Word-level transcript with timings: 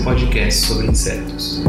seu 0.00 0.04
podcast 0.04 0.66
sobre 0.66 0.86
insetos. 0.86 1.62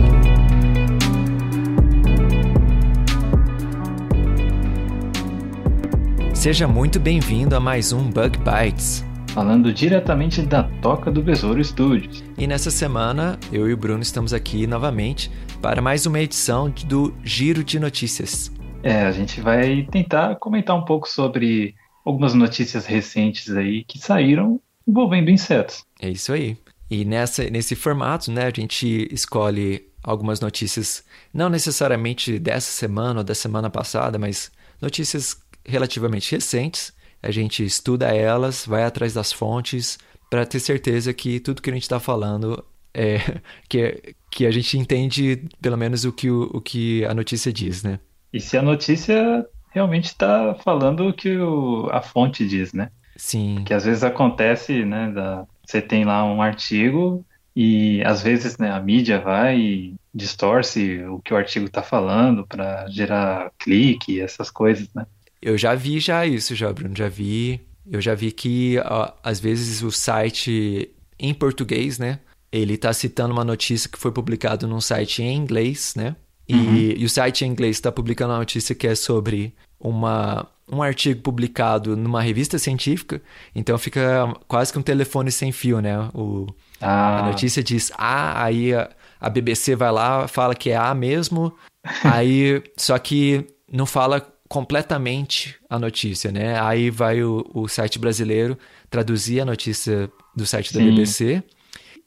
Seja 6.34 6.67
muito 6.67 6.99
bem-vindo 6.99 7.55
a 7.55 7.59
mais 7.59 7.91
um 7.91 8.09
Bug 8.09 8.38
Bites. 8.40 9.05
falando 9.27 9.71
diretamente 9.73 10.41
da 10.41 10.63
Toca 10.81 11.12
do 11.12 11.21
Besouro 11.21 11.63
Studios. 11.63 12.23
E 12.38 12.48
nessa 12.48 12.71
semana, 12.71 13.38
eu 13.52 13.70
e 13.70 13.73
o 13.73 13.77
Bruno 13.77 14.02
estamos 14.02 14.34
aqui 14.34 14.68
novamente 14.68 15.32
para 15.62 15.82
mais 15.82 16.05
uma 16.05 16.20
edição 16.20 16.70
do 16.85 17.13
Giro 17.23 17.63
de 17.63 17.79
Notícias. 17.79 18.52
É, 18.84 19.04
a 19.04 19.12
gente 19.12 19.40
vai 19.40 19.88
tentar 19.90 20.35
comentar 20.35 20.76
um 20.76 20.84
pouco 20.84 21.07
sobre 21.07 21.76
algumas 22.04 22.34
notícias 22.34 22.85
recentes 22.85 23.49
aí 23.55 23.84
que 23.84 23.99
saíram 23.99 24.59
envolvendo 24.88 25.29
insetos. 25.29 25.85
É 26.02 26.09
isso 26.09 26.34
aí. 26.34 26.57
E 26.91 27.05
nessa, 27.05 27.49
nesse 27.49 27.73
formato, 27.75 28.29
né, 28.31 28.47
a 28.47 28.51
gente 28.53 29.07
escolhe 29.11 29.87
algumas 30.03 30.41
notícias, 30.41 31.03
não 31.34 31.47
necessariamente 31.49 32.37
dessa 32.37 32.70
semana 32.71 33.21
ou 33.21 33.23
da 33.23 33.34
semana 33.34 33.70
passada, 33.70 34.20
mas 34.20 34.51
notícias 34.81 35.37
relativamente 35.65 36.29
recentes. 36.35 36.91
A 37.23 37.31
gente 37.31 37.63
estuda 37.63 38.07
elas, 38.13 38.65
vai 38.65 38.84
atrás 38.84 39.13
das 39.13 39.31
fontes, 39.31 39.97
para 40.29 40.45
ter 40.45 40.59
certeza 40.59 41.13
que 41.13 41.39
tudo 41.39 41.62
que 41.62 41.69
a 41.69 41.73
gente 41.73 41.84
está 41.84 41.99
falando 41.99 42.62
é 42.93 43.17
que, 43.69 44.15
que 44.29 44.45
a 44.45 44.51
gente 44.51 44.77
entende 44.77 45.47
pelo 45.62 45.77
menos 45.77 46.03
o 46.03 46.12
que, 46.12 46.29
o, 46.29 46.49
o 46.53 46.59
que 46.59 47.05
a 47.05 47.13
notícia 47.13 47.53
diz, 47.53 47.84
né? 47.84 47.99
E 48.34 48.39
se 48.41 48.57
a 48.57 48.62
notícia 48.62 49.45
realmente 49.69 50.05
está 50.07 50.55
falando 50.55 51.07
o 51.07 51.13
que 51.13 51.37
o- 51.37 51.87
a 51.91 52.01
fonte 52.01 52.45
diz, 52.47 52.73
né? 52.73 52.89
Sim, 53.15 53.63
Que 53.65 53.73
às 53.73 53.85
vezes 53.85 54.03
acontece, 54.03 54.84
né? 54.84 55.12
da- 55.12 55.45
você 55.72 55.82
tem 55.82 56.05
lá 56.05 56.24
um 56.26 56.41
artigo 56.41 57.26
e 57.55 58.04
às 58.04 58.22
vezes 58.22 58.58
né, 58.58 58.72
a 58.72 58.80
mídia 58.80 59.20
vai 59.20 59.60
e 59.60 59.96
distorce 60.14 61.02
o 61.04 61.20
que 61.20 61.34
o 61.34 61.38
artigo 61.38 61.66
está 61.66 61.82
falando 61.82 62.46
para 62.46 62.88
gerar 62.90 63.52
clique, 63.58 64.19
essas 64.19 64.52
coisas, 64.52 64.88
né? 64.94 65.06
eu 65.42 65.58
já 65.58 65.74
vi 65.74 66.00
já 66.00 66.25
isso, 66.25 66.56
já, 66.56 66.72
Bruno, 66.72 66.96
já 66.96 67.09
vi. 67.09 67.59
Eu 67.90 68.00
já 68.00 68.14
vi 68.14 68.31
que 68.31 68.78
ó, 68.86 69.12
às 69.24 69.40
vezes 69.40 69.81
o 69.81 69.92
site 69.92 70.92
em 71.18 71.34
português, 71.34 71.97
né? 71.97 72.19
Ele 72.52 72.78
tá 72.78 72.94
citando 72.94 73.34
uma 73.34 73.44
notícia 73.44 73.90
que 73.90 73.97
foi 73.97 74.12
publicada 74.12 74.68
num 74.68 74.80
site 74.80 75.24
em 75.24 75.36
inglês, 75.36 75.94
né? 75.96 76.16
E, 76.47 76.96
e 76.97 77.06
o 77.06 77.09
site 77.09 77.44
em 77.44 77.47
inglês 77.47 77.78
está 77.78 77.92
publicando 77.92 78.34
uma 78.34 78.40
notícia 78.40 78.75
que 78.75 78.86
é 78.86 78.94
sobre 78.94 79.53
uma, 79.81 80.47
um 80.72 80.81
artigo 80.81 81.22
publicado 81.22 81.97
numa 81.97 82.22
revista 82.22 82.57
científica, 82.57 83.22
então 83.56 83.78
fica 83.78 84.34
quase 84.47 84.72
que 84.72 84.79
um 84.79 84.84
telefone 84.84 85.31
sem 85.31 85.51
fio, 85.51 85.81
né? 85.81 85.97
O, 86.13 86.47
a 86.79 87.19
Ah, 87.19 87.24
notícia 87.28 87.63
diz 87.63 87.91
A, 87.97 88.44
aí 88.46 88.74
a, 88.74 88.90
a 89.19 89.29
BBC 89.29 89.75
vai 89.75 89.92
lá, 89.92 90.28
fala 90.28 90.56
que 90.56 90.69
é 90.69 90.78
A 90.78 90.94
mesmo, 90.94 91.53
aí 92.03 92.64
só 92.78 92.97
que 92.97 93.46
não 93.72 93.86
fala 93.86 94.25
completamente 94.47 95.56
a 95.69 95.80
notícia, 95.80 96.31
né? 96.31 96.59
Aí 96.59 96.90
vai 96.90 97.24
o, 97.24 97.46
o 97.53 97.68
site 97.68 97.98
brasileiro 97.98 98.58
traduzir 98.90 99.42
a 99.42 99.46
notícia 99.46 100.12
do 100.36 100.46
site 100.46 100.74
da 100.74 100.80
Sim. 100.80 100.86
BBC 100.86 101.44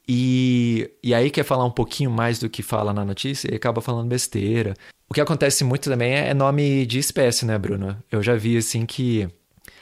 e, 0.06 0.91
e 1.03 1.15
aí 1.15 1.31
quer 1.31 1.45
falar 1.45 1.65
um 1.65 1.71
pouquinho 1.71 2.11
mais 2.11 2.39
do 2.39 2.49
que 2.51 2.62
fala 2.62 2.93
na 2.93 3.05
notícia 3.05 3.51
e 3.51 3.56
acaba 3.56 3.81
falando 3.81 4.09
besteira. 4.09 4.75
O 5.09 5.15
que 5.15 5.21
acontece 5.21 5.63
muito 5.65 5.89
também 5.91 6.15
é 6.15 6.35
nome 6.35 6.87
de 6.87 6.99
espécie, 6.99 7.45
né, 7.45 7.57
Bruno? 7.59 7.97
Eu 8.11 8.23
já 8.23 8.35
vi 8.35 8.57
assim 8.57 8.85
que 8.87 9.29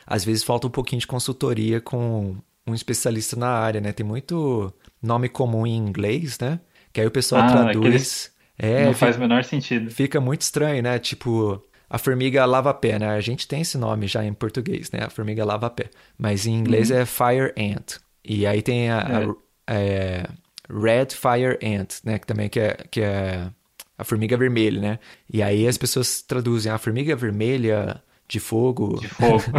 às 0.06 0.24
vezes 0.24 0.42
falta 0.44 0.66
um 0.66 0.70
pouquinho 0.70 1.00
de 1.00 1.06
consultoria 1.06 1.80
com 1.80 2.36
um 2.66 2.74
especialista 2.74 3.36
na 3.36 3.48
área, 3.48 3.80
né? 3.80 3.92
Tem 3.92 4.04
muito 4.04 4.72
nome 5.02 5.28
comum 5.28 5.66
em 5.66 5.76
inglês, 5.76 6.38
né? 6.38 6.60
Que 6.92 7.00
aí 7.00 7.06
o 7.06 7.10
pessoal 7.10 7.42
Ah, 7.42 7.50
traduz. 7.50 8.30
É, 8.58 8.84
não 8.86 8.92
fica, 8.92 9.06
faz 9.06 9.16
o 9.16 9.20
menor 9.20 9.44
sentido. 9.44 9.90
fica 9.90 10.20
muito 10.20 10.42
estranho, 10.42 10.82
né? 10.82 10.98
Tipo, 10.98 11.64
a 11.88 11.98
formiga 11.98 12.44
lava-pé, 12.44 12.98
né? 12.98 13.08
A 13.08 13.20
gente 13.20 13.48
tem 13.48 13.62
esse 13.62 13.78
nome 13.78 14.06
já 14.06 14.24
em 14.24 14.34
português, 14.34 14.90
né? 14.90 15.00
A 15.04 15.10
formiga 15.10 15.44
lava-pé. 15.44 15.88
Mas 16.18 16.46
em 16.46 16.52
inglês 16.54 16.90
é 16.90 17.06
fire 17.06 17.52
ant. 17.56 17.98
E 18.24 18.46
aí 18.46 18.60
tem 18.62 18.90
a, 18.90 18.98
a- 19.00 19.34
é, 19.66 20.26
red 20.70 21.08
fire 21.10 21.58
ant, 21.62 22.00
né? 22.04 22.18
Que 22.18 22.26
também 22.26 22.48
que 22.48 22.60
é, 22.60 22.74
que 22.90 23.00
é 23.00 23.48
a 24.02 24.04
formiga 24.04 24.36
vermelha, 24.36 24.80
né? 24.80 24.98
E 25.32 25.42
aí 25.42 25.66
as 25.66 25.78
pessoas 25.78 26.20
traduzem 26.22 26.70
a 26.70 26.78
formiga 26.78 27.16
vermelha 27.16 28.02
de 28.28 28.38
fogo. 28.38 29.00
De 29.00 29.08
fogo. 29.08 29.44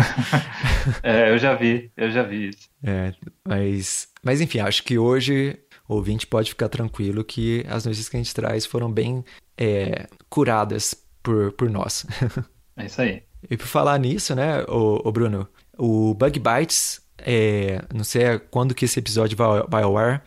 É, 1.02 1.30
eu 1.32 1.38
já 1.38 1.56
vi, 1.56 1.90
eu 1.96 2.12
já 2.12 2.24
vi 2.24 2.50
isso. 2.50 2.68
É, 2.84 3.14
mas, 3.48 4.10
mas 4.22 4.42
enfim, 4.42 4.60
acho 4.60 4.84
que 4.84 4.98
hoje 4.98 5.58
o 5.88 5.96
ouvinte 5.96 6.28
pode 6.28 6.50
ficar 6.50 6.68
tranquilo 6.68 7.24
que 7.24 7.64
as 7.70 7.86
notícias 7.86 8.10
que 8.10 8.18
a 8.18 8.20
gente 8.20 8.34
traz 8.34 8.66
foram 8.66 8.92
bem 8.92 9.24
é, 9.58 10.08
curadas 10.30 10.94
por, 11.22 11.54
por 11.54 11.70
nós. 11.70 12.06
É 12.76 12.88
isso 12.88 13.04
aí. 13.04 13.22
e 13.48 13.56
por 13.56 13.68
falar 13.68 14.00
nisso, 14.00 14.34
né, 14.34 14.64
o, 14.68 15.12
Bruno, 15.12 15.48
o 15.78 16.16
Bug 16.16 16.40
Bites, 16.40 17.00
é, 17.20 17.84
não 17.94 18.04
sei 18.04 18.40
quando 18.50 18.74
que 18.74 18.86
esse 18.86 18.98
episódio 18.98 19.38
vai, 19.38 19.62
vai 19.70 19.84
ao 19.84 19.96
ar, 19.96 20.26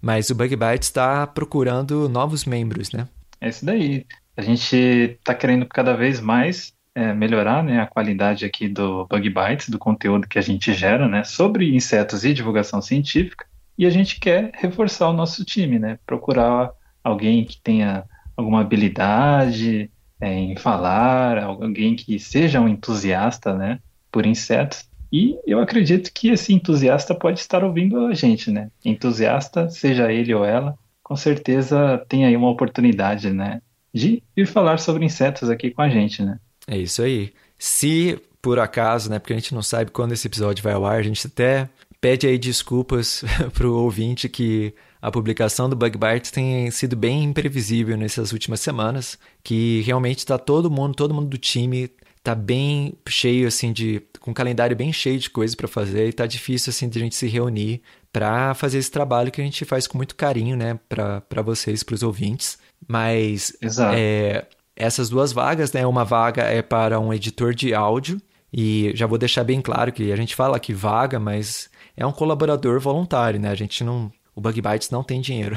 mas 0.00 0.30
o 0.30 0.34
Bug 0.36 0.54
Bites 0.54 0.86
está 0.86 1.26
procurando 1.26 2.08
novos 2.08 2.44
membros, 2.44 2.92
né? 2.92 3.08
É 3.40 3.48
isso 3.48 3.64
daí. 3.64 4.06
A 4.36 4.42
gente 4.42 4.76
está 4.76 5.34
querendo 5.34 5.66
cada 5.66 5.96
vez 5.96 6.20
mais 6.20 6.72
é, 6.94 7.12
melhorar 7.12 7.62
né, 7.62 7.80
a 7.80 7.86
qualidade 7.86 8.44
aqui 8.44 8.68
do 8.68 9.06
Bug 9.06 9.28
Bites, 9.30 9.68
do 9.68 9.78
conteúdo 9.78 10.28
que 10.28 10.38
a 10.38 10.42
gente 10.42 10.72
gera 10.72 11.08
né, 11.08 11.24
sobre 11.24 11.74
insetos 11.74 12.24
e 12.24 12.34
divulgação 12.34 12.82
científica. 12.82 13.46
E 13.76 13.86
a 13.86 13.90
gente 13.90 14.18
quer 14.18 14.50
reforçar 14.54 15.08
o 15.08 15.12
nosso 15.12 15.44
time, 15.44 15.78
né? 15.78 16.00
Procurar 16.04 16.72
alguém 17.02 17.44
que 17.44 17.60
tenha 17.60 18.04
alguma 18.36 18.60
habilidade 18.60 19.88
é, 20.20 20.34
em 20.34 20.56
falar, 20.56 21.38
alguém 21.38 21.94
que 21.94 22.18
seja 22.18 22.60
um 22.60 22.68
entusiasta 22.68 23.54
né, 23.54 23.78
por 24.10 24.26
insetos. 24.26 24.88
E 25.12 25.38
eu 25.46 25.60
acredito 25.60 26.12
que 26.12 26.28
esse 26.28 26.52
entusiasta 26.52 27.14
pode 27.14 27.38
estar 27.38 27.62
ouvindo 27.62 28.06
a 28.06 28.14
gente, 28.14 28.50
né? 28.50 28.70
Entusiasta, 28.84 29.70
seja 29.70 30.12
ele 30.12 30.34
ou 30.34 30.44
ela, 30.44 30.76
com 31.08 31.16
certeza 31.16 32.04
tem 32.06 32.26
aí 32.26 32.36
uma 32.36 32.50
oportunidade, 32.50 33.30
né? 33.32 33.62
De 33.94 34.22
vir 34.36 34.46
falar 34.46 34.78
sobre 34.78 35.06
insetos 35.06 35.48
aqui 35.48 35.70
com 35.70 35.80
a 35.80 35.88
gente, 35.88 36.22
né? 36.22 36.38
É 36.66 36.76
isso 36.76 37.00
aí. 37.00 37.32
Se 37.58 38.20
por 38.42 38.58
acaso, 38.58 39.10
né, 39.10 39.18
porque 39.18 39.32
a 39.32 39.36
gente 39.36 39.54
não 39.54 39.62
sabe 39.62 39.90
quando 39.90 40.12
esse 40.12 40.26
episódio 40.26 40.62
vai 40.62 40.74
ao 40.74 40.84
ar, 40.84 40.98
a 40.98 41.02
gente 41.02 41.26
até 41.26 41.68
pede 42.00 42.26
aí 42.26 42.38
desculpas 42.38 43.24
pro 43.54 43.74
ouvinte 43.74 44.28
que 44.28 44.74
a 45.00 45.10
publicação 45.10 45.68
do 45.68 45.74
Bug 45.74 45.96
Bites 45.96 46.30
tem 46.30 46.70
sido 46.70 46.94
bem 46.94 47.24
imprevisível 47.24 47.96
nessas 47.96 48.32
últimas 48.32 48.60
semanas, 48.60 49.18
que 49.42 49.80
realmente 49.80 50.26
tá 50.26 50.36
todo 50.36 50.70
mundo, 50.70 50.94
todo 50.94 51.14
mundo 51.14 51.28
do 51.28 51.38
time 51.38 51.90
tá 52.22 52.34
bem 52.34 52.94
cheio 53.08 53.48
assim 53.48 53.72
de 53.72 54.02
com 54.20 54.30
um 54.30 54.34
calendário 54.34 54.76
bem 54.76 54.92
cheio 54.92 55.18
de 55.18 55.30
coisas 55.30 55.54
para 55.54 55.68
fazer 55.68 56.08
e 56.08 56.12
tá 56.12 56.26
difícil 56.26 56.70
assim 56.70 56.88
de 56.88 56.98
a 56.98 57.02
gente 57.02 57.14
se 57.14 57.26
reunir 57.26 57.82
para 58.12 58.54
fazer 58.54 58.78
esse 58.78 58.90
trabalho 58.90 59.30
que 59.30 59.40
a 59.40 59.44
gente 59.44 59.64
faz 59.64 59.86
com 59.86 59.96
muito 59.96 60.16
carinho, 60.16 60.56
né, 60.56 60.78
para 60.88 61.42
vocês, 61.42 61.82
para 61.82 61.94
os 61.94 62.02
ouvintes. 62.02 62.58
Mas 62.86 63.56
Exato. 63.60 63.94
é, 63.96 64.46
essas 64.74 65.08
duas 65.08 65.32
vagas, 65.32 65.72
né? 65.72 65.86
Uma 65.86 66.04
vaga 66.04 66.42
é 66.42 66.62
para 66.62 66.98
um 66.98 67.12
editor 67.12 67.54
de 67.54 67.74
áudio, 67.74 68.20
e 68.52 68.92
já 68.94 69.06
vou 69.06 69.18
deixar 69.18 69.44
bem 69.44 69.60
claro 69.60 69.92
que 69.92 70.10
a 70.10 70.16
gente 70.16 70.34
fala 70.34 70.58
que 70.58 70.72
vaga, 70.72 71.18
mas 71.18 71.68
é 71.96 72.06
um 72.06 72.12
colaborador 72.12 72.80
voluntário, 72.80 73.38
né? 73.38 73.50
A 73.50 73.54
gente 73.54 73.84
não. 73.84 74.10
O 74.34 74.40
Bug 74.40 74.60
Bites 74.62 74.90
não 74.90 75.02
tem 75.02 75.20
dinheiro. 75.20 75.56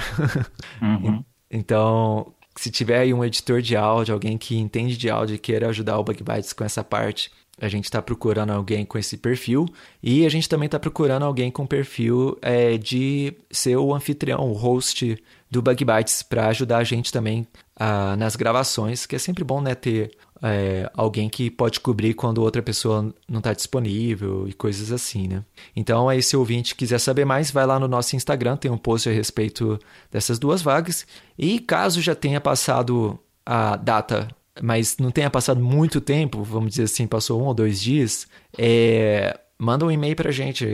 Uhum. 0.81 1.23
Então, 1.53 2.33
se 2.55 2.69
tiver 2.69 2.99
aí 2.99 3.13
um 3.13 3.23
editor 3.23 3.61
de 3.61 3.75
áudio, 3.75 4.13
alguém 4.13 4.37
que 4.37 4.57
entende 4.57 4.97
de 4.97 5.09
áudio 5.09 5.35
e 5.35 5.39
queira 5.39 5.69
ajudar 5.69 5.97
o 5.97 6.03
Bug 6.03 6.23
Bites 6.23 6.53
com 6.53 6.63
essa 6.63 6.83
parte, 6.83 7.31
a 7.59 7.67
gente 7.67 7.85
está 7.85 8.01
procurando 8.01 8.51
alguém 8.51 8.83
com 8.83 8.97
esse 8.97 9.15
perfil. 9.17 9.67
E 10.01 10.25
a 10.25 10.29
gente 10.29 10.49
também 10.49 10.65
está 10.65 10.79
procurando 10.79 11.23
alguém 11.23 11.51
com 11.51 11.65
perfil 11.65 12.37
é, 12.41 12.77
de 12.77 13.33
ser 13.51 13.77
o 13.77 13.93
anfitrião, 13.93 14.49
o 14.49 14.53
host 14.53 15.21
do 15.49 15.61
Bug 15.61 15.85
Bites, 15.85 16.23
para 16.23 16.47
ajudar 16.47 16.79
a 16.79 16.83
gente 16.83 17.11
também 17.11 17.47
ah, 17.75 18.15
nas 18.17 18.35
gravações, 18.35 19.05
que 19.05 19.15
é 19.15 19.19
sempre 19.19 19.43
bom 19.43 19.61
né, 19.61 19.75
ter 19.75 20.11
é, 20.41 20.89
alguém 20.95 21.29
que 21.29 21.51
pode 21.51 21.79
cobrir 21.79 22.13
quando 22.13 22.39
outra 22.41 22.61
pessoa 22.61 23.13
não 23.27 23.37
está 23.37 23.53
disponível 23.53 24.47
e 24.47 24.53
coisas 24.53 24.91
assim, 24.91 25.27
né? 25.27 25.43
Então, 25.75 26.09
aí, 26.09 26.23
se 26.23 26.35
o 26.35 26.39
ouvinte 26.39 26.73
quiser 26.75 26.99
saber 26.99 27.25
mais, 27.25 27.51
vai 27.51 27.65
lá 27.65 27.79
no 27.79 27.87
nosso 27.87 28.15
Instagram, 28.15 28.57
tem 28.57 28.71
um 28.71 28.77
post 28.77 29.07
a 29.07 29.11
respeito 29.11 29.79
dessas 30.11 30.39
duas 30.39 30.61
vagas. 30.61 31.05
E 31.37 31.59
caso 31.59 32.01
já 32.01 32.15
tenha 32.15 32.41
passado 32.41 33.19
a 33.45 33.75
data, 33.75 34.27
mas 34.61 34.97
não 34.97 35.11
tenha 35.11 35.29
passado 35.29 35.61
muito 35.61 36.01
tempo, 36.01 36.43
vamos 36.43 36.71
dizer 36.71 36.83
assim, 36.83 37.05
passou 37.05 37.41
um 37.41 37.45
ou 37.45 37.53
dois 37.53 37.79
dias, 37.79 38.27
é, 38.57 39.39
manda 39.59 39.85
um 39.85 39.91
e-mail 39.91 40.15
para 40.15 40.29
a 40.29 40.33
gente. 40.33 40.65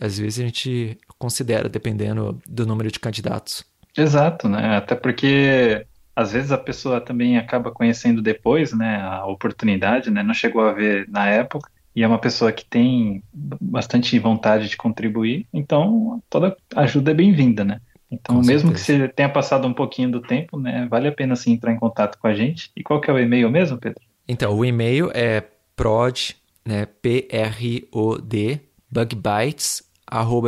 Às 0.00 0.18
vezes 0.18 0.38
a 0.38 0.42
gente 0.44 0.96
considera, 1.18 1.68
dependendo 1.68 2.40
do 2.48 2.64
número 2.64 2.90
de 2.90 3.00
candidatos. 3.00 3.64
Exato, 3.96 4.48
né? 4.48 4.76
Até 4.76 4.94
porque 4.94 5.84
às 6.18 6.32
vezes 6.32 6.50
a 6.50 6.58
pessoa 6.58 7.00
também 7.00 7.38
acaba 7.38 7.70
conhecendo 7.70 8.20
depois, 8.20 8.72
né, 8.72 9.00
a 9.00 9.24
oportunidade, 9.26 10.10
né, 10.10 10.20
não 10.20 10.34
chegou 10.34 10.62
a 10.62 10.72
ver 10.72 11.08
na 11.08 11.28
época, 11.28 11.70
e 11.94 12.02
é 12.02 12.08
uma 12.08 12.18
pessoa 12.18 12.50
que 12.50 12.64
tem 12.64 13.22
bastante 13.32 14.18
vontade 14.18 14.68
de 14.68 14.76
contribuir, 14.76 15.46
então 15.54 16.20
toda 16.28 16.56
ajuda 16.74 17.12
é 17.12 17.14
bem-vinda, 17.14 17.64
né? 17.64 17.80
Então, 18.10 18.34
com 18.34 18.42
mesmo 18.44 18.76
certeza. 18.76 18.98
que 18.98 19.06
você 19.06 19.08
tenha 19.14 19.28
passado 19.28 19.68
um 19.68 19.72
pouquinho 19.72 20.10
do 20.10 20.20
tempo, 20.20 20.58
né, 20.58 20.88
vale 20.90 21.06
a 21.06 21.12
pena 21.12 21.36
sim 21.36 21.52
entrar 21.52 21.72
em 21.72 21.78
contato 21.78 22.18
com 22.18 22.26
a 22.26 22.34
gente. 22.34 22.72
E 22.74 22.82
qual 22.82 23.00
que 23.00 23.08
é 23.08 23.14
o 23.14 23.18
e-mail 23.18 23.48
mesmo, 23.48 23.78
Pedro? 23.78 24.02
Então, 24.26 24.56
o 24.56 24.64
e-mail 24.64 25.12
é 25.14 25.44
prod, 25.76 26.34
né, 26.66 26.84
P-R-O-D, 27.00 28.58
bugbytes, 28.90 29.87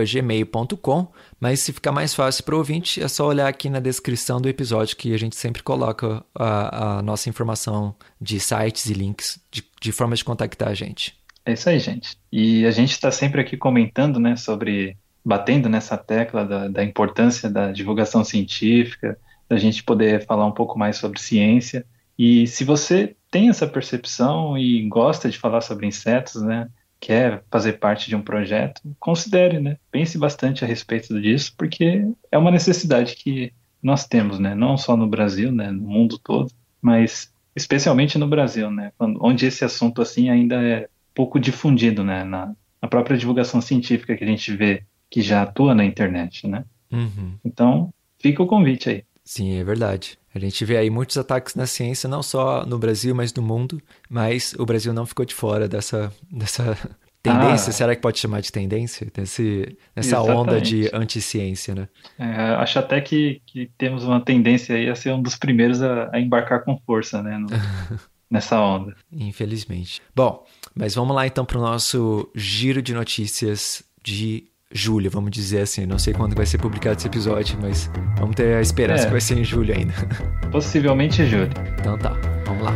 gmail.com, 0.06 1.08
mas 1.38 1.60
se 1.60 1.72
ficar 1.72 1.92
mais 1.92 2.14
fácil 2.14 2.44
para 2.44 2.54
o 2.54 2.58
ouvinte, 2.58 3.02
é 3.02 3.08
só 3.08 3.26
olhar 3.26 3.48
aqui 3.48 3.68
na 3.68 3.80
descrição 3.80 4.40
do 4.40 4.48
episódio 4.48 4.96
que 4.96 5.14
a 5.14 5.18
gente 5.18 5.36
sempre 5.36 5.62
coloca 5.62 6.24
a, 6.34 6.98
a 6.98 7.02
nossa 7.02 7.28
informação 7.28 7.94
de 8.20 8.38
sites 8.40 8.86
e 8.86 8.94
links 8.94 9.40
de, 9.50 9.64
de 9.80 9.92
formas 9.92 10.20
de 10.20 10.24
contactar 10.24 10.68
a 10.68 10.74
gente. 10.74 11.14
É 11.44 11.52
isso 11.52 11.68
aí, 11.68 11.78
gente. 11.78 12.16
E 12.30 12.66
a 12.66 12.70
gente 12.70 12.92
está 12.92 13.10
sempre 13.10 13.40
aqui 13.40 13.56
comentando, 13.56 14.20
né, 14.20 14.36
sobre, 14.36 14.96
batendo 15.24 15.68
nessa 15.68 15.96
tecla 15.96 16.44
da, 16.44 16.68
da 16.68 16.84
importância 16.84 17.48
da 17.48 17.72
divulgação 17.72 18.22
científica, 18.24 19.18
da 19.48 19.56
gente 19.56 19.82
poder 19.82 20.24
falar 20.26 20.46
um 20.46 20.52
pouco 20.52 20.78
mais 20.78 20.96
sobre 20.96 21.20
ciência. 21.20 21.84
E 22.18 22.46
se 22.46 22.64
você 22.64 23.16
tem 23.30 23.48
essa 23.48 23.66
percepção 23.66 24.56
e 24.56 24.86
gosta 24.88 25.30
de 25.30 25.38
falar 25.38 25.60
sobre 25.60 25.86
insetos, 25.86 26.42
né, 26.42 26.68
quer 27.00 27.42
fazer 27.50 27.74
parte 27.74 28.08
de 28.08 28.14
um 28.14 28.22
projeto, 28.22 28.82
considere, 28.98 29.58
né? 29.58 29.78
Pense 29.90 30.18
bastante 30.18 30.64
a 30.64 30.68
respeito 30.68 31.20
disso, 31.20 31.54
porque 31.56 32.06
é 32.30 32.36
uma 32.36 32.50
necessidade 32.50 33.16
que 33.16 33.52
nós 33.82 34.06
temos, 34.06 34.38
né? 34.38 34.54
Não 34.54 34.76
só 34.76 34.96
no 34.96 35.08
Brasil, 35.08 35.50
né? 35.50 35.70
No 35.70 35.88
mundo 35.88 36.18
todo, 36.18 36.52
mas 36.80 37.32
especialmente 37.56 38.18
no 38.18 38.28
Brasil, 38.28 38.70
né? 38.70 38.92
Onde 38.98 39.46
esse 39.46 39.64
assunto 39.64 40.02
assim 40.02 40.28
ainda 40.28 40.62
é 40.62 40.88
pouco 41.14 41.40
difundido, 41.40 42.04
né? 42.04 42.22
Na, 42.22 42.54
na 42.80 42.88
própria 42.88 43.16
divulgação 43.16 43.60
científica 43.60 44.16
que 44.16 44.24
a 44.24 44.26
gente 44.26 44.54
vê 44.54 44.82
que 45.08 45.22
já 45.22 45.42
atua 45.42 45.74
na 45.74 45.84
internet, 45.84 46.46
né? 46.46 46.64
Uhum. 46.92 47.34
Então, 47.44 47.92
fica 48.18 48.42
o 48.42 48.46
convite 48.46 48.90
aí. 48.90 49.04
Sim, 49.30 49.60
é 49.60 49.62
verdade. 49.62 50.18
A 50.34 50.40
gente 50.40 50.64
vê 50.64 50.76
aí 50.76 50.90
muitos 50.90 51.16
ataques 51.16 51.54
na 51.54 51.64
ciência, 51.64 52.08
não 52.08 52.20
só 52.20 52.66
no 52.66 52.80
Brasil, 52.80 53.14
mas 53.14 53.32
no 53.32 53.40
mundo. 53.40 53.80
Mas 54.08 54.56
o 54.58 54.66
Brasil 54.66 54.92
não 54.92 55.06
ficou 55.06 55.24
de 55.24 55.32
fora 55.32 55.68
dessa, 55.68 56.12
dessa 56.28 56.76
tendência. 57.22 57.70
Ah, 57.70 57.72
Será 57.72 57.94
que 57.94 58.02
pode 58.02 58.18
chamar 58.18 58.40
de 58.40 58.50
tendência? 58.50 59.06
Desse, 59.14 59.78
nessa 59.94 60.20
onda 60.20 60.60
de 60.60 60.90
anti-ciência, 60.92 61.76
né? 61.76 61.88
É, 62.18 62.54
acho 62.56 62.80
até 62.80 63.00
que, 63.00 63.40
que 63.46 63.70
temos 63.78 64.02
uma 64.02 64.20
tendência 64.20 64.74
aí 64.74 64.90
a 64.90 64.96
ser 64.96 65.12
um 65.12 65.22
dos 65.22 65.36
primeiros 65.36 65.80
a, 65.80 66.10
a 66.12 66.18
embarcar 66.18 66.64
com 66.64 66.76
força, 66.84 67.22
né? 67.22 67.38
No, 67.38 67.46
nessa 68.28 68.60
onda. 68.60 68.96
Infelizmente. 69.12 70.02
Bom, 70.12 70.44
mas 70.74 70.96
vamos 70.96 71.14
lá 71.14 71.24
então 71.24 71.44
para 71.44 71.56
o 71.56 71.62
nosso 71.62 72.28
giro 72.34 72.82
de 72.82 72.92
notícias 72.92 73.84
de 74.02 74.49
julho, 74.72 75.10
vamos 75.10 75.30
dizer 75.30 75.62
assim. 75.62 75.84
Não 75.84 75.98
sei 75.98 76.14
quando 76.14 76.34
vai 76.34 76.46
ser 76.46 76.58
publicado 76.58 76.98
esse 76.98 77.06
episódio, 77.06 77.58
mas 77.60 77.90
vamos 78.18 78.36
ter 78.36 78.54
a 78.54 78.60
esperança 78.60 79.04
é. 79.04 79.06
que 79.06 79.12
vai 79.12 79.20
ser 79.20 79.38
em 79.38 79.44
julho 79.44 79.74
ainda. 79.74 79.92
Possivelmente 80.50 81.22
em 81.22 81.26
julho. 81.26 81.50
Então 81.78 81.98
tá, 81.98 82.16
vamos 82.46 82.62
lá. 82.62 82.74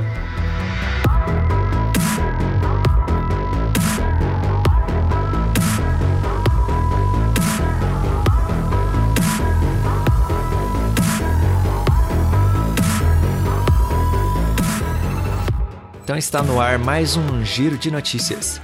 Então 16.02 16.18
está 16.18 16.42
no 16.42 16.60
ar 16.60 16.78
mais 16.78 17.16
um 17.16 17.42
giro 17.44 17.78
de 17.78 17.90
notícias. 17.90 18.60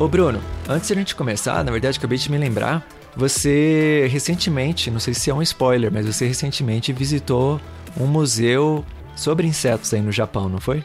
Ô 0.00 0.08
Bruno, 0.08 0.40
antes 0.66 0.88
de 0.88 0.94
a 0.94 0.96
gente 0.96 1.14
começar, 1.14 1.62
na 1.62 1.70
verdade 1.70 1.98
acabei 1.98 2.16
de 2.16 2.30
me 2.30 2.38
lembrar, 2.38 2.88
você 3.14 4.08
recentemente, 4.10 4.90
não 4.90 4.98
sei 4.98 5.12
se 5.12 5.28
é 5.28 5.34
um 5.34 5.42
spoiler, 5.42 5.92
mas 5.92 6.06
você 6.06 6.26
recentemente 6.26 6.90
visitou 6.90 7.60
um 8.00 8.06
museu 8.06 8.82
sobre 9.14 9.46
insetos 9.46 9.92
aí 9.92 10.00
no 10.00 10.10
Japão, 10.10 10.48
não 10.48 10.58
foi? 10.58 10.82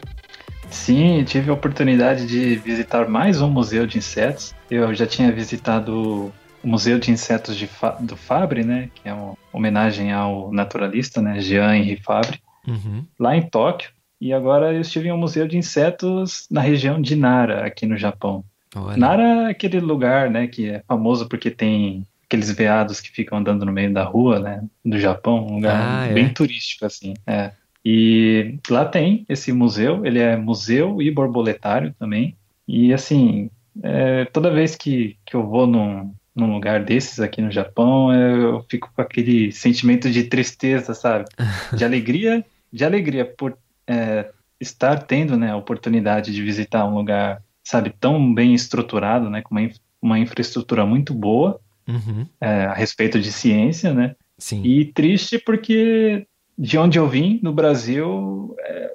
Sim, 0.69 1.23
tive 1.23 1.49
a 1.49 1.53
oportunidade 1.53 2.27
de 2.27 2.57
visitar 2.57 3.07
mais 3.07 3.41
um 3.41 3.49
museu 3.49 3.87
de 3.87 3.99
insetos. 3.99 4.53
Eu 4.69 4.93
já 4.93 5.07
tinha 5.07 5.31
visitado 5.31 6.33
o 6.61 6.67
Museu 6.67 6.99
de 6.99 7.09
Insetos 7.09 7.55
de 7.55 7.67
Fa 7.67 7.91
do 7.91 8.17
Fabre, 8.17 8.65
né, 8.65 8.89
que 8.95 9.07
é 9.07 9.13
uma 9.13 9.37
homenagem 9.53 10.11
ao 10.11 10.51
naturalista, 10.51 11.21
né, 11.21 11.39
Jean 11.39 11.73
Henri 11.73 12.01
Fabre, 12.03 12.41
uhum. 12.67 13.05
lá 13.17 13.33
em 13.37 13.43
Tóquio. 13.43 13.91
E 14.19 14.33
agora 14.33 14.73
eu 14.73 14.81
estive 14.81 15.07
em 15.07 15.13
um 15.13 15.17
museu 15.17 15.47
de 15.47 15.57
insetos 15.57 16.47
na 16.51 16.59
região 16.59 17.01
de 17.01 17.15
Nara, 17.15 17.65
aqui 17.65 17.85
no 17.85 17.95
Japão. 17.95 18.43
Olha. 18.75 18.97
Nara 18.97 19.23
é 19.23 19.49
aquele 19.51 19.79
lugar, 19.79 20.29
né, 20.29 20.47
que 20.47 20.69
é 20.69 20.83
famoso 20.87 21.27
porque 21.27 21.49
tem 21.49 22.05
aqueles 22.25 22.51
veados 22.51 22.99
que 22.99 23.09
ficam 23.09 23.37
andando 23.37 23.65
no 23.65 23.71
meio 23.71 23.93
da 23.93 24.03
rua, 24.03 24.39
né, 24.39 24.63
do 24.83 24.99
Japão, 24.99 25.47
um 25.47 25.55
lugar 25.55 26.09
ah, 26.09 26.13
bem 26.13 26.25
é? 26.25 26.29
turístico, 26.29 26.85
assim, 26.85 27.13
é. 27.25 27.51
E 27.83 28.57
lá 28.69 28.83
tem 28.83 29.25
esse 29.29 29.53
museu, 29.53 30.05
ele 30.05 30.19
é 30.19 30.35
museu 30.35 31.01
e 31.01 31.11
borboletário 31.11 31.93
também, 31.99 32.35
e 32.67 32.93
assim, 32.93 33.49
é, 33.83 34.25
toda 34.25 34.51
vez 34.51 34.75
que, 34.75 35.17
que 35.23 35.35
eu 35.35 35.45
vou 35.45 35.67
num, 35.67 36.11
num 36.35 36.51
lugar 36.51 36.83
desses 36.83 37.19
aqui 37.19 37.41
no 37.41 37.51
Japão, 37.51 38.13
eu 38.13 38.65
fico 38.69 38.91
com 38.93 39.01
aquele 39.01 39.51
sentimento 39.51 40.09
de 40.09 40.23
tristeza, 40.23 40.93
sabe? 40.93 41.25
De 41.77 41.85
alegria, 41.85 42.43
de 42.73 42.83
alegria 42.83 43.23
por 43.23 43.57
é, 43.87 44.29
estar 44.59 45.03
tendo, 45.03 45.37
né, 45.37 45.51
a 45.51 45.57
oportunidade 45.57 46.33
de 46.33 46.41
visitar 46.41 46.85
um 46.85 46.95
lugar 46.95 47.41
sabe, 47.65 47.89
tão 47.99 48.33
bem 48.33 48.53
estruturado, 48.53 49.29
né, 49.29 49.41
com 49.41 49.55
uma, 49.55 49.69
uma 50.01 50.19
infraestrutura 50.19 50.85
muito 50.85 51.13
boa 51.13 51.59
uhum. 51.87 52.25
é, 52.39 52.65
a 52.65 52.73
respeito 52.73 53.19
de 53.19 53.31
ciência, 53.31 53.91
né? 53.93 54.15
Sim. 54.37 54.63
E 54.63 54.85
triste 54.85 55.39
porque 55.39 56.27
de 56.57 56.77
onde 56.77 56.99
eu 56.99 57.09
vim, 57.09 57.39
no 57.41 57.51
Brasil, 57.51 58.55
é, 58.59 58.91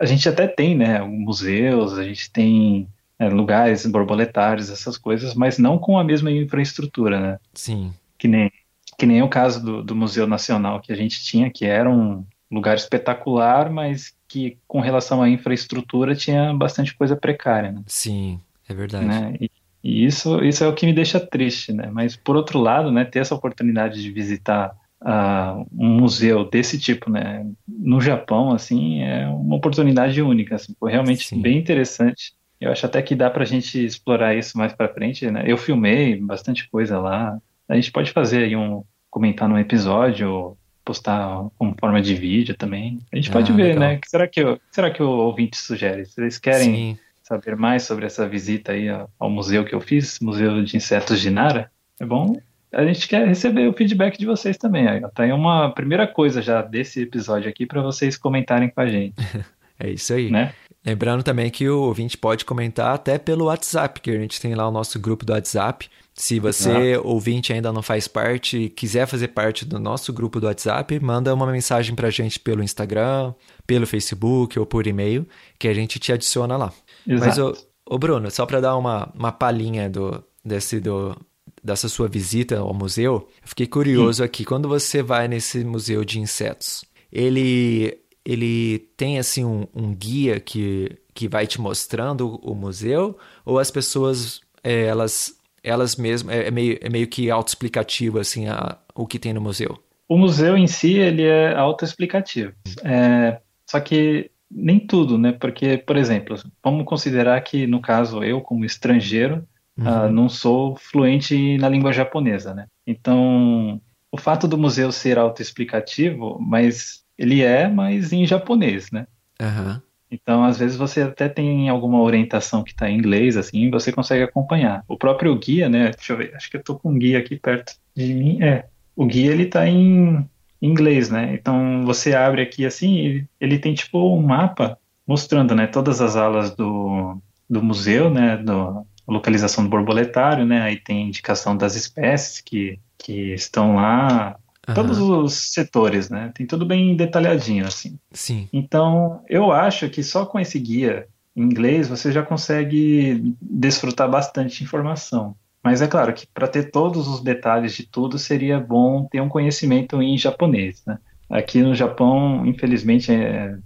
a 0.00 0.06
gente 0.06 0.28
até 0.28 0.46
tem, 0.46 0.76
né, 0.76 1.02
museus, 1.02 1.98
a 1.98 2.04
gente 2.04 2.30
tem 2.30 2.88
é, 3.18 3.28
lugares 3.28 3.84
borboletários, 3.84 4.70
essas 4.70 4.96
coisas, 4.96 5.34
mas 5.34 5.58
não 5.58 5.76
com 5.76 5.98
a 5.98 6.04
mesma 6.04 6.30
infraestrutura, 6.30 7.20
né? 7.20 7.38
Sim. 7.52 7.92
Que 8.16 8.28
nem, 8.28 8.50
que 8.96 9.06
nem 9.06 9.22
o 9.22 9.28
caso 9.28 9.62
do, 9.62 9.82
do 9.82 9.96
Museu 9.96 10.26
Nacional 10.26 10.80
que 10.80 10.92
a 10.92 10.96
gente 10.96 11.22
tinha, 11.24 11.50
que 11.50 11.64
era 11.64 11.90
um 11.90 12.24
lugar 12.50 12.76
espetacular, 12.76 13.70
mas 13.70 14.14
que 14.28 14.58
com 14.66 14.80
relação 14.80 15.22
à 15.22 15.28
infraestrutura 15.28 16.14
tinha 16.14 16.52
bastante 16.54 16.94
coisa 16.94 17.16
precária, 17.16 17.72
né? 17.72 17.82
Sim, 17.86 18.40
é 18.68 18.74
verdade. 18.74 19.06
Né? 19.06 19.36
E, 19.40 19.50
e, 19.82 20.04
isso, 20.04 20.42
isso 20.44 20.64
é 20.64 20.68
o 20.68 20.74
que 20.74 20.86
me 20.86 20.92
deixa 20.92 21.20
triste, 21.20 21.72
né? 21.72 21.88
Mas 21.92 22.16
por 22.16 22.36
outro 22.36 22.58
lado, 22.58 22.90
né, 22.90 23.04
ter 23.04 23.20
essa 23.20 23.34
oportunidade 23.34 24.02
de 24.02 24.10
visitar 24.10 24.74
uh, 25.02 25.66
um 25.72 26.00
museu 26.00 26.48
desse 26.48 26.78
tipo, 26.78 27.10
né, 27.10 27.46
no 27.68 28.00
Japão, 28.00 28.52
assim, 28.52 29.02
é 29.02 29.26
uma 29.28 29.56
oportunidade 29.56 30.20
única, 30.22 30.56
assim, 30.56 30.74
foi 30.78 30.90
realmente 30.90 31.28
Sim. 31.28 31.40
bem 31.40 31.58
interessante. 31.58 32.32
Eu 32.60 32.72
acho 32.72 32.86
até 32.86 33.02
que 33.02 33.14
dá 33.14 33.28
para 33.30 33.42
a 33.42 33.46
gente 33.46 33.84
explorar 33.84 34.34
isso 34.34 34.56
mais 34.56 34.72
para 34.72 34.92
frente, 34.92 35.30
né? 35.30 35.44
Eu 35.46 35.58
filmei 35.58 36.16
bastante 36.16 36.68
coisa 36.70 36.98
lá. 36.98 37.38
A 37.68 37.74
gente 37.74 37.92
pode 37.92 38.10
fazer 38.10 38.44
aí 38.44 38.56
um 38.56 38.82
comentar 39.10 39.48
num 39.48 39.58
episódio 39.58 40.56
postar 40.84 41.46
como 41.58 41.74
forma 41.78 42.00
de 42.02 42.14
vídeo 42.14 42.54
também. 42.56 43.00
A 43.12 43.16
gente 43.16 43.30
ah, 43.30 43.32
pode 43.32 43.52
ver, 43.52 43.74
legal. 43.74 43.80
né? 43.80 43.94
O 43.96 44.00
que 44.00 44.10
será 44.10 44.28
que, 44.28 44.44
o, 44.44 44.60
será 44.70 44.90
que 44.90 45.02
o 45.02 45.08
ouvinte 45.08 45.56
sugere? 45.56 46.04
Se 46.04 46.20
eles 46.20 46.38
querem 46.38 46.74
Sim. 46.74 46.98
saber 47.22 47.56
mais 47.56 47.82
sobre 47.84 48.06
essa 48.06 48.28
visita 48.28 48.72
aí 48.72 48.88
ao 49.18 49.30
museu 49.30 49.64
que 49.64 49.74
eu 49.74 49.80
fiz, 49.80 50.18
Museu 50.20 50.62
de 50.62 50.76
Insetos 50.76 51.20
de 51.20 51.30
Nara, 51.30 51.70
é 52.00 52.04
bom. 52.04 52.38
A 52.72 52.84
gente 52.84 53.06
quer 53.06 53.26
receber 53.26 53.68
o 53.68 53.72
feedback 53.72 54.18
de 54.18 54.26
vocês 54.26 54.58
também. 54.58 54.88
Aí, 54.88 55.00
tá 55.14 55.22
aí 55.22 55.32
uma 55.32 55.70
primeira 55.70 56.06
coisa 56.06 56.42
já 56.42 56.60
desse 56.60 57.02
episódio 57.02 57.48
aqui 57.48 57.64
para 57.64 57.80
vocês 57.80 58.16
comentarem 58.16 58.68
com 58.68 58.80
a 58.80 58.86
gente. 58.86 59.14
é 59.78 59.90
isso 59.90 60.12
aí. 60.12 60.30
Né? 60.30 60.52
Lembrando 60.84 61.22
também 61.22 61.50
que 61.50 61.68
o 61.68 61.82
ouvinte 61.82 62.18
pode 62.18 62.44
comentar 62.44 62.94
até 62.94 63.16
pelo 63.16 63.46
WhatsApp, 63.46 64.00
que 64.00 64.10
a 64.10 64.18
gente 64.18 64.40
tem 64.40 64.54
lá 64.54 64.68
o 64.68 64.72
nosso 64.72 64.98
grupo 65.00 65.24
do 65.24 65.32
WhatsApp. 65.32 65.88
Se 66.14 66.38
você, 66.38 66.96
ouvinte, 67.02 67.52
ainda 67.52 67.72
não 67.72 67.82
faz 67.82 68.06
parte 68.06 68.68
quiser 68.68 69.04
fazer 69.04 69.28
parte 69.28 69.64
do 69.64 69.80
nosso 69.80 70.12
grupo 70.12 70.38
do 70.38 70.46
WhatsApp, 70.46 71.00
manda 71.00 71.34
uma 71.34 71.50
mensagem 71.50 71.92
pra 71.92 72.08
gente 72.08 72.38
pelo 72.38 72.62
Instagram, 72.62 73.34
pelo 73.66 73.84
Facebook 73.84 74.56
ou 74.56 74.64
por 74.64 74.86
e-mail, 74.86 75.26
que 75.58 75.66
a 75.66 75.74
gente 75.74 75.98
te 75.98 76.12
adiciona 76.12 76.56
lá. 76.56 76.72
Exato. 77.04 77.26
Mas, 77.26 77.38
ô, 77.38 77.56
ô 77.84 77.98
Bruno, 77.98 78.30
só 78.30 78.46
para 78.46 78.60
dar 78.60 78.76
uma, 78.76 79.10
uma 79.12 79.32
palhinha 79.32 79.90
do, 79.90 80.22
desse, 80.44 80.78
do, 80.78 81.16
dessa 81.62 81.88
sua 81.88 82.06
visita 82.06 82.60
ao 82.60 82.72
museu, 82.72 83.28
eu 83.42 83.48
fiquei 83.48 83.66
curioso 83.66 84.22
aqui. 84.22 84.44
Quando 84.44 84.68
você 84.68 85.02
vai 85.02 85.26
nesse 85.26 85.64
museu 85.64 86.04
de 86.04 86.20
insetos, 86.20 86.84
ele, 87.10 87.98
ele 88.24 88.78
tem 88.96 89.18
assim 89.18 89.44
um, 89.44 89.66
um 89.74 89.92
guia 89.92 90.38
que, 90.38 90.96
que 91.12 91.26
vai 91.26 91.44
te 91.44 91.60
mostrando 91.60 92.36
o 92.36 92.54
museu? 92.54 93.18
Ou 93.44 93.58
as 93.58 93.72
pessoas, 93.72 94.40
é, 94.62 94.84
elas 94.84 95.34
elas 95.64 95.96
mesmas, 95.96 96.34
é, 96.36 96.48
é 96.48 96.50
meio, 96.50 96.78
é 96.80 96.88
meio 96.88 97.06
que 97.08 97.30
autoexplicativo, 97.30 98.18
assim, 98.18 98.46
a, 98.46 98.76
o 98.94 99.06
que 99.06 99.18
tem 99.18 99.32
no 99.32 99.40
museu. 99.40 99.78
O 100.08 100.18
museu 100.18 100.56
em 100.56 100.66
si, 100.66 100.94
ele 100.98 101.22
é 101.22 101.54
autoexplicativo. 101.54 102.52
É, 102.84 103.40
só 103.68 103.80
que 103.80 104.30
nem 104.50 104.78
tudo, 104.78 105.16
né? 105.18 105.32
Porque, 105.32 105.78
por 105.78 105.96
exemplo, 105.96 106.36
vamos 106.62 106.84
considerar 106.84 107.40
que, 107.40 107.66
no 107.66 107.80
caso, 107.80 108.22
eu, 108.22 108.40
como 108.40 108.64
estrangeiro, 108.64 109.46
Uhum. 109.76 109.88
ah, 109.88 110.08
não 110.08 110.28
sou 110.28 110.76
fluente 110.76 111.58
na 111.58 111.68
língua 111.68 111.92
japonesa, 111.92 112.54
né? 112.54 112.66
Então, 112.86 113.80
o 114.12 114.16
fato 114.16 114.46
do 114.46 114.56
museu 114.56 114.92
ser 114.92 115.18
autoexplicativo, 115.18 116.38
mas 116.40 117.02
ele 117.18 117.42
é, 117.42 117.68
mas 117.68 118.12
em 118.12 118.24
japonês, 118.24 118.92
né? 118.92 119.06
Aham. 119.40 119.82
Então, 120.14 120.44
às 120.44 120.58
vezes 120.58 120.76
você 120.76 121.02
até 121.02 121.28
tem 121.28 121.68
alguma 121.68 122.00
orientação 122.00 122.62
que 122.62 122.70
está 122.70 122.88
em 122.88 122.96
inglês, 122.96 123.36
assim, 123.36 123.70
você 123.70 123.92
consegue 123.92 124.22
acompanhar. 124.22 124.84
O 124.88 124.96
próprio 124.96 125.36
guia, 125.38 125.68
né? 125.68 125.90
Deixa 125.90 126.12
eu 126.12 126.16
ver, 126.16 126.34
acho 126.34 126.50
que 126.50 126.56
eu 126.56 126.62
tô 126.62 126.76
com 126.76 126.90
um 126.90 126.98
guia 126.98 127.18
aqui 127.18 127.36
perto 127.36 127.74
de 127.94 128.14
mim. 128.14 128.42
É, 128.42 128.66
o 128.96 129.06
guia 129.06 129.32
ele 129.32 129.46
tá 129.46 129.66
em 129.68 130.28
inglês, 130.60 131.10
né? 131.10 131.34
Então 131.34 131.84
você 131.84 132.14
abre 132.14 132.42
aqui 132.42 132.64
assim, 132.64 132.98
ele, 132.98 133.28
ele 133.40 133.58
tem 133.58 133.74
tipo 133.74 134.16
um 134.16 134.22
mapa 134.22 134.78
mostrando, 135.06 135.54
né, 135.54 135.66
todas 135.66 136.00
as 136.00 136.16
alas 136.16 136.54
do, 136.54 137.20
do 137.48 137.62
museu, 137.62 138.08
né, 138.08 138.38
do, 138.38 138.86
localização 139.06 139.64
do 139.64 139.70
borboletário, 139.70 140.46
né? 140.46 140.62
Aí 140.62 140.76
tem 140.76 141.06
indicação 141.06 141.56
das 141.56 141.76
espécies 141.76 142.40
que, 142.40 142.78
que 142.98 143.34
estão 143.34 143.76
lá, 143.76 144.36
todos 144.72 144.98
os 144.98 145.52
setores, 145.52 146.08
né? 146.08 146.32
Tem 146.34 146.46
tudo 146.46 146.64
bem 146.64 146.96
detalhadinho, 146.96 147.66
assim. 147.66 147.98
Sim. 148.12 148.48
Então, 148.52 149.22
eu 149.28 149.50
acho 149.52 149.90
que 149.90 150.02
só 150.02 150.24
com 150.24 150.38
esse 150.38 150.58
guia 150.58 151.06
em 151.36 151.42
inglês 151.42 151.88
você 151.88 152.12
já 152.12 152.22
consegue 152.22 153.34
desfrutar 153.42 154.08
bastante 154.08 154.62
informação. 154.62 155.34
Mas 155.62 155.80
é 155.82 155.86
claro 155.88 156.12
que 156.12 156.26
para 156.26 156.46
ter 156.46 156.70
todos 156.70 157.08
os 157.08 157.22
detalhes 157.22 157.74
de 157.74 157.86
tudo 157.86 158.18
seria 158.18 158.60
bom 158.60 159.08
ter 159.10 159.20
um 159.20 159.28
conhecimento 159.28 160.00
em 160.02 160.16
japonês, 160.16 160.82
né? 160.86 160.98
Aqui 161.30 161.62
no 161.62 161.74
Japão, 161.74 162.44
infelizmente, 162.46 163.10
é- 163.10 163.56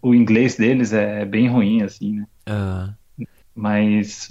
o 0.00 0.14
inglês 0.14 0.56
deles 0.56 0.92
é 0.92 1.24
bem 1.24 1.48
ruim, 1.48 1.82
assim, 1.82 2.12
né? 2.20 2.26
Ah, 2.46 2.94
Mas 3.54 4.28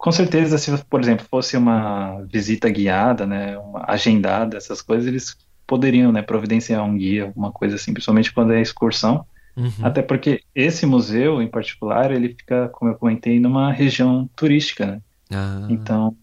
com 0.00 0.10
certeza, 0.10 0.56
se, 0.56 0.74
por 0.84 0.98
exemplo, 0.98 1.26
fosse 1.30 1.58
uma 1.58 2.22
visita 2.22 2.70
guiada, 2.70 3.26
né, 3.26 3.58
uma 3.58 3.84
agendada, 3.86 4.56
essas 4.56 4.80
coisas, 4.80 5.06
eles 5.06 5.36
poderiam, 5.66 6.10
né, 6.10 6.22
providenciar 6.22 6.82
um 6.82 6.96
guia, 6.96 7.24
alguma 7.24 7.52
coisa 7.52 7.76
assim, 7.76 7.92
principalmente 7.92 8.32
quando 8.32 8.54
é 8.54 8.62
excursão. 8.62 9.26
uhum. 9.54 9.70
Até 9.82 10.00
porque 10.00 10.40
esse 10.54 10.86
museu, 10.86 11.42
em 11.42 11.46
particular, 11.48 12.10
ele 12.10 12.30
fica, 12.30 12.68
como 12.70 12.90
eu 12.90 12.94
comentei, 12.94 13.38
numa 13.38 13.70
região 13.70 14.28
turística, 14.34 14.86
né? 14.86 15.00
Ah, 15.30 15.66
Então, 15.68 16.16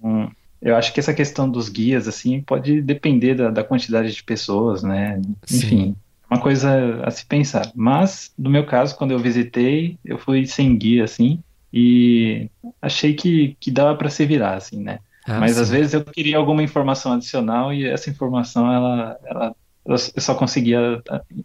eu 0.60 0.76
acho 0.76 0.92
que 0.92 1.00
essa 1.00 1.14
questão 1.14 1.48
dos 1.48 1.70
guias, 1.70 2.08
assim, 2.08 2.42
pode 2.42 2.82
depender 2.82 3.36
da, 3.36 3.52
da 3.52 3.64
quantidade 3.64 4.12
de 4.12 4.24
pessoas, 4.24 4.82
né? 4.82 5.22
Enfim, 5.52 5.96
uma 6.30 6.42
coisa 6.42 7.00
a 7.04 7.12
se 7.12 7.24
pensar. 7.28 7.72
Mas, 7.76 8.34
no 8.38 8.50
meu 8.50 8.66
caso, 8.66 8.96
quando 8.98 9.12
eu 9.12 9.20
visitei, 9.20 10.00
eu 10.04 10.18
fui 10.18 10.48
sem 10.48 10.76
guia, 10.76 11.04
assim, 11.04 11.40
e 11.72 12.50
achei 12.82 13.14
que, 13.14 13.56
que 13.60 13.72
dava 13.72 13.98
para 13.98 14.10
se 14.10 14.26
virar, 14.26 14.56
assim, 14.56 14.82
né? 14.82 15.00
ah, 15.26 15.40
Mas 15.40 15.58
às 15.58 15.70
sim. 15.70 15.70
vezes 15.70 15.94
eu 15.94 16.04
queria 16.06 16.38
alguma 16.38 16.64
informação 16.64 17.14
adicional 17.14 17.74
e 17.74 17.86
essa 17.88 18.10
informação, 18.10 18.72
ela, 18.72 19.20
ela, 19.26 19.56
eu 19.86 19.98
só 19.98 20.36
conseguia 20.36 21.02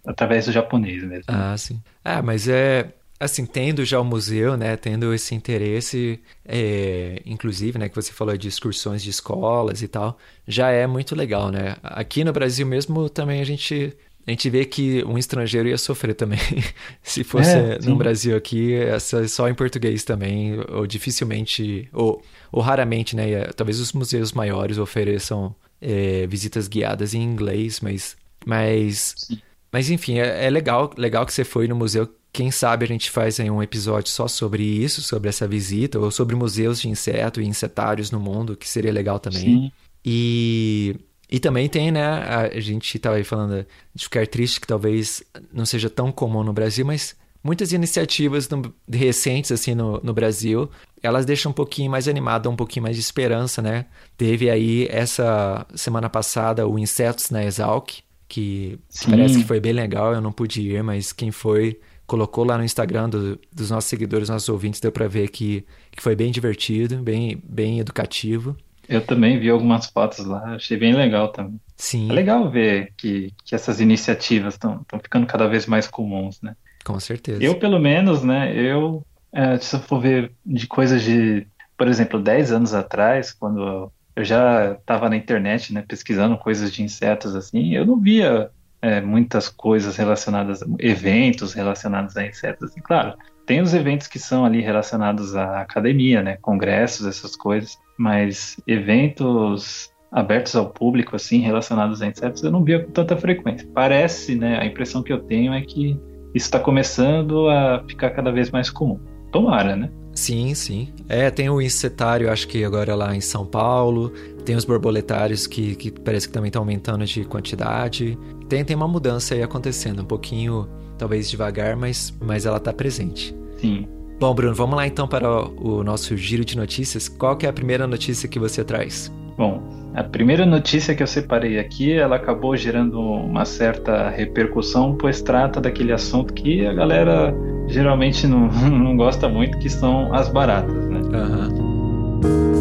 através 0.06 0.46
do 0.46 0.52
japonês 0.52 1.02
mesmo. 1.04 1.24
Ah, 1.26 1.56
sim. 1.56 1.82
Ah, 2.04 2.22
mas 2.22 2.48
é 2.48 2.92
assim, 3.18 3.46
tendo 3.46 3.84
já 3.84 4.00
o 4.00 4.04
museu, 4.04 4.56
né, 4.56 4.76
tendo 4.76 5.14
esse 5.14 5.32
interesse, 5.34 6.20
é, 6.44 7.22
inclusive, 7.24 7.78
né, 7.78 7.88
que 7.88 7.94
você 7.94 8.12
falou 8.12 8.36
de 8.36 8.48
excursões 8.48 9.00
de 9.02 9.10
escolas 9.10 9.80
e 9.80 9.86
tal, 9.86 10.18
já 10.46 10.70
é 10.70 10.88
muito 10.88 11.14
legal, 11.14 11.48
né? 11.50 11.76
Aqui 11.84 12.24
no 12.24 12.32
Brasil 12.32 12.66
mesmo 12.66 13.08
também 13.08 13.40
a 13.40 13.44
gente 13.44 13.96
a 14.26 14.30
gente 14.30 14.48
vê 14.50 14.64
que 14.64 15.04
um 15.04 15.18
estrangeiro 15.18 15.68
ia 15.68 15.78
sofrer 15.78 16.14
também. 16.14 16.38
Se 17.02 17.24
fosse 17.24 17.58
É, 17.58 17.78
no 17.80 17.80
sim. 17.80 17.96
Brasil 17.96 18.36
aqui, 18.36 18.72
ser 19.00 19.28
só 19.28 19.48
em 19.48 19.54
português 19.54 20.04
também, 20.04 20.58
ou 20.68 20.86
dificilmente, 20.86 21.88
ou, 21.92 22.22
ou 22.50 22.62
raramente, 22.62 23.16
né? 23.16 23.28
ia- 23.30 23.52
Talvez 23.54 23.80
os 23.80 23.92
museus 23.92 24.32
maiores 24.32 24.78
ofereçam 24.78 25.54
é, 25.80 26.26
visitas 26.26 26.68
guiadas 26.68 27.14
em 27.14 27.22
inglês, 27.22 27.80
mas, 27.80 28.16
mas 28.46 29.14
Sim. 29.16 29.40
mas 29.72 29.90
enfim, 29.90 30.18
é, 30.18 30.46
é 30.46 30.50
legal, 30.50 30.92
legal 30.96 31.26
que 31.26 31.32
você 31.32 31.44
foi 31.44 31.66
no 31.68 31.74
museu. 31.76 32.08
Quem 32.32 32.50
sabe 32.50 32.84
a 32.84 32.88
gente 32.88 33.10
faz 33.10 33.38
aí 33.40 33.50
um 33.50 33.62
episódio 33.62 34.10
só 34.10 34.26
sobre 34.26 34.62
isso, 34.62 35.02
sobre 35.02 35.28
essa 35.28 35.46
visita, 35.46 35.98
ou 35.98 36.10
sobre 36.10 36.34
museus 36.34 36.80
de 36.80 36.88
inseto 36.88 37.40
e 37.42 37.46
insetários 37.46 38.10
no 38.10 38.18
mundo, 38.20 38.56
que 38.56 38.68
seria 38.68 38.92
legal 38.92 39.18
também. 39.20 39.40
Sim, 39.40 39.72
E, 40.04 40.96
e 41.32 41.40
também 41.40 41.66
tem, 41.68 41.90
né? 41.90 42.04
A, 42.04 42.60
gente 42.60 42.96
estava 42.96 43.16
aí 43.16 43.24
falando 43.24 43.66
de 43.94 44.04
ficar 44.04 44.26
triste 44.26 44.60
que 44.60 44.66
talvez 44.66 45.22
não 45.52 45.64
seja 45.64 45.88
tão 45.88 46.12
comum 46.12 46.44
no 46.44 46.52
Brasil, 46.52 46.84
mas 46.84 47.16
muitas 47.42 47.72
iniciativas 47.72 48.48
no- 48.50 48.72
recentes 48.92 49.50
assim 49.50 49.74
no, 49.74 49.98
no 50.02 50.12
Brasil, 50.12 50.68
elas 51.02 51.24
deixam 51.24 51.50
um 51.50 51.54
pouquinho 51.54 51.90
mais 51.90 52.06
animado, 52.06 52.50
um 52.50 52.54
pouquinho 52.54 52.82
mais 52.82 52.96
de 52.96 53.00
esperança, 53.02 53.62
né? 53.62 53.86
Teve 54.16 54.50
aí 54.50 54.86
essa 54.90 55.66
semana 55.74 56.10
passada 56.10 56.68
o 56.68 56.78
Insetos 56.78 57.30
na 57.30 57.42
Exalc, 57.42 57.88
que 58.28 58.78
Sim. 58.90 59.10
parece 59.10 59.38
que 59.38 59.44
foi 59.44 59.58
bem 59.58 59.72
legal, 59.72 60.12
eu 60.12 60.20
não 60.20 60.32
pude 60.32 60.60
ir, 60.60 60.82
mas 60.82 61.12
quem 61.12 61.30
foi 61.30 61.80
colocou 62.06 62.44
lá 62.44 62.58
no 62.58 62.64
Instagram 62.64 63.08
do- 63.08 63.40
dos 63.50 63.70
nossos 63.70 63.88
seguidores, 63.88 64.28
nossos 64.28 64.48
ouvintes, 64.50 64.80
deu 64.80 64.92
para 64.92 65.08
ver 65.08 65.28
que, 65.28 65.64
que 65.90 66.02
foi 66.02 66.14
bem 66.14 66.30
divertido, 66.30 66.98
bem, 66.98 67.40
bem 67.42 67.80
educativo. 67.80 68.54
Eu 68.88 69.04
também 69.04 69.38
vi 69.38 69.48
algumas 69.50 69.86
fotos 69.86 70.24
lá, 70.24 70.54
achei 70.54 70.76
bem 70.76 70.94
legal 70.94 71.28
também. 71.28 71.60
Sim, 71.76 72.10
É 72.10 72.12
legal 72.12 72.50
ver 72.50 72.92
que, 72.96 73.32
que 73.44 73.54
essas 73.54 73.80
iniciativas 73.80 74.54
estão 74.54 74.84
ficando 75.02 75.26
cada 75.26 75.46
vez 75.48 75.66
mais 75.66 75.86
comuns, 75.86 76.40
né? 76.42 76.54
com 76.84 76.98
certeza. 76.98 77.42
Eu, 77.42 77.58
pelo 77.58 77.78
menos, 77.78 78.22
né, 78.22 78.54
eu, 78.54 79.04
é, 79.32 79.56
se 79.58 79.76
eu 79.76 79.80
for 79.80 80.00
ver 80.00 80.32
de 80.44 80.66
coisas 80.66 81.02
de, 81.02 81.46
por 81.76 81.88
exemplo, 81.88 82.20
10 82.20 82.52
anos 82.52 82.74
atrás, 82.74 83.32
quando 83.32 83.90
eu 84.14 84.24
já 84.24 84.72
estava 84.72 85.08
na 85.08 85.16
internet, 85.16 85.72
né, 85.72 85.84
pesquisando 85.86 86.36
coisas 86.36 86.72
de 86.72 86.82
insetos 86.82 87.34
assim, 87.34 87.74
eu 87.74 87.86
não 87.86 87.98
via 87.98 88.50
é, 88.80 89.00
muitas 89.00 89.48
coisas 89.48 89.96
relacionadas, 89.96 90.60
eventos 90.78 91.54
relacionados 91.54 92.16
a 92.16 92.26
insetos, 92.26 92.70
assim, 92.70 92.80
claro. 92.80 93.16
Tem 93.46 93.60
os 93.60 93.74
eventos 93.74 94.06
que 94.06 94.18
são 94.18 94.44
ali 94.44 94.60
relacionados 94.60 95.34
à 95.34 95.60
academia, 95.60 96.22
né, 96.22 96.36
congressos, 96.40 97.06
essas 97.06 97.36
coisas, 97.36 97.78
mas 98.02 98.60
eventos 98.66 99.92
abertos 100.10 100.56
ao 100.56 100.68
público, 100.68 101.14
assim, 101.14 101.38
relacionados 101.38 102.02
a 102.02 102.06
insetos, 102.08 102.42
eu 102.42 102.50
não 102.50 102.64
via 102.64 102.84
com 102.84 102.90
tanta 102.90 103.16
frequência. 103.16 103.66
Parece, 103.72 104.34
né, 104.34 104.58
a 104.58 104.66
impressão 104.66 105.02
que 105.04 105.12
eu 105.12 105.20
tenho 105.20 105.54
é 105.54 105.60
que 105.62 105.96
isso 106.34 106.46
está 106.46 106.58
começando 106.58 107.48
a 107.48 107.84
ficar 107.86 108.10
cada 108.10 108.32
vez 108.32 108.50
mais 108.50 108.68
comum. 108.68 108.98
Tomara, 109.30 109.76
né? 109.76 109.88
Sim, 110.14 110.52
sim. 110.54 110.88
É, 111.08 111.30
tem 111.30 111.48
o 111.48 111.62
insetário, 111.62 112.30
acho 112.30 112.48
que 112.48 112.64
agora 112.64 112.94
lá 112.94 113.14
em 113.14 113.20
São 113.20 113.46
Paulo. 113.46 114.12
Tem 114.44 114.56
os 114.56 114.64
borboletários 114.64 115.46
que, 115.46 115.76
que 115.76 115.90
parece 115.90 116.26
que 116.26 116.34
também 116.34 116.48
estão 116.48 116.62
aumentando 116.62 117.04
de 117.06 117.24
quantidade. 117.24 118.18
Tem, 118.48 118.64
tem 118.64 118.76
uma 118.76 118.88
mudança 118.88 119.34
aí 119.34 119.42
acontecendo, 119.42 120.02
um 120.02 120.04
pouquinho, 120.04 120.68
talvez 120.98 121.30
devagar, 121.30 121.76
mas, 121.76 122.12
mas 122.20 122.44
ela 122.44 122.58
está 122.58 122.72
presente. 122.72 123.34
Sim. 123.56 123.86
Bom, 124.22 124.32
Bruno, 124.32 124.54
vamos 124.54 124.76
lá 124.76 124.86
então 124.86 125.08
para 125.08 125.28
o, 125.28 125.82
nosso 125.82 126.16
giro 126.16 126.44
de 126.44 126.56
notícias. 126.56 127.08
Qual 127.08 127.36
que 127.36 127.44
é 127.44 127.48
a 127.48 127.52
primeira 127.52 127.88
notícia 127.88 128.28
que 128.28 128.38
você 128.38 128.62
traz? 128.62 129.12
Bom, 129.36 129.60
a 129.96 130.04
primeira 130.04 130.46
notícia 130.46 130.94
que 130.94 131.02
eu 131.02 131.08
separei 131.08 131.58
aqui, 131.58 131.92
ela 131.92 132.14
acabou 132.14 132.56
gerando 132.56 133.00
uma 133.00 133.44
certa 133.44 134.10
repercussão, 134.10 134.94
pois 134.96 135.20
trata 135.22 135.60
daquele 135.60 135.92
assunto 135.92 136.32
que 136.34 136.64
a 136.64 136.72
galera 136.72 137.34
geralmente 137.66 138.28
não, 138.28 138.46
não 138.70 138.96
gosta 138.96 139.28
muito, 139.28 139.58
que 139.58 139.68
são 139.68 140.14
as 140.14 140.28
baratas, 140.28 140.88
né? 140.88 141.00
Aham. 141.12 142.51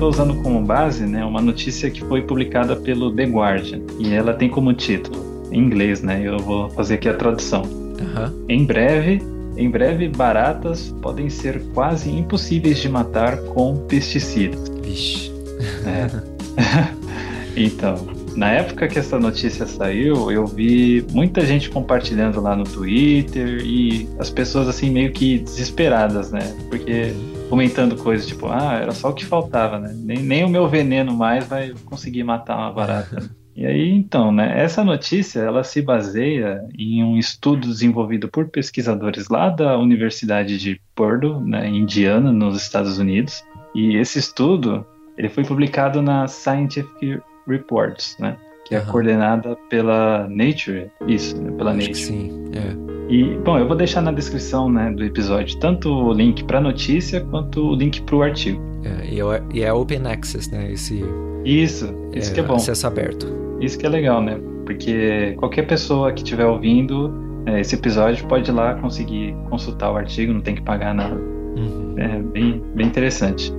Estou 0.00 0.08
usando 0.08 0.34
como 0.42 0.62
base 0.62 1.04
né, 1.04 1.22
uma 1.22 1.42
notícia 1.42 1.90
que 1.90 2.00
foi 2.00 2.22
publicada 2.22 2.74
pelo 2.74 3.12
The 3.12 3.24
Guardian 3.24 3.80
e 3.98 4.14
ela 4.14 4.32
tem 4.32 4.48
como 4.48 4.72
título, 4.72 5.46
em 5.52 5.58
inglês, 5.58 6.00
né? 6.00 6.22
Eu 6.24 6.38
vou 6.38 6.70
fazer 6.70 6.94
aqui 6.94 7.06
a 7.06 7.12
tradução. 7.12 7.64
Uhum. 7.64 8.46
Em 8.48 8.64
breve, 8.64 9.20
em 9.58 9.68
breve, 9.68 10.08
baratas 10.08 10.88
podem 11.02 11.28
ser 11.28 11.60
quase 11.74 12.10
impossíveis 12.10 12.78
de 12.78 12.88
matar 12.88 13.36
com 13.42 13.76
pesticidas. 13.76 14.70
Vixe. 14.82 15.30
É. 15.84 16.08
então, 17.54 18.08
na 18.34 18.52
época 18.52 18.88
que 18.88 18.98
essa 18.98 19.18
notícia 19.18 19.66
saiu, 19.66 20.32
eu 20.32 20.46
vi 20.46 21.04
muita 21.10 21.44
gente 21.44 21.68
compartilhando 21.68 22.40
lá 22.40 22.56
no 22.56 22.64
Twitter 22.64 23.60
e 23.62 24.08
as 24.18 24.30
pessoas 24.30 24.66
assim 24.66 24.88
meio 24.88 25.12
que 25.12 25.40
desesperadas, 25.40 26.32
né? 26.32 26.56
Porque 26.70 27.12
comentando 27.50 27.96
coisas 27.96 28.26
tipo, 28.26 28.46
ah, 28.46 28.78
era 28.80 28.92
só 28.92 29.10
o 29.10 29.12
que 29.12 29.26
faltava, 29.26 29.78
né? 29.78 29.92
Nem, 29.94 30.22
nem 30.22 30.44
o 30.44 30.48
meu 30.48 30.68
veneno 30.68 31.12
mais 31.12 31.46
vai 31.48 31.74
conseguir 31.84 32.22
matar 32.22 32.56
uma 32.56 32.72
barata. 32.72 33.28
E 33.56 33.66
aí, 33.66 33.90
então, 33.90 34.32
né, 34.32 34.58
essa 34.58 34.82
notícia, 34.82 35.40
ela 35.40 35.62
se 35.62 35.82
baseia 35.82 36.64
em 36.78 37.04
um 37.04 37.18
estudo 37.18 37.68
desenvolvido 37.68 38.26
por 38.26 38.48
pesquisadores 38.48 39.28
lá 39.28 39.50
da 39.50 39.76
Universidade 39.76 40.56
de 40.56 40.80
Purdue, 40.94 41.44
né, 41.44 41.68
Indiana, 41.68 42.32
nos 42.32 42.56
Estados 42.56 42.98
Unidos. 42.98 43.44
E 43.74 43.96
esse 43.96 44.18
estudo, 44.18 44.86
ele 45.18 45.28
foi 45.28 45.44
publicado 45.44 46.00
na 46.00 46.26
Scientific 46.26 47.20
Reports, 47.46 48.16
né, 48.18 48.36
que 48.64 48.74
uhum. 48.74 48.80
é 48.80 48.84
coordenada 48.86 49.56
pela 49.68 50.26
Nature, 50.28 50.90
isso, 51.06 51.36
né, 51.36 51.50
pela 51.50 51.72
Acho 51.72 51.80
Nature. 51.80 51.94
sim, 51.96 52.50
é. 52.54 52.89
E, 53.10 53.36
bom, 53.44 53.58
eu 53.58 53.66
vou 53.66 53.76
deixar 53.76 54.00
na 54.00 54.12
descrição 54.12 54.70
né, 54.70 54.92
do 54.92 55.04
episódio 55.04 55.58
tanto 55.58 55.92
o 55.92 56.12
link 56.12 56.44
para 56.44 56.58
a 56.58 56.60
notícia 56.60 57.20
quanto 57.20 57.60
o 57.60 57.74
link 57.74 58.00
para 58.02 58.14
o 58.14 58.22
artigo. 58.22 58.62
É, 58.84 59.12
e, 59.12 59.20
é, 59.20 59.42
e 59.52 59.62
é 59.62 59.72
open 59.72 60.06
access, 60.06 60.48
né? 60.50 60.70
Esse, 60.70 61.04
isso, 61.44 61.92
isso 62.14 62.30
é, 62.30 62.34
que 62.34 62.40
é 62.40 62.42
bom. 62.44 62.54
Acesso 62.54 62.86
aberto. 62.86 63.26
Isso 63.60 63.76
que 63.76 63.84
é 63.84 63.88
legal, 63.88 64.22
né? 64.22 64.38
Porque 64.64 65.34
qualquer 65.38 65.66
pessoa 65.66 66.12
que 66.12 66.22
estiver 66.22 66.46
ouvindo 66.46 67.12
é, 67.46 67.60
esse 67.60 67.74
episódio 67.74 68.24
pode 68.28 68.48
ir 68.48 68.54
lá 68.54 68.74
conseguir 68.74 69.34
consultar 69.48 69.90
o 69.90 69.96
artigo, 69.96 70.32
não 70.32 70.40
tem 70.40 70.54
que 70.54 70.62
pagar 70.62 70.94
nada. 70.94 71.16
Uhum. 71.16 71.94
É 71.98 72.22
bem, 72.22 72.62
bem 72.76 72.86
interessante. 72.86 73.52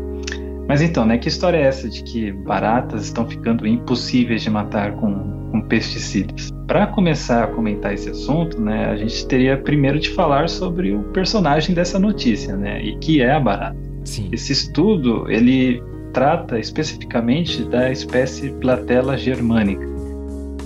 Mas 0.66 0.82
então, 0.82 1.06
né? 1.06 1.18
Que 1.18 1.28
história 1.28 1.58
é 1.58 1.64
essa 1.64 1.90
de 1.90 2.02
que 2.04 2.32
baratas 2.32 3.04
estão 3.04 3.28
ficando 3.28 3.68
impossíveis 3.68 4.44
de 4.44 4.50
matar 4.50 4.94
com, 4.94 5.50
com 5.52 5.62
pesticidas? 5.64 6.50
Para 6.72 6.88
começar 6.88 7.44
a 7.44 7.48
comentar 7.48 7.94
esse 7.94 8.10
assunto, 8.10 8.62
né, 8.62 8.86
a 8.86 8.96
gente 8.96 9.28
teria 9.28 9.58
primeiro 9.58 10.00
de 10.00 10.10
falar 10.12 10.48
sobre 10.48 10.94
o 10.94 11.04
personagem 11.12 11.76
dessa 11.76 12.00
notícia, 12.00 12.56
né? 12.56 12.82
E 12.82 12.96
que 12.96 13.22
é 13.22 13.34
a 13.34 13.42
barata. 13.42 13.76
Sim. 14.06 14.30
Esse 14.32 14.54
estudo, 14.54 15.30
ele 15.30 15.84
trata 16.14 16.58
especificamente 16.58 17.66
da 17.66 17.92
espécie 17.92 18.52
Platela 18.52 19.18
germanica 19.18 19.86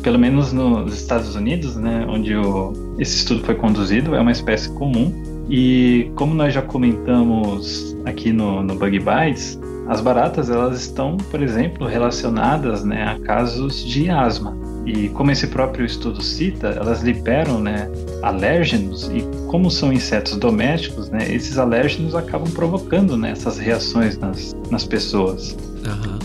pelo 0.03 0.19
menos 0.19 0.53
nos 0.53 0.93
Estados 0.93 1.35
Unidos, 1.35 1.75
né, 1.75 2.05
onde 2.07 2.35
o, 2.35 2.71
esse 2.99 3.17
estudo 3.17 3.43
foi 3.43 3.55
conduzido, 3.55 4.13
é 4.13 4.21
uma 4.21 4.31
espécie 4.31 4.71
comum. 4.73 5.11
E 5.49 6.11
como 6.15 6.35
nós 6.35 6.53
já 6.53 6.61
comentamos 6.61 7.97
aqui 8.05 8.31
no, 8.31 8.61
no 8.61 8.75
Bug 8.75 8.99
Bites, 8.99 9.59
as 9.87 10.01
baratas 10.01 10.51
elas 10.51 10.79
estão, 10.79 11.17
por 11.17 11.41
exemplo, 11.41 11.87
relacionadas 11.87 12.83
né, 12.83 13.03
a 13.03 13.19
casos 13.25 13.83
de 13.83 14.07
asma. 14.07 14.64
E 14.85 15.09
como 15.09 15.31
esse 15.31 15.47
próprio 15.47 15.85
estudo 15.85 16.21
cita, 16.21 16.67
elas 16.67 17.01
liberam 17.01 17.59
né, 17.59 17.89
alérgenos 18.21 19.09
e 19.09 19.23
como 19.47 19.71
são 19.71 19.91
insetos 19.91 20.37
domésticos, 20.37 21.09
né, 21.09 21.27
esses 21.33 21.57
alérgenos 21.57 22.13
acabam 22.13 22.51
provocando 22.51 23.17
né, 23.17 23.31
essas 23.31 23.57
reações 23.57 24.17
nas, 24.17 24.55
nas 24.69 24.85
pessoas. 24.85 25.57
Uhum. 25.85 26.15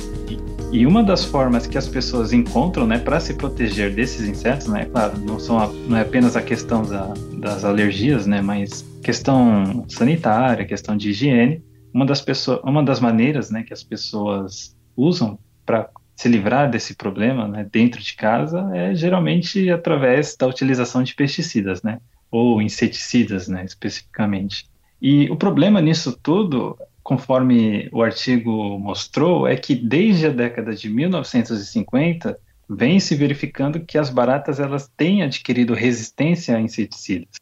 E 0.73 0.87
uma 0.87 1.03
das 1.03 1.25
formas 1.25 1.67
que 1.67 1.77
as 1.77 1.89
pessoas 1.89 2.33
encontram, 2.33 2.87
né, 2.87 2.99
para 2.99 3.19
se 3.19 3.35
proteger 3.35 3.93
desses 3.93 4.29
insetos, 4.29 4.69
né, 4.69 4.85
claro, 4.85 5.19
não 5.19 5.39
são 5.41 5.59
a, 5.59 5.67
não 5.89 5.97
é 5.97 6.03
apenas 6.03 6.37
a 6.37 6.43
questão 6.43 6.83
da, 6.83 7.13
das 7.39 7.65
alergias, 7.65 8.27
né, 8.27 8.41
mas 8.41 8.85
questão 9.03 9.85
sanitária, 9.89 10.65
questão 10.65 10.97
de 10.97 11.11
higiene. 11.11 11.65
Uma 11.93 12.07
das 12.07 12.21
pessoas, 12.21 12.61
uma 12.63 12.85
das 12.85 13.01
maneiras, 13.01 13.51
né, 13.51 13.65
que 13.65 13.73
as 13.73 13.83
pessoas 13.83 14.77
usam 14.97 15.39
para 15.67 15.91
se 16.21 16.29
livrar 16.29 16.71
desse 16.71 16.95
problema, 16.95 17.49
né, 17.49 17.67
dentro 17.73 18.03
de 18.03 18.13
casa 18.13 18.71
é 18.75 18.95
geralmente 18.95 19.71
através 19.71 20.37
da 20.37 20.47
utilização 20.47 21.03
de 21.03 21.15
pesticidas, 21.15 21.83
né, 21.83 21.99
ou 22.31 22.61
inseticidas, 22.61 23.49
né, 23.49 23.65
especificamente. 23.65 24.69
E 25.01 25.31
o 25.31 25.37
problema 25.37 25.81
nisso 25.81 26.15
tudo 26.23 26.77
conforme 27.03 27.89
o 27.91 28.03
artigo 28.03 28.79
mostrou, 28.79 29.49
é 29.49 29.57
que 29.57 29.75
desde 29.75 30.27
a 30.27 30.31
década 30.31 30.75
de 30.75 30.91
1950 30.91 32.39
vem 32.69 33.01
se 33.01 33.15
verificando 33.15 33.81
que 33.81 33.97
as 33.97 34.11
baratas 34.11 34.61
elas 34.61 34.93
têm 34.95 35.23
adquirido 35.23 35.73
resistência 35.73 36.55
a 36.55 36.61
inseticidas. 36.61 37.37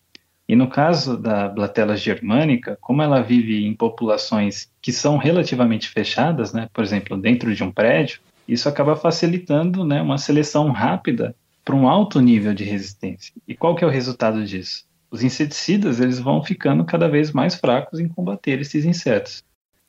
E 0.48 0.54
no 0.54 0.68
caso 0.68 1.18
da 1.18 1.48
Blatella 1.48 1.96
germânica, 1.96 2.78
como 2.80 3.02
ela 3.02 3.20
vive 3.22 3.66
em 3.66 3.74
populações 3.74 4.70
que 4.80 4.92
são 4.92 5.16
relativamente 5.16 5.88
fechadas, 5.88 6.52
né, 6.52 6.68
por 6.72 6.84
exemplo, 6.84 7.16
dentro 7.16 7.52
de 7.52 7.64
um 7.64 7.72
prédio, 7.72 8.20
isso 8.48 8.68
acaba 8.68 8.96
facilitando 8.96 9.84
né, 9.84 10.00
uma 10.00 10.16
seleção 10.16 10.70
rápida 10.70 11.36
para 11.64 11.76
um 11.76 11.86
alto 11.86 12.18
nível 12.20 12.54
de 12.54 12.64
resistência. 12.64 13.34
E 13.46 13.54
qual 13.54 13.76
que 13.76 13.84
é 13.84 13.86
o 13.86 13.90
resultado 13.90 14.42
disso? 14.44 14.86
Os 15.10 15.22
inseticidas 15.22 16.00
eles 16.00 16.18
vão 16.18 16.42
ficando 16.42 16.84
cada 16.84 17.08
vez 17.08 17.30
mais 17.30 17.54
fracos 17.54 18.00
em 18.00 18.08
combater 18.08 18.60
esses 18.60 18.84
insetos. 18.84 19.44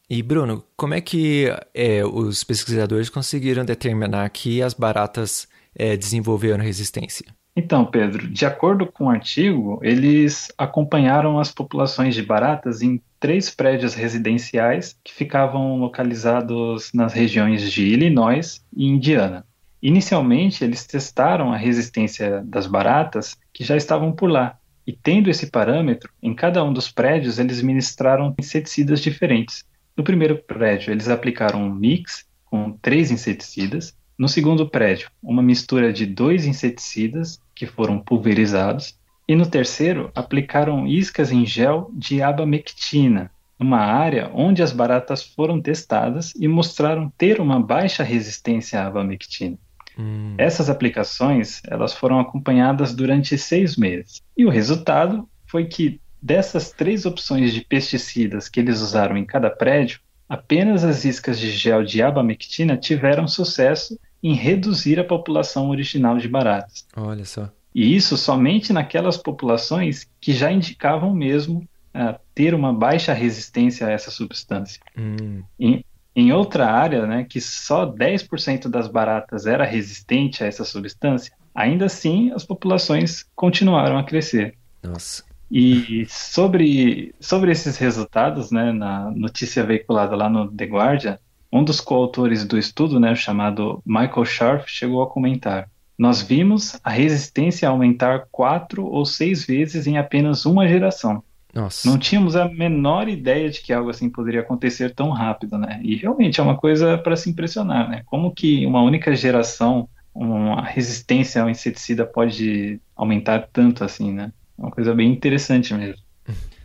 E 0.09 0.21
Bruno, 0.21 0.63
como 0.75 0.93
é 0.93 1.01
que 1.01 1.45
é, 1.73 2.03
os 2.03 2.43
pesquisadores 2.43 3.09
conseguiram 3.09 3.63
determinar 3.63 4.27
que 4.29 4.61
as 4.61 4.73
baratas 4.73 5.47
é, 5.75 5.95
desenvolveram 5.95 6.63
resistência? 6.63 7.25
Então, 7.55 7.85
Pedro, 7.85 8.27
de 8.27 8.45
acordo 8.45 8.87
com 8.87 9.05
o 9.05 9.09
artigo, 9.09 9.79
eles 9.83 10.51
acompanharam 10.57 11.39
as 11.39 11.51
populações 11.51 12.15
de 12.15 12.23
baratas 12.23 12.81
em 12.81 13.01
três 13.19 13.49
prédios 13.49 13.93
residenciais 13.93 14.97
que 15.03 15.13
ficavam 15.13 15.77
localizados 15.77 16.91
nas 16.93 17.13
regiões 17.13 17.71
de 17.71 17.85
Illinois 17.85 18.63
e 18.75 18.85
Indiana. 18.85 19.45
Inicialmente, 19.81 20.63
eles 20.63 20.85
testaram 20.85 21.53
a 21.53 21.57
resistência 21.57 22.41
das 22.45 22.67
baratas 22.67 23.37
que 23.53 23.63
já 23.63 23.77
estavam 23.77 24.11
por 24.11 24.29
lá. 24.29 24.57
E 24.85 24.91
tendo 24.91 25.29
esse 25.29 25.47
parâmetro, 25.47 26.11
em 26.21 26.33
cada 26.33 26.63
um 26.63 26.73
dos 26.73 26.89
prédios 26.89 27.39
eles 27.39 27.61
ministraram 27.61 28.33
inseticidas 28.39 28.99
diferentes. 28.99 29.63
No 29.95 30.03
primeiro 30.03 30.37
prédio, 30.37 30.91
eles 30.91 31.07
aplicaram 31.07 31.63
um 31.63 31.73
mix 31.73 32.25
com 32.45 32.71
três 32.71 33.11
inseticidas. 33.11 33.95
No 34.17 34.27
segundo 34.27 34.67
prédio, 34.67 35.09
uma 35.21 35.41
mistura 35.41 35.93
de 35.93 36.05
dois 36.05 36.45
inseticidas 36.45 37.39
que 37.55 37.65
foram 37.65 37.99
pulverizados. 37.99 38.97
E 39.29 39.35
no 39.35 39.45
terceiro, 39.45 40.11
aplicaram 40.13 40.85
iscas 40.87 41.31
em 41.31 41.45
gel 41.45 41.89
de 41.93 42.21
abamectina, 42.21 43.31
numa 43.57 43.79
área 43.79 44.29
onde 44.33 44.61
as 44.61 44.73
baratas 44.73 45.23
foram 45.23 45.61
testadas 45.61 46.33
e 46.35 46.47
mostraram 46.47 47.09
ter 47.17 47.39
uma 47.39 47.61
baixa 47.61 48.03
resistência 48.03 48.81
à 48.81 48.87
abamectina. 48.87 49.57
Hum. 49.97 50.35
Essas 50.37 50.69
aplicações 50.69 51.61
elas 51.67 51.93
foram 51.93 52.19
acompanhadas 52.19 52.93
durante 52.93 53.37
seis 53.37 53.77
meses. 53.77 54.21
E 54.35 54.45
o 54.45 54.49
resultado 54.49 55.29
foi 55.45 55.65
que 55.65 56.01
Dessas 56.21 56.71
três 56.71 57.05
opções 57.05 57.53
de 57.53 57.61
pesticidas 57.61 58.49
que 58.49 58.59
eles 58.59 58.81
usaram 58.81 59.15
em 59.15 59.25
cada 59.25 59.49
prédio, 59.49 60.01
apenas 60.27 60.83
as 60.83 61.05
iscas 61.05 61.39
de 61.39 61.49
gel 61.49 61.83
de 61.83 62.01
abamectina 62.01 62.75
tiveram 62.75 63.27
sucesso 63.27 63.97
em 64.21 64.33
reduzir 64.33 64.99
a 64.99 65.03
população 65.03 65.69
original 65.69 66.17
de 66.17 66.27
baratas. 66.27 66.85
Olha 66.95 67.23
só. 67.23 67.49
E 67.73 67.95
isso 67.95 68.17
somente 68.17 68.73
naquelas 68.73 69.17
populações 69.17 70.07
que 70.19 70.33
já 70.33 70.51
indicavam 70.51 71.13
mesmo 71.13 71.67
uh, 71.95 72.19
ter 72.33 72.53
uma 72.53 72.73
baixa 72.73 73.13
resistência 73.13 73.87
a 73.87 73.91
essa 73.91 74.11
substância. 74.11 74.81
Hum. 74.97 75.43
Em, 75.59 75.83
em 76.15 76.31
outra 76.33 76.69
área, 76.71 77.05
né, 77.05 77.25
que 77.27 77.39
só 77.39 77.85
10% 77.85 78.67
das 78.67 78.87
baratas 78.87 79.45
era 79.45 79.65
resistente 79.65 80.43
a 80.43 80.47
essa 80.47 80.65
substância, 80.65 81.31
ainda 81.53 81.85
assim 81.85 82.31
as 82.31 82.43
populações 82.43 83.25
continuaram 83.35 83.97
a 83.97 84.03
crescer. 84.03 84.55
Nossa. 84.81 85.23
E 85.51 86.05
sobre, 86.07 87.13
sobre 87.19 87.51
esses 87.51 87.77
resultados, 87.77 88.51
né, 88.51 88.71
na 88.71 89.09
notícia 89.11 89.63
veiculada 89.63 90.15
lá 90.15 90.29
no 90.29 90.51
The 90.51 90.65
Guardian, 90.65 91.17
um 91.51 91.63
dos 91.63 91.81
coautores 91.81 92.45
do 92.45 92.57
estudo, 92.57 92.99
né, 92.99 93.15
chamado 93.15 93.81
Michael 93.85 94.25
Scharf, 94.25 94.69
chegou 94.69 95.01
a 95.01 95.09
comentar: 95.09 95.67
Nós 95.99 96.21
vimos 96.21 96.79
a 96.81 96.89
resistência 96.89 97.67
aumentar 97.67 98.25
quatro 98.31 98.85
ou 98.85 99.05
seis 99.05 99.45
vezes 99.45 99.85
em 99.85 99.97
apenas 99.97 100.45
uma 100.45 100.65
geração. 100.65 101.21
Nossa. 101.53 101.89
Não 101.89 101.99
tínhamos 101.99 102.37
a 102.37 102.47
menor 102.47 103.09
ideia 103.09 103.49
de 103.49 103.59
que 103.59 103.73
algo 103.73 103.89
assim 103.89 104.09
poderia 104.09 104.39
acontecer 104.39 104.95
tão 104.95 105.09
rápido, 105.09 105.57
né? 105.57 105.81
E 105.83 105.97
realmente 105.97 106.39
é 106.39 106.43
uma 106.43 106.55
coisa 106.55 106.97
para 106.97 107.17
se 107.17 107.29
impressionar, 107.29 107.89
né? 107.89 108.01
Como 108.05 108.33
que 108.33 108.65
uma 108.65 108.81
única 108.81 109.13
geração, 109.13 109.89
uma 110.15 110.61
resistência 110.61 111.41
ao 111.41 111.49
inseticida 111.49 112.05
pode 112.05 112.79
aumentar 112.95 113.49
tanto 113.51 113.83
assim, 113.83 114.13
né? 114.13 114.31
É 114.57 114.61
uma 114.61 114.71
coisa 114.71 114.95
bem 114.95 115.11
interessante 115.11 115.73
mesmo. 115.73 116.01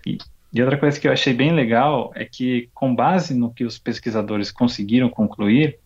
E, 0.06 0.18
E 0.54 0.62
outra 0.62 0.78
coisa 0.78 1.00
que 1.00 1.08
eu 1.08 1.12
achei 1.12 1.34
bem 1.34 1.52
legal 1.52 2.12
é 2.14 2.24
que, 2.24 2.68
com 2.72 2.94
base 2.94 3.34
no 3.34 3.52
que 3.52 3.64
os 3.64 3.76
pesquisadores 3.76 4.52
conseguiram 4.52 5.08
concluir, 5.08 5.80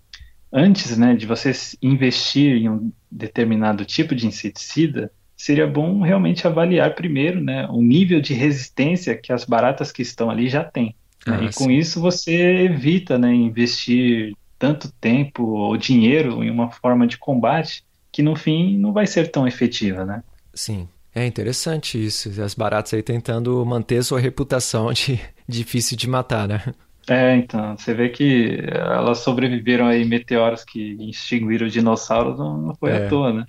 antes 0.52 0.96
né, 0.96 1.14
de 1.14 1.26
você 1.26 1.52
investir 1.82 2.56
em 2.56 2.68
um 2.68 2.92
determinado 3.10 3.84
tipo 3.84 4.14
de 4.14 4.26
inseticida, 4.26 5.10
seria 5.36 5.66
bom 5.66 6.00
realmente 6.00 6.46
avaliar 6.46 6.94
primeiro 6.94 7.40
né, 7.40 7.66
o 7.70 7.80
nível 7.80 8.20
de 8.20 8.34
resistência 8.34 9.16
que 9.16 9.32
as 9.32 9.44
baratas 9.44 9.92
que 9.92 10.02
estão 10.02 10.30
ali 10.30 10.48
já 10.48 10.64
têm. 10.64 10.94
Né? 11.26 11.38
Ah, 11.40 11.44
e 11.44 11.52
com 11.52 11.70
isso 11.70 12.00
você 12.00 12.64
evita 12.64 13.18
né, 13.18 13.32
investir 13.32 14.34
tanto 14.58 14.90
tempo 15.00 15.44
ou 15.44 15.76
dinheiro 15.76 16.42
em 16.42 16.50
uma 16.50 16.70
forma 16.70 17.06
de 17.06 17.16
combate 17.16 17.84
que 18.10 18.22
no 18.22 18.34
fim 18.34 18.76
não 18.76 18.92
vai 18.92 19.06
ser 19.06 19.30
tão 19.30 19.46
efetiva, 19.46 20.04
né? 20.04 20.22
Sim. 20.52 20.88
É 21.14 21.26
interessante 21.26 22.04
isso. 22.04 22.28
As 22.40 22.54
baratas 22.54 22.94
aí 22.94 23.02
tentando 23.02 23.64
manter 23.64 24.02
sua 24.04 24.20
reputação 24.20 24.92
de 24.92 25.20
difícil 25.48 25.96
de 25.96 26.08
matar, 26.08 26.46
né? 26.46 26.62
É, 27.08 27.36
então, 27.36 27.76
você 27.76 27.94
vê 27.94 28.10
que 28.10 28.58
elas 28.70 29.18
sobreviveram 29.18 29.86
aí 29.86 30.04
meteoros 30.04 30.62
que 30.62 30.96
extinguiram 31.08 31.66
dinossauros, 31.66 32.38
não 32.38 32.74
foi 32.74 32.90
é. 32.90 33.06
à 33.06 33.08
toa, 33.08 33.32
né? 33.32 33.46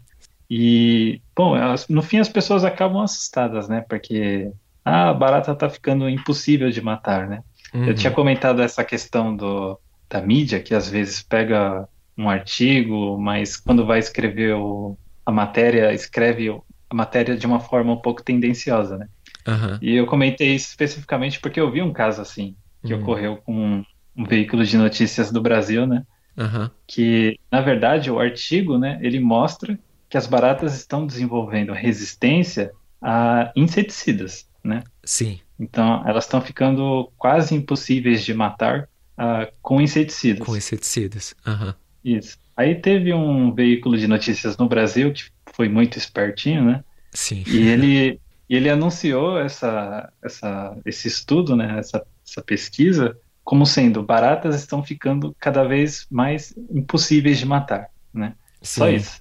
E, 0.50 1.22
bom, 1.36 1.56
elas, 1.56 1.88
no 1.88 2.02
fim 2.02 2.18
as 2.18 2.30
pessoas 2.30 2.64
acabam 2.64 3.02
assustadas, 3.02 3.68
né? 3.68 3.86
Porque 3.88 4.52
ah, 4.84 5.10
a 5.10 5.14
barata 5.14 5.54
tá 5.54 5.70
ficando 5.70 6.10
impossível 6.10 6.72
de 6.72 6.82
matar, 6.82 7.28
né? 7.28 7.44
Uhum. 7.74 7.86
Eu 7.86 7.94
tinha 7.94 8.12
comentado 8.12 8.62
essa 8.62 8.84
questão 8.84 9.36
do, 9.36 9.80
da 10.10 10.22
mídia, 10.22 10.60
que 10.60 10.74
às 10.74 10.90
vezes 10.90 11.22
pega 11.22 11.88
um 12.18 12.30
artigo, 12.30 13.18
mas 13.20 13.58
quando 13.58 13.86
vai 13.86 14.00
escrever 14.00 14.56
o, 14.56 14.98
a 15.26 15.32
matéria, 15.32 15.94
escreve 15.94 16.50
a 16.90 16.96
matéria 16.96 17.38
de 17.38 17.46
uma 17.46 17.60
forma 17.60 17.94
um 17.94 18.02
pouco 18.02 18.24
tendenciosa, 18.24 18.98
né? 18.98 19.08
Uhum. 19.48 19.78
E 19.82 19.96
eu 19.96 20.06
comentei 20.06 20.56
isso 20.56 20.70
especificamente 20.70 21.40
porque 21.40 21.60
eu 21.60 21.72
vi 21.72 21.82
um 21.82 21.94
caso 21.94 22.22
assim, 22.22 22.56
que 22.84 22.94
uhum. 22.94 23.02
ocorreu 23.02 23.38
com 23.38 23.84
um, 24.16 24.26
veículo 24.26 24.64
de 24.66 24.78
notícias 24.78 25.32
do 25.32 25.42
Brasil, 25.42 25.86
né? 25.86 26.06
Uhum. 26.38 26.70
Que, 26.88 27.40
na 27.52 27.62
verdade, 27.62 28.10
o 28.10 28.20
artigo, 28.20 28.78
né, 28.78 28.98
ele 29.02 29.20
mostra 29.20 29.78
que 30.10 30.18
as 30.18 30.26
baratas 30.26 30.76
estão 30.76 31.06
desenvolvendo 31.06 31.74
resistência 31.74 32.72
a 33.02 33.52
inseticidas, 33.56 34.48
né? 34.64 34.84
Sim. 35.04 35.40
Então, 35.60 36.04
elas 36.08 36.24
estão 36.26 36.42
ficando 36.42 37.12
quase 37.18 37.54
impossíveis 37.54 38.24
de 38.24 38.34
matar 38.34 38.88
uh, 39.18 39.52
com 39.62 39.82
inseticidas. 39.82 40.46
Com 40.46 40.56
inseticidas. 40.56 41.36
Uhum. 41.46 41.74
Isso. 42.04 42.38
Aí 42.56 42.76
teve 42.76 43.14
um 43.14 43.54
veículo 43.54 43.98
de 43.98 44.08
notícias 44.08 44.58
no 44.58 44.68
Brasil 44.68 45.14
que 45.14 45.26
foi 45.54 45.70
muito 45.70 45.98
espertinho, 45.98 46.64
né? 46.64 46.84
Sim. 47.12 47.44
E 47.48 47.68
ele, 47.68 48.20
ele 48.56 48.70
anunciou 48.70 49.40
essa, 49.40 50.12
essa, 50.24 50.78
esse 50.86 51.08
estudo, 51.08 51.56
né? 51.56 51.78
Essa, 51.80 52.06
essa 52.26 52.42
pesquisa 52.42 53.18
como 53.44 53.66
sendo 53.66 54.04
baratas 54.04 54.56
estão 54.56 54.84
ficando 54.84 55.36
cada 55.40 55.64
vez 55.64 56.06
mais 56.10 56.54
impossíveis 56.72 57.40
de 57.40 57.46
matar, 57.46 57.90
né? 58.14 58.34
Sim. 58.62 58.80
Só 58.80 58.90
isso. 58.90 59.20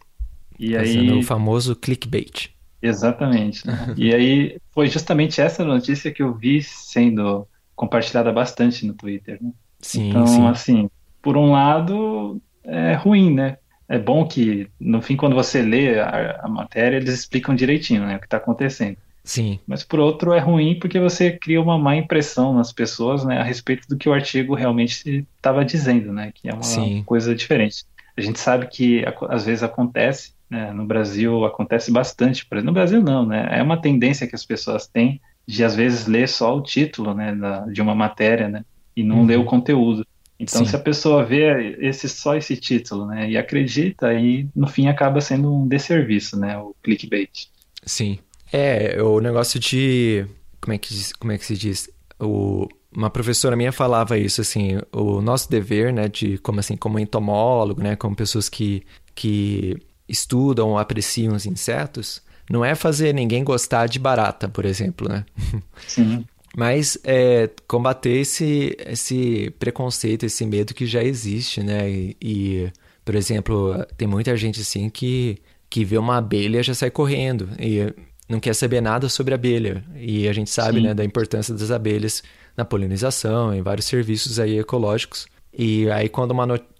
E 0.58 0.74
Fazendo 0.74 1.12
aí 1.12 1.18
o 1.18 1.22
famoso 1.22 1.76
clickbait. 1.76 2.50
Exatamente. 2.82 3.66
Né? 3.66 3.94
e 3.96 4.14
aí 4.14 4.58
foi 4.72 4.88
justamente 4.88 5.40
essa 5.40 5.64
notícia 5.64 6.12
que 6.12 6.22
eu 6.22 6.34
vi 6.34 6.62
sendo 6.62 7.46
compartilhada 7.74 8.32
bastante 8.32 8.86
no 8.86 8.92
Twitter. 8.92 9.38
Né? 9.40 9.52
Sim, 9.80 10.10
então, 10.10 10.26
sim. 10.26 10.46
assim, 10.46 10.90
por 11.22 11.36
um 11.36 11.52
lado 11.52 12.40
é 12.64 12.94
ruim, 12.94 13.32
né? 13.32 13.56
É 13.88 13.98
bom 13.98 14.26
que 14.26 14.68
no 14.78 15.00
fim 15.00 15.16
quando 15.16 15.34
você 15.34 15.62
lê 15.62 15.98
a, 15.98 16.40
a 16.42 16.48
matéria 16.48 16.98
eles 16.98 17.14
explicam 17.14 17.54
direitinho, 17.54 18.04
né, 18.04 18.16
o 18.16 18.20
que 18.20 18.26
está 18.26 18.36
acontecendo. 18.36 18.98
Sim. 19.28 19.60
Mas 19.66 19.84
por 19.84 20.00
outro 20.00 20.32
é 20.32 20.38
ruim 20.38 20.78
porque 20.78 20.98
você 20.98 21.30
cria 21.30 21.60
uma 21.60 21.76
má 21.76 21.94
impressão 21.94 22.54
nas 22.54 22.72
pessoas, 22.72 23.24
né, 23.24 23.38
a 23.38 23.42
respeito 23.42 23.86
do 23.86 23.96
que 23.96 24.08
o 24.08 24.12
artigo 24.14 24.54
realmente 24.54 25.26
estava 25.36 25.64
dizendo, 25.64 26.12
né, 26.12 26.32
que 26.34 26.48
é 26.48 26.54
uma 26.54 26.62
Sim. 26.62 27.02
coisa 27.04 27.34
diferente. 27.34 27.84
A 28.16 28.20
gente 28.20 28.40
sabe 28.40 28.66
que 28.66 29.04
às 29.28 29.44
vezes 29.44 29.62
acontece 29.62 30.32
né? 30.50 30.72
No 30.72 30.86
Brasil 30.86 31.44
acontece 31.44 31.90
bastante. 31.90 32.46
No 32.64 32.72
Brasil 32.72 33.02
não, 33.02 33.26
né? 33.26 33.48
É 33.50 33.62
uma 33.62 33.80
tendência 33.80 34.26
que 34.26 34.34
as 34.34 34.44
pessoas 34.44 34.86
têm 34.86 35.20
de 35.46 35.64
às 35.64 35.74
vezes 35.74 36.06
ler 36.06 36.28
só 36.28 36.56
o 36.56 36.62
título, 36.62 37.14
né, 37.14 37.34
da, 37.34 37.60
de 37.66 37.80
uma 37.80 37.94
matéria, 37.94 38.48
né, 38.48 38.64
e 38.94 39.02
não 39.02 39.20
uhum. 39.20 39.26
ler 39.26 39.38
o 39.38 39.46
conteúdo. 39.46 40.06
Então, 40.38 40.62
Sim. 40.62 40.66
se 40.66 40.76
a 40.76 40.78
pessoa 40.78 41.24
vê 41.24 41.74
esse 41.80 42.06
só 42.06 42.36
esse 42.36 42.54
título, 42.54 43.06
né, 43.06 43.30
e 43.30 43.36
acredita, 43.36 44.08
aí 44.08 44.46
no 44.54 44.66
fim 44.66 44.88
acaba 44.88 45.22
sendo 45.22 45.52
um 45.52 45.66
desserviço, 45.66 46.38
né, 46.38 46.58
o 46.58 46.76
clickbait. 46.82 47.48
Sim. 47.82 48.18
É, 48.52 49.02
o 49.02 49.20
negócio 49.20 49.60
de 49.60 50.26
como 50.60 50.74
é 50.74 50.78
que 50.78 51.14
como 51.18 51.32
é 51.32 51.38
que 51.38 51.44
se 51.44 51.56
diz? 51.56 51.90
O 52.18 52.68
uma 52.90 53.10
professora 53.10 53.54
minha 53.54 53.70
falava 53.70 54.16
isso 54.16 54.40
assim, 54.40 54.78
o 54.92 55.20
nosso 55.20 55.50
dever, 55.50 55.92
né, 55.92 56.08
de 56.08 56.38
como 56.38 56.58
assim, 56.58 56.76
como 56.76 56.98
entomólogo, 56.98 57.82
né, 57.82 57.94
como 57.96 58.16
pessoas 58.16 58.48
que 58.48 58.82
que 59.14 59.76
estudam 60.08 60.70
ou 60.70 60.78
apreciam 60.78 61.34
os 61.34 61.44
insetos, 61.44 62.22
não 62.50 62.64
é 62.64 62.74
fazer 62.74 63.12
ninguém 63.12 63.44
gostar 63.44 63.86
de 63.86 63.98
barata, 63.98 64.48
por 64.48 64.64
exemplo, 64.64 65.08
né? 65.08 65.24
Sim. 65.86 66.24
Mas 66.56 66.98
é 67.04 67.50
combater 67.66 68.20
esse, 68.20 68.74
esse 68.86 69.50
preconceito, 69.58 70.24
esse 70.24 70.46
medo 70.46 70.72
que 70.72 70.86
já 70.86 71.02
existe, 71.04 71.62
né? 71.62 71.90
E, 71.90 72.16
e, 72.22 72.72
por 73.04 73.14
exemplo, 73.14 73.84
tem 73.96 74.08
muita 74.08 74.36
gente 74.36 74.60
assim 74.60 74.88
que, 74.88 75.38
que 75.68 75.84
vê 75.84 75.98
uma 75.98 76.16
abelha 76.16 76.62
já 76.62 76.74
sai 76.74 76.90
correndo 76.90 77.50
e 77.58 77.92
não 78.28 78.38
quer 78.38 78.54
saber 78.54 78.80
nada 78.80 79.08
sobre 79.08 79.34
abelha. 79.34 79.82
E 79.96 80.28
a 80.28 80.32
gente 80.32 80.50
sabe, 80.50 80.80
né, 80.80 80.92
da 80.92 81.04
importância 81.04 81.54
das 81.54 81.70
abelhas 81.70 82.22
na 82.56 82.64
polinização, 82.64 83.54
em 83.54 83.62
vários 83.62 83.86
serviços 83.86 84.38
aí 84.38 84.58
ecológicos. 84.58 85.26
E 85.52 85.90
aí 85.90 86.08
quando 86.08 86.34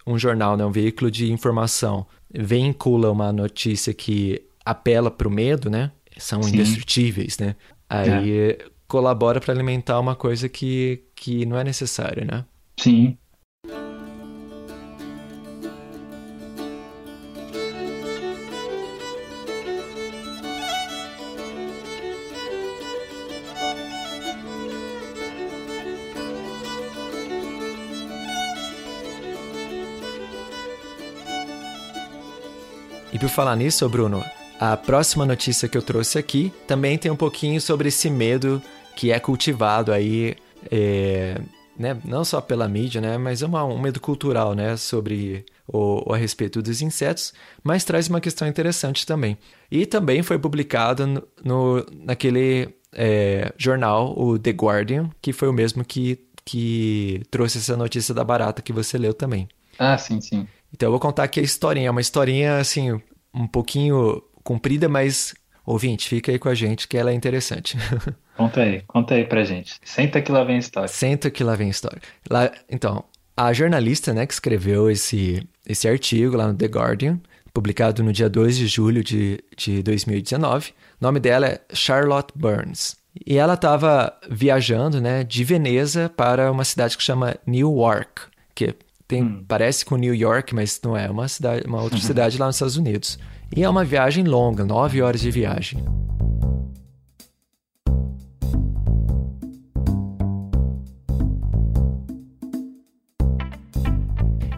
um 0.06 0.18
jornal, 0.18 0.56
né, 0.56 0.64
um 0.64 0.72
veículo 0.72 1.10
de 1.10 1.32
informação 1.32 2.06
vincula 2.32 3.10
uma 3.10 3.32
notícia 3.32 3.94
que 3.94 4.42
apela 4.64 5.10
para 5.10 5.26
o 5.26 5.30
medo, 5.30 5.70
né? 5.70 5.90
São 6.18 6.42
Sim. 6.42 6.54
indestrutíveis, 6.54 7.38
né? 7.38 7.56
Aí 7.88 8.50
é. 8.50 8.58
colabora 8.86 9.40
para 9.40 9.54
alimentar 9.54 9.98
uma 9.98 10.14
coisa 10.14 10.48
que, 10.48 11.04
que 11.14 11.46
não 11.46 11.56
é 11.56 11.64
necessária, 11.64 12.24
né? 12.24 12.44
Sim. 12.78 13.16
E 33.18 33.20
por 33.20 33.30
falar 33.30 33.56
nisso, 33.56 33.88
Bruno, 33.88 34.24
a 34.60 34.76
próxima 34.76 35.26
notícia 35.26 35.68
que 35.68 35.76
eu 35.76 35.82
trouxe 35.82 36.20
aqui 36.20 36.52
também 36.68 36.96
tem 36.96 37.10
um 37.10 37.16
pouquinho 37.16 37.60
sobre 37.60 37.88
esse 37.88 38.08
medo 38.08 38.62
que 38.94 39.10
é 39.10 39.18
cultivado 39.18 39.90
aí, 39.90 40.36
é, 40.70 41.40
né, 41.76 42.00
não 42.04 42.24
só 42.24 42.40
pela 42.40 42.68
mídia, 42.68 43.00
né, 43.00 43.18
mas 43.18 43.42
é 43.42 43.46
uma, 43.46 43.64
um 43.64 43.76
medo 43.76 43.98
cultural, 43.98 44.54
né, 44.54 44.76
sobre 44.76 45.44
o, 45.66 46.12
a 46.14 46.16
respeito 46.16 46.62
dos 46.62 46.80
insetos, 46.80 47.34
mas 47.60 47.82
traz 47.82 48.06
uma 48.06 48.20
questão 48.20 48.46
interessante 48.46 49.04
também. 49.04 49.36
E 49.68 49.84
também 49.84 50.22
foi 50.22 50.38
publicado 50.38 51.04
no, 51.04 51.26
no 51.44 51.86
naquele 51.92 52.72
é, 52.92 53.52
jornal, 53.58 54.16
o 54.16 54.38
The 54.38 54.52
Guardian, 54.52 55.10
que 55.20 55.32
foi 55.32 55.48
o 55.48 55.52
mesmo 55.52 55.84
que, 55.84 56.20
que 56.44 57.20
trouxe 57.32 57.58
essa 57.58 57.76
notícia 57.76 58.14
da 58.14 58.22
barata 58.22 58.62
que 58.62 58.72
você 58.72 58.96
leu 58.96 59.12
também. 59.12 59.48
Ah, 59.76 59.98
sim, 59.98 60.20
sim. 60.20 60.46
Então 60.72 60.88
eu 60.88 60.90
vou 60.90 61.00
contar 61.00 61.24
aqui 61.24 61.40
a 61.40 61.42
historinha. 61.42 61.88
É 61.88 61.90
uma 61.90 62.00
historinha, 62.00 62.58
assim, 62.58 62.92
um 63.34 63.46
pouquinho 63.46 64.22
comprida, 64.42 64.88
mas 64.88 65.34
ouvinte, 65.64 66.08
fica 66.08 66.32
aí 66.32 66.38
com 66.38 66.48
a 66.48 66.54
gente 66.54 66.88
que 66.88 66.96
ela 66.96 67.10
é 67.10 67.14
interessante. 67.14 67.76
Conta 68.38 68.62
aí, 68.62 68.82
conta 68.86 69.14
aí 69.16 69.24
pra 69.24 69.42
gente. 69.42 69.80
Senta 69.82 70.22
que 70.22 70.30
lá 70.30 70.44
vem 70.44 70.54
a 70.54 70.58
história. 70.60 70.88
Senta 70.88 71.28
que 71.28 71.42
lá 71.42 71.56
vem 71.56 71.66
a 71.66 71.70
história. 71.70 72.00
Lá, 72.30 72.52
então, 72.70 73.04
a 73.36 73.52
jornalista 73.52 74.14
né, 74.14 74.24
que 74.26 74.32
escreveu 74.32 74.88
esse, 74.88 75.44
esse 75.66 75.88
artigo 75.88 76.36
lá 76.36 76.46
no 76.46 76.54
The 76.54 76.66
Guardian, 76.66 77.20
publicado 77.52 78.00
no 78.00 78.12
dia 78.12 78.30
2 78.30 78.56
de 78.56 78.68
julho 78.68 79.02
de, 79.02 79.42
de 79.56 79.82
2019, 79.82 80.70
o 80.70 80.72
nome 81.04 81.18
dela 81.18 81.48
é 81.48 81.60
Charlotte 81.72 82.32
Burns. 82.32 82.96
E 83.26 83.36
ela 83.36 83.54
estava 83.54 84.16
viajando 84.30 85.00
né, 85.00 85.24
de 85.24 85.42
Veneza 85.42 86.08
para 86.08 86.52
uma 86.52 86.64
cidade 86.64 86.96
que 86.96 87.02
chama 87.02 87.36
Newark, 87.44 88.22
que 88.54 88.72
tem, 89.08 89.22
hum. 89.22 89.44
Parece 89.48 89.86
com 89.86 89.96
New 89.96 90.14
York, 90.14 90.54
mas 90.54 90.78
não 90.84 90.94
é. 90.94 91.10
Uma, 91.10 91.26
cidade, 91.26 91.66
uma 91.66 91.82
outra 91.82 91.98
cidade 91.98 92.36
lá 92.36 92.46
nos 92.46 92.56
Estados 92.56 92.76
Unidos. 92.76 93.18
E 93.56 93.64
é 93.64 93.68
uma 93.68 93.82
viagem 93.82 94.22
longa, 94.24 94.66
nove 94.66 95.00
horas 95.00 95.22
de 95.22 95.30
viagem. 95.30 95.82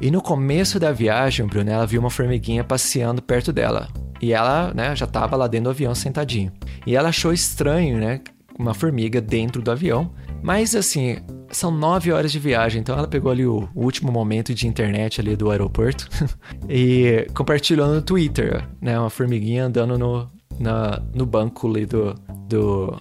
E 0.00 0.10
no 0.10 0.20
começo 0.20 0.80
da 0.80 0.90
viagem, 0.90 1.46
Bruno, 1.46 1.70
ela 1.70 1.86
viu 1.86 2.00
uma 2.00 2.10
formiguinha 2.10 2.64
passeando 2.64 3.22
perto 3.22 3.52
dela. 3.52 3.88
E 4.20 4.32
ela, 4.32 4.74
né, 4.74 4.96
já 4.96 5.04
estava 5.04 5.36
lá 5.36 5.46
dentro 5.46 5.64
do 5.64 5.70
avião 5.70 5.94
sentadinho. 5.94 6.50
E 6.84 6.96
ela 6.96 7.10
achou 7.10 7.32
estranho, 7.32 7.98
né, 7.98 8.20
uma 8.58 8.74
formiga 8.74 9.20
dentro 9.20 9.62
do 9.62 9.70
avião 9.70 10.10
Mas 10.42 10.74
assim, 10.74 11.18
são 11.50 11.70
nove 11.70 12.12
horas 12.12 12.32
de 12.32 12.38
viagem, 12.38 12.80
então 12.80 12.96
ela 12.96 13.08
pegou 13.08 13.30
ali 13.30 13.46
o, 13.46 13.68
o 13.74 13.84
último 13.84 14.10
momento 14.10 14.54
de 14.54 14.66
internet 14.66 15.20
ali 15.20 15.36
do 15.36 15.50
aeroporto 15.50 16.08
e 16.68 17.26
compartilhou 17.34 17.88
no 17.88 18.02
Twitter, 18.02 18.66
né? 18.80 18.98
Uma 18.98 19.10
formiguinha 19.10 19.66
andando 19.66 19.98
no, 19.98 20.30
na, 20.58 21.02
no 21.14 21.26
banco 21.26 21.68
ali 21.68 21.86
do, 21.86 22.14
do, 22.48 23.00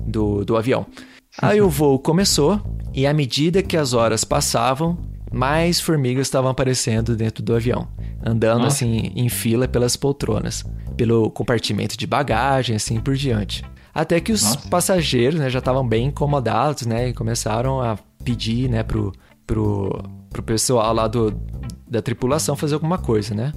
do, 0.00 0.44
do 0.44 0.56
avião. 0.56 0.86
Aí 1.40 1.60
o 1.60 1.68
voo 1.68 1.98
começou 1.98 2.60
e 2.94 3.06
à 3.06 3.12
medida 3.12 3.62
que 3.62 3.76
as 3.76 3.92
horas 3.92 4.24
passavam, 4.24 4.98
mais 5.30 5.80
formigas 5.80 6.26
estavam 6.26 6.50
aparecendo 6.50 7.14
dentro 7.14 7.42
do 7.42 7.54
avião, 7.54 7.88
andando 8.24 8.62
Nossa. 8.62 8.84
assim 8.84 9.12
em 9.14 9.28
fila 9.28 9.68
pelas 9.68 9.96
poltronas, 9.96 10.64
pelo 10.96 11.30
compartimento 11.30 11.96
de 11.96 12.06
bagagem, 12.06 12.76
assim 12.76 12.98
por 13.00 13.14
diante. 13.14 13.62
Até 13.96 14.20
que 14.20 14.30
os 14.30 14.42
Nossa. 14.42 14.68
passageiros 14.68 15.40
né, 15.40 15.48
já 15.48 15.58
estavam 15.58 15.88
bem 15.88 16.08
incomodados, 16.08 16.84
né? 16.84 17.08
E 17.08 17.14
começaram 17.14 17.80
a 17.80 17.96
pedir, 18.22 18.68
né, 18.68 18.82
pro, 18.82 19.10
pro, 19.46 20.04
pro 20.28 20.42
pessoal 20.42 20.92
lá 20.92 21.08
do, 21.08 21.34
da 21.88 22.02
tripulação 22.02 22.54
fazer 22.54 22.74
alguma 22.74 22.98
coisa, 22.98 23.34
né? 23.34 23.54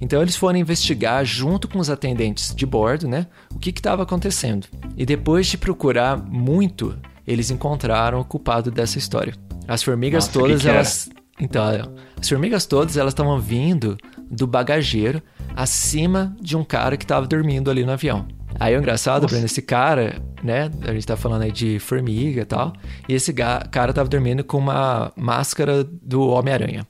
Então 0.00 0.22
eles 0.22 0.36
foram 0.36 0.56
investigar 0.56 1.24
junto 1.24 1.66
com 1.66 1.80
os 1.80 1.90
atendentes 1.90 2.54
de 2.54 2.64
bordo, 2.64 3.08
né, 3.08 3.26
o 3.52 3.58
que 3.58 3.70
estava 3.70 4.04
acontecendo. 4.04 4.68
E 4.96 5.04
depois 5.04 5.48
de 5.48 5.58
procurar 5.58 6.16
muito, 6.16 6.96
eles 7.26 7.50
encontraram 7.50 8.20
o 8.20 8.24
culpado 8.24 8.70
dessa 8.70 8.98
história. 8.98 9.34
As 9.66 9.82
formigas 9.82 10.26
Nossa, 10.26 10.32
que 10.32 10.38
todas 10.38 10.62
que 10.62 10.68
era? 10.68 10.76
elas 10.76 11.10
então, 11.40 11.66
olha, 11.66 11.88
as 12.20 12.28
formigas 12.28 12.66
todas 12.66 12.96
elas 12.96 13.12
estavam 13.12 13.40
vindo 13.40 13.96
do 14.30 14.46
bagageiro 14.46 15.20
acima 15.56 16.36
de 16.40 16.56
um 16.56 16.62
cara 16.62 16.96
que 16.96 17.04
estava 17.04 17.26
dormindo 17.26 17.68
ali 17.68 17.84
no 17.84 17.90
avião. 17.90 18.28
Aí 18.58 18.76
o 18.76 18.78
engraçado, 18.78 19.22
Nossa. 19.22 19.34
Breno, 19.34 19.46
esse 19.46 19.62
cara, 19.62 20.20
né? 20.42 20.70
A 20.86 20.92
gente 20.92 21.06
tá 21.06 21.16
falando 21.16 21.42
aí 21.42 21.52
de 21.52 21.78
formiga 21.78 22.42
e 22.42 22.44
tal. 22.44 22.72
E 23.08 23.14
esse 23.14 23.32
cara 23.32 23.92
tava 23.92 24.08
dormindo 24.08 24.44
com 24.44 24.58
uma 24.58 25.12
máscara 25.16 25.84
do 25.84 26.28
Homem-Aranha. 26.28 26.86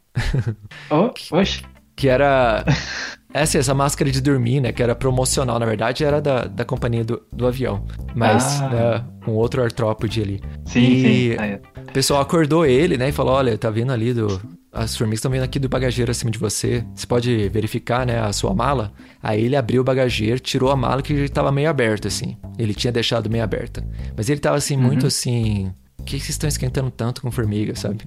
Oh, 0.91 1.11
oxe. 1.37 1.63
Que 1.95 2.09
era. 2.09 2.65
Essa, 3.35 3.59
essa 3.59 3.75
máscara 3.75 4.11
de 4.11 4.21
dormir, 4.21 4.61
né? 4.61 4.73
Que 4.73 4.83
era 4.83 4.95
promocional, 4.95 5.59
na 5.59 5.65
verdade, 5.67 6.05
era 6.05 6.21
da, 6.21 6.45
da 6.45 6.65
companhia 6.65 7.05
do, 7.05 7.23
do 7.33 7.47
avião. 7.47 7.85
Mas, 8.15 8.61
Ah. 8.61 8.69
né, 8.69 9.05
um 9.27 9.33
outro 9.33 9.63
artrópode 9.63 10.21
ali. 10.21 10.41
Sim, 10.67 10.81
E- 10.81 11.37
sim. 11.39 11.55
O 11.89 11.93
pessoal 11.93 12.21
acordou 12.23 12.65
ele, 12.67 12.97
né? 12.97 13.09
E 13.09 13.13
falou: 13.13 13.35
Olha, 13.35 13.57
tá 13.57 13.71
vindo 13.71 13.93
ali 13.93 14.13
do. 14.15 14.41
As 14.73 14.97
formigas 14.97 15.19
estão 15.19 15.31
vindo 15.31 15.43
aqui 15.43 15.59
do 15.59 15.69
bagageiro 15.69 16.11
acima 16.11 16.31
de 16.31 16.39
você. 16.39 16.83
Você 16.95 17.07
pode 17.07 17.49
verificar, 17.51 18.07
né, 18.07 18.19
a 18.21 18.33
sua 18.33 18.55
mala? 18.55 18.91
Aí 19.23 19.45
ele 19.45 19.55
abriu 19.55 19.83
o 19.83 19.85
bagageiro, 19.85 20.41
tirou 20.41 20.71
a 20.71 20.77
mala 20.77 21.03
que 21.03 21.13
estava 21.13 21.53
meio 21.53 21.69
aberta, 21.69 22.09
assim. 22.09 22.39
Ele 22.59 22.73
tinha 22.73 22.91
deixado 22.91 23.29
meio 23.29 23.45
aberta. 23.45 23.87
Mas 24.17 24.31
ele 24.31 24.41
tava 24.41 24.57
assim, 24.57 24.79
muito 24.79 25.07
assim. 25.07 25.71
Por 25.99 26.07
que 26.07 26.19
vocês 26.19 26.31
estão 26.31 26.49
esquentando 26.49 26.91
tanto 26.91 27.21
com 27.21 27.31
formiga, 27.31 27.77
sabe? 27.77 27.99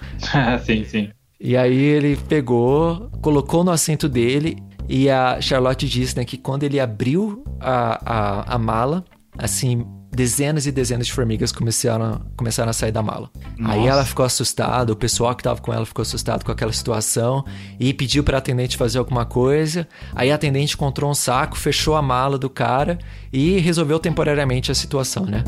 sim, 0.64 0.82
sim. 0.84 1.10
E 1.38 1.56
aí 1.56 1.76
ele 1.76 2.16
pegou, 2.16 3.10
colocou 3.20 3.62
no 3.62 3.70
assento 3.70 4.08
dele 4.08 4.56
e 4.88 5.10
a 5.10 5.40
Charlotte 5.42 5.86
disse 5.86 6.16
né, 6.16 6.24
que 6.24 6.38
quando 6.38 6.64
ele 6.64 6.80
abriu 6.80 7.44
a, 7.60 8.00
a, 8.04 8.54
a 8.54 8.58
mala, 8.58 9.04
assim, 9.36 9.86
dezenas 10.10 10.66
e 10.66 10.72
dezenas 10.72 11.06
de 11.06 11.12
formigas 11.12 11.52
começaram, 11.52 12.20
começaram 12.36 12.70
a 12.70 12.72
sair 12.72 12.92
da 12.92 13.02
mala. 13.02 13.30
Aí 13.60 13.78
Nossa. 13.78 13.88
ela 13.88 14.04
ficou 14.04 14.24
assustada, 14.24 14.92
o 14.92 14.96
pessoal 14.96 15.34
que 15.34 15.42
tava 15.42 15.60
com 15.60 15.72
ela 15.72 15.86
ficou 15.86 16.02
assustado 16.02 16.44
com 16.44 16.50
aquela 16.50 16.72
situação 16.72 17.44
e 17.78 17.92
pediu 17.92 18.24
pra 18.24 18.38
atendente 18.38 18.76
fazer 18.76 18.98
alguma 18.98 19.24
coisa. 19.24 19.86
Aí 20.14 20.30
a 20.30 20.34
atendente 20.34 20.74
encontrou 20.74 21.10
um 21.10 21.14
saco, 21.14 21.56
fechou 21.56 21.96
a 21.96 22.02
mala 22.02 22.38
do 22.38 22.50
cara 22.50 22.98
e 23.32 23.58
resolveu 23.58 23.98
temporariamente 23.98 24.72
a 24.72 24.74
situação, 24.74 25.24
né? 25.24 25.44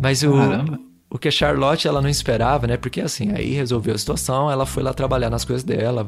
Mas 0.00 0.22
o, 0.22 0.32
Caramba. 0.32 0.85
O 1.10 1.18
que 1.18 1.28
a 1.28 1.30
Charlotte 1.30 1.86
ela 1.86 2.02
não 2.02 2.08
esperava, 2.08 2.66
né? 2.66 2.76
Porque 2.76 3.00
assim, 3.00 3.32
aí 3.32 3.52
resolveu 3.52 3.94
a 3.94 3.98
situação, 3.98 4.50
ela 4.50 4.66
foi 4.66 4.82
lá 4.82 4.92
trabalhar 4.92 5.30
nas 5.30 5.44
coisas 5.44 5.62
dela, 5.64 6.06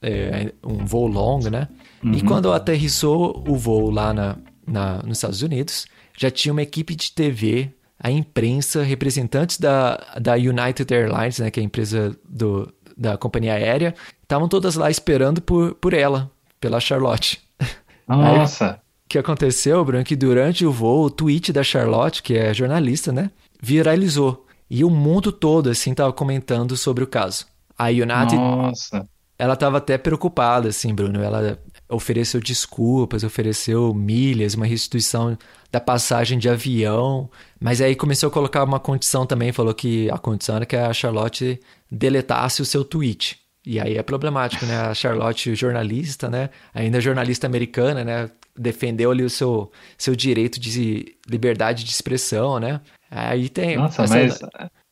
é, 0.00 0.52
um 0.64 0.84
voo 0.86 1.06
longo, 1.06 1.50
né? 1.50 1.68
E 2.04 2.22
quando 2.22 2.52
aterrissou 2.52 3.42
o 3.48 3.56
voo 3.56 3.90
lá 3.90 4.12
na, 4.14 4.36
na- 4.66 5.02
nos 5.02 5.18
Estados 5.18 5.42
Unidos, 5.42 5.86
já 6.16 6.30
tinha 6.30 6.52
uma 6.52 6.62
equipe 6.62 6.94
de 6.94 7.10
TV, 7.12 7.70
a 7.98 8.10
imprensa, 8.10 8.82
representantes 8.82 9.58
da, 9.58 9.96
da 10.20 10.34
United 10.34 10.92
Airlines, 10.94 11.38
né? 11.40 11.50
Que 11.50 11.58
é 11.58 11.62
a 11.62 11.66
empresa 11.66 12.16
do, 12.28 12.72
da 12.96 13.16
companhia 13.18 13.54
aérea, 13.54 13.94
estavam 14.22 14.48
todas 14.48 14.76
lá 14.76 14.90
esperando 14.90 15.40
por, 15.42 15.74
por 15.74 15.92
ela, 15.92 16.30
pela 16.60 16.78
Charlotte. 16.78 17.40
Nossa. 18.06 18.80
O 19.04 19.08
que 19.08 19.18
aconteceu, 19.18 19.84
Bruno, 19.84 20.00
é 20.00 20.04
que 20.04 20.16
durante 20.16 20.66
o 20.66 20.72
voo, 20.72 21.04
o 21.04 21.10
tweet 21.10 21.52
da 21.52 21.62
Charlotte, 21.62 22.22
que 22.22 22.34
é 22.36 22.52
jornalista, 22.52 23.12
né, 23.12 23.30
viralizou. 23.60 24.46
E 24.68 24.84
o 24.84 24.90
mundo 24.90 25.30
todo, 25.30 25.70
assim, 25.70 25.94
tava 25.94 26.12
comentando 26.12 26.76
sobre 26.76 27.04
o 27.04 27.06
caso. 27.06 27.46
A 27.78 27.86
United, 27.86 28.36
Nossa. 28.36 29.08
ela 29.38 29.54
tava 29.54 29.78
até 29.78 29.96
preocupada, 29.96 30.68
assim, 30.68 30.94
Bruno. 30.94 31.22
Ela 31.22 31.58
ofereceu 31.88 32.40
desculpas, 32.40 33.22
ofereceu 33.22 33.94
milhas, 33.94 34.54
uma 34.54 34.66
restituição 34.66 35.38
da 35.70 35.80
passagem 35.80 36.38
de 36.38 36.48
avião. 36.48 37.30
Mas 37.60 37.80
aí 37.80 37.94
começou 37.94 38.28
a 38.28 38.32
colocar 38.32 38.64
uma 38.64 38.80
condição 38.80 39.24
também, 39.26 39.52
falou 39.52 39.74
que 39.74 40.10
a 40.10 40.18
condição 40.18 40.56
era 40.56 40.66
que 40.66 40.76
a 40.76 40.92
Charlotte 40.92 41.60
deletasse 41.90 42.60
o 42.60 42.64
seu 42.64 42.84
tweet. 42.84 43.38
E 43.64 43.80
aí 43.80 43.96
é 43.96 44.02
problemático, 44.02 44.64
né? 44.64 44.76
A 44.76 44.94
Charlotte, 44.94 45.54
jornalista, 45.54 46.30
né? 46.30 46.50
Ainda 46.72 47.00
jornalista 47.00 47.48
americana, 47.48 48.04
né? 48.04 48.30
Defendeu 48.56 49.10
ali 49.10 49.24
o 49.24 49.30
seu, 49.30 49.70
seu 49.98 50.14
direito 50.14 50.60
de 50.60 51.16
liberdade 51.28 51.84
de 51.84 51.90
expressão, 51.90 52.60
né? 52.60 52.80
Aí 53.10 53.48
tem. 53.48 53.76
Nossa, 53.76 54.02
essa- 54.02 54.14
mas 54.14 54.40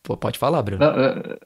Pô, 0.02 0.18
pode 0.18 0.38
falar, 0.38 0.62
Bruno. 0.62 0.84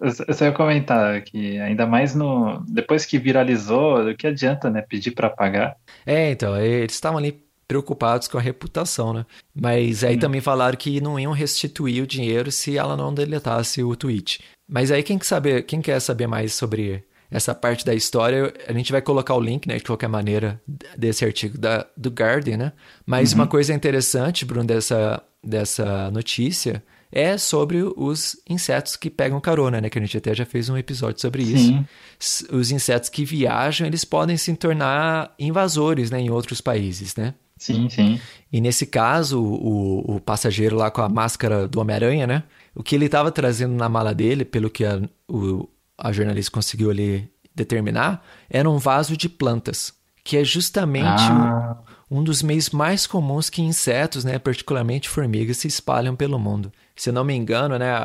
Eu 0.01 0.35
só 0.35 0.47
ia 0.47 0.53
comentar 0.53 1.23
que 1.23 1.59
ainda 1.61 1.87
mais 1.87 2.13
no 2.15 2.61
depois 2.69 3.07
que 3.07 3.17
viralizou, 3.17 4.11
o 4.11 4.17
que 4.17 4.27
adianta, 4.27 4.69
né, 4.69 4.83
pedir 4.83 5.13
para 5.13 5.31
pagar? 5.31 5.77
É, 6.05 6.33
então, 6.33 6.57
eles 6.61 6.93
estavam 6.93 7.19
ali 7.19 7.41
preocupados 7.69 8.27
com 8.27 8.37
a 8.37 8.41
reputação, 8.41 9.13
né? 9.13 9.25
Mas 9.55 10.03
aí 10.03 10.17
também 10.19 10.41
falaram 10.41 10.77
que 10.77 11.01
não 11.01 11.21
iam 11.21 11.33
restituir 11.33 12.03
o 12.03 12.07
dinheiro 12.07 12.51
se 12.51 12.77
ela 12.77 12.97
não 12.97 13.15
deletasse 13.15 13.83
o 13.83 13.95
tweet. 13.95 14.41
Mas 14.69 14.91
aí 14.91 15.03
quem 15.03 15.19
quer 15.19 15.27
saber, 15.27 15.63
quem 15.63 15.81
quer 15.81 16.01
saber 16.01 16.27
mais 16.27 16.55
sobre 16.55 17.05
essa 17.31 17.55
parte 17.55 17.85
da 17.85 17.95
história, 17.95 18.53
a 18.67 18.73
gente 18.73 18.91
vai 18.91 19.03
colocar 19.03 19.35
o 19.35 19.41
link, 19.41 19.69
né, 19.69 19.77
de 19.77 19.85
qualquer 19.85 20.09
maneira, 20.09 20.59
desse 20.97 21.25
artigo 21.27 21.59
da, 21.59 21.87
do 21.95 22.09
Guardian, 22.09 22.57
né? 22.57 22.73
Mas 23.07 23.35
uma 23.35 23.47
coisa 23.47 23.75
interessante, 23.75 24.47
Bruno, 24.47 24.67
dessa, 24.67 25.23
dessa 25.43 26.11
notícia 26.11 26.83
é 27.11 27.39
sobre 27.39 27.83
os 27.97 28.37
insetos 28.49 28.97
que 28.97 29.09
pegam 29.09 29.41
carona, 29.41 29.81
né? 29.81 29.89
Que 29.89 29.99
a 29.99 30.03
gente 30.03 30.17
até 30.17 30.35
já 30.35 30.45
fez 30.45 30.69
um 30.69 30.77
episódio 30.77 31.21
sobre 31.21 31.43
isso 31.43 31.85
Sim. 32.19 32.47
os 32.53 32.71
insetos 32.71 33.09
que 33.09 33.25
viajam, 33.25 33.87
eles 33.87 34.05
podem 34.05 34.37
se 34.37 34.55
tornar 34.55 35.35
invasores 35.39 36.11
né, 36.11 36.21
em 36.21 36.31
outros 36.31 36.61
países, 36.61 37.17
né? 37.17 37.35
Sim, 37.57 37.89
sim. 37.89 38.21
E 38.53 38.61
nesse 38.61 38.87
caso, 38.87 39.43
o, 39.43 40.17
o 40.17 40.21
passageiro 40.21 40.77
lá 40.77 40.91
com 40.91 41.03
a 41.03 41.09
máscara 41.09 41.67
do 41.67 41.81
Homem-Aranha, 41.81 42.27
né? 42.27 42.43
O 42.75 42.83
que 42.83 42.95
ele 42.95 43.07
estava 43.07 43.33
trazendo 43.33 43.75
na 43.75 43.89
mala 43.89 44.15
dele, 44.15 44.45
pelo 44.45 44.71
que 44.71 44.85
a, 44.85 45.01
o, 45.27 45.69
a 45.97 46.13
jornalista 46.13 46.53
conseguiu 46.53 46.91
ali 46.91 47.29
determinar, 47.55 48.25
era 48.49 48.71
um 48.71 48.79
vaso 48.79 49.17
de 49.17 49.29
plantas, 49.29 49.93
que 50.23 50.37
é 50.37 50.45
justamente 50.45 51.21
Ah, 51.21 51.79
um 52.11 52.23
dos 52.23 52.43
meios 52.43 52.71
mais 52.71 53.07
comuns 53.07 53.51
que 53.51 53.63
insetos, 53.63 54.25
né, 54.25 54.39
particularmente 54.39 55.09
formigas, 55.09 55.59
se 55.59 55.69
espalham 55.69 56.17
pelo 56.17 56.39
mundo. 56.39 56.73
Se 56.97 57.11
eu 57.11 57.13
não 57.13 57.25
me 57.25 57.35
engano, 57.35 57.79
né, 57.79 57.91
a, 57.91 57.99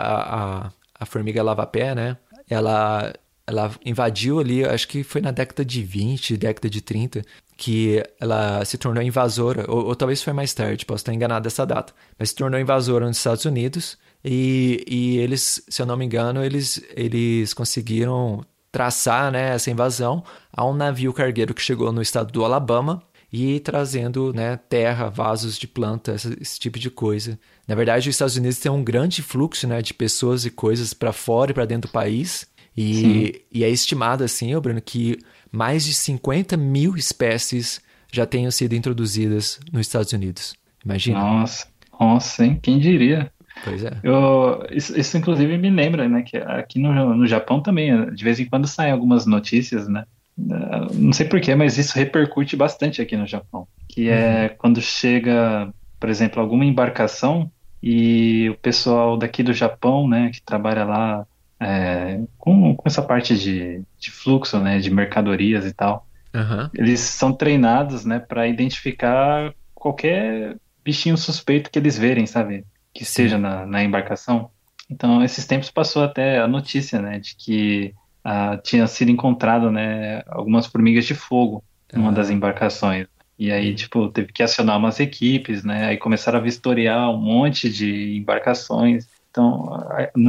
a, 0.65 0.71
a 0.99 1.05
formiga 1.05 1.41
lava-pé, 1.41 1.95
né, 1.95 2.17
ela, 2.49 3.13
ela 3.47 3.71
invadiu 3.85 4.39
ali, 4.39 4.65
acho 4.65 4.87
que 4.87 5.03
foi 5.03 5.21
na 5.21 5.31
década 5.31 5.63
de 5.63 5.81
20, 5.83 6.37
década 6.37 6.69
de 6.69 6.81
30, 6.81 7.21
que 7.55 8.03
ela 8.19 8.65
se 8.65 8.77
tornou 8.77 9.01
invasora, 9.01 9.65
ou, 9.69 9.85
ou 9.85 9.95
talvez 9.95 10.21
foi 10.21 10.33
mais 10.33 10.53
tarde, 10.53 10.85
posso 10.85 11.01
estar 11.01 11.13
enganado 11.13 11.43
dessa 11.43 11.65
data, 11.65 11.93
mas 12.19 12.29
se 12.29 12.35
tornou 12.35 12.59
invasora 12.59 13.07
nos 13.07 13.17
Estados 13.17 13.45
Unidos 13.45 13.97
e, 14.23 14.83
e 14.87 15.17
eles, 15.17 15.63
se 15.67 15.81
eu 15.81 15.85
não 15.85 15.95
me 15.95 16.05
engano, 16.05 16.43
eles, 16.43 16.83
eles 16.95 17.53
conseguiram 17.53 18.45
traçar 18.71 19.31
né, 19.31 19.53
essa 19.53 19.69
invasão 19.69 20.23
a 20.51 20.65
um 20.65 20.73
navio 20.73 21.13
cargueiro 21.13 21.53
que 21.53 21.61
chegou 21.61 21.91
no 21.91 22.01
estado 22.01 22.31
do 22.31 22.43
Alabama 22.43 23.03
e 23.33 23.59
trazendo 23.59 24.31
né, 24.31 24.57
terra, 24.69 25.09
vasos 25.09 25.57
de 25.57 25.67
planta, 25.67 26.13
esse, 26.13 26.59
tipo 26.59 26.77
de 26.77 26.91
coisa. 26.91 27.39
Na 27.67 27.73
verdade, 27.73 28.07
os 28.07 28.13
Estados 28.13 28.37
Unidos 28.37 28.59
têm 28.59 28.71
um 28.71 28.83
grande 28.83 29.23
fluxo 29.23 29.67
né, 29.67 29.81
de 29.81 29.91
pessoas 29.91 30.45
e 30.45 30.51
coisas 30.51 30.93
para 30.93 31.11
fora 31.11 31.49
e 31.49 31.53
para 31.53 31.65
dentro 31.65 31.89
do 31.89 31.91
país. 31.91 32.47
E, 32.77 33.43
e 33.51 33.63
é 33.63 33.69
estimado, 33.69 34.23
assim, 34.23 34.55
Bruno, 34.59 34.79
que 34.79 35.17
mais 35.51 35.83
de 35.83 35.95
50 35.95 36.55
mil 36.55 36.95
espécies 36.95 37.81
já 38.11 38.23
tenham 38.27 38.51
sido 38.51 38.73
introduzidas 38.73 39.59
nos 39.71 39.87
Estados 39.87 40.13
Unidos. 40.13 40.53
Imagina. 40.85 41.19
nossa, 41.19 41.67
nossa, 41.99 42.45
hein? 42.45 42.59
Quem 42.61 42.77
diria? 42.77 43.31
Pois 43.63 43.83
é. 43.83 43.97
Eu, 44.03 44.63
isso, 44.69 44.99
isso, 44.99 45.17
inclusive 45.17 45.57
me 45.57 45.71
lembra, 45.71 46.07
né, 46.07 46.21
que 46.21 46.37
aqui 46.37 46.77
no, 46.77 47.15
no 47.15 47.25
Japão 47.25 47.61
também, 47.61 48.13
de 48.13 48.23
vez 48.23 48.39
em 48.39 48.45
quando 48.45 48.67
saem 48.67 48.91
algumas 48.91 49.25
notícias, 49.25 49.87
né, 49.87 50.05
não 50.37 51.13
sei 51.13 51.27
porquê, 51.27 51.55
mas 51.55 51.77
isso 51.77 51.95
repercute 51.95 52.55
bastante 52.55 53.01
aqui 53.01 53.15
no 53.15 53.27
Japão. 53.27 53.67
Que 53.87 54.09
é 54.09 54.49
uhum. 54.49 54.55
quando 54.57 54.81
chega, 54.81 55.71
por 55.99 56.09
exemplo, 56.09 56.41
alguma 56.41 56.65
embarcação 56.65 57.51
e 57.81 58.49
o 58.49 58.55
pessoal 58.55 59.17
daqui 59.17 59.43
do 59.43 59.53
Japão, 59.53 60.07
né, 60.07 60.31
que 60.33 60.41
trabalha 60.41 60.85
lá 60.85 61.27
é, 61.59 62.21
com, 62.37 62.75
com, 62.75 62.83
essa 62.87 63.01
parte 63.01 63.37
de, 63.37 63.81
de, 63.99 64.09
fluxo, 64.11 64.59
né, 64.59 64.79
de 64.79 64.89
mercadorias 64.89 65.65
e 65.65 65.73
tal, 65.73 66.07
uhum. 66.33 66.69
eles 66.73 66.99
são 67.01 67.33
treinados, 67.33 68.05
né, 68.05 68.19
para 68.19 68.47
identificar 68.47 69.53
qualquer 69.75 70.55
bichinho 70.83 71.17
suspeito 71.17 71.69
que 71.69 71.77
eles 71.77 71.97
verem, 71.97 72.25
sabe, 72.25 72.65
que 72.93 73.03
esteja 73.03 73.37
na, 73.37 73.65
na 73.65 73.83
embarcação. 73.83 74.49
Então, 74.89 75.23
esses 75.23 75.45
tempos 75.45 75.69
passou 75.69 76.03
até 76.03 76.39
a 76.39 76.47
notícia, 76.47 77.01
né, 77.01 77.19
de 77.19 77.35
que 77.35 77.93
ah, 78.23 78.57
tinha 78.57 78.87
sido 78.87 79.11
encontrado, 79.11 79.71
né, 79.71 80.23
algumas 80.27 80.65
formigas 80.65 81.05
de 81.05 81.13
fogo 81.13 81.63
em 81.93 81.99
uma 81.99 82.11
das 82.11 82.29
embarcações. 82.29 83.07
E 83.37 83.51
aí, 83.51 83.73
tipo, 83.75 84.09
teve 84.09 84.31
que 84.31 84.43
acionar 84.43 84.77
umas 84.77 84.99
equipes, 84.99 85.63
né, 85.63 85.87
aí 85.87 85.97
começaram 85.97 86.39
a 86.39 86.41
vistoriar 86.41 87.09
um 87.09 87.17
monte 87.17 87.69
de 87.69 88.17
embarcações. 88.17 89.07
Então, 89.29 89.69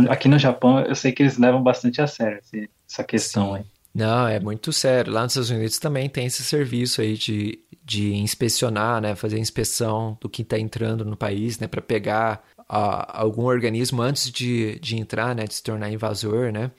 aqui 0.08 0.28
no 0.28 0.38
Japão, 0.38 0.80
eu 0.80 0.94
sei 0.94 1.12
que 1.12 1.22
eles 1.22 1.36
levam 1.38 1.62
bastante 1.62 2.00
a 2.00 2.06
sério 2.06 2.40
essa 2.88 3.04
questão 3.04 3.52
Sim. 3.52 3.58
aí. 3.58 3.64
Não, 3.94 4.26
é 4.26 4.40
muito 4.40 4.72
sério. 4.72 5.12
Lá 5.12 5.22
nos 5.22 5.32
Estados 5.32 5.50
Unidos 5.50 5.78
também 5.78 6.08
tem 6.08 6.26
esse 6.26 6.42
serviço 6.42 7.00
aí 7.00 7.16
de, 7.16 7.60
de 7.84 8.14
inspecionar, 8.16 9.00
né, 9.00 9.14
fazer 9.14 9.38
inspeção 9.38 10.18
do 10.20 10.28
que 10.28 10.42
está 10.42 10.58
entrando 10.58 11.04
no 11.04 11.16
país, 11.16 11.60
né, 11.60 11.68
para 11.68 11.80
pegar 11.80 12.42
a, 12.68 13.20
algum 13.20 13.44
organismo 13.44 14.02
antes 14.02 14.30
de, 14.32 14.78
de 14.80 14.96
entrar, 14.96 15.34
né, 15.34 15.44
de 15.44 15.54
se 15.54 15.62
tornar 15.62 15.90
invasor, 15.90 16.50
né? 16.50 16.70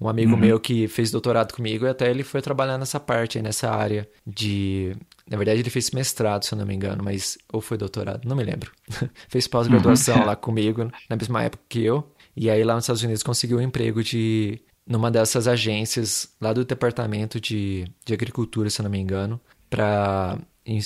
Um 0.00 0.08
amigo 0.08 0.32
uhum. 0.32 0.38
meu 0.38 0.60
que 0.60 0.86
fez 0.86 1.10
doutorado 1.10 1.52
comigo, 1.52 1.86
até 1.86 2.08
ele 2.08 2.22
foi 2.22 2.40
trabalhar 2.40 2.78
nessa 2.78 3.00
parte, 3.00 3.42
nessa 3.42 3.70
área 3.70 4.08
de... 4.26 4.96
Na 5.28 5.36
verdade, 5.36 5.60
ele 5.60 5.70
fez 5.70 5.90
mestrado, 5.90 6.44
se 6.44 6.54
eu 6.54 6.58
não 6.58 6.66
me 6.66 6.74
engano, 6.74 7.02
mas... 7.02 7.36
Ou 7.52 7.60
foi 7.60 7.76
doutorado, 7.76 8.26
não 8.26 8.36
me 8.36 8.44
lembro. 8.44 8.70
fez 9.28 9.48
pós-graduação 9.48 10.20
uhum. 10.20 10.26
lá 10.26 10.36
comigo, 10.36 10.90
na 11.10 11.16
mesma 11.16 11.42
época 11.42 11.62
que 11.68 11.82
eu. 11.84 12.08
E 12.36 12.48
aí, 12.48 12.62
lá 12.62 12.74
nos 12.74 12.84
Estados 12.84 13.02
Unidos, 13.02 13.22
conseguiu 13.22 13.58
um 13.58 13.62
emprego 13.62 14.02
de... 14.02 14.60
Numa 14.86 15.10
dessas 15.10 15.46
agências, 15.46 16.34
lá 16.40 16.52
do 16.52 16.64
Departamento 16.64 17.38
de, 17.38 17.84
de 18.06 18.14
Agricultura, 18.14 18.70
se 18.70 18.80
eu 18.80 18.84
não 18.84 18.90
me 18.90 18.98
engano, 18.98 19.38
para 19.68 20.38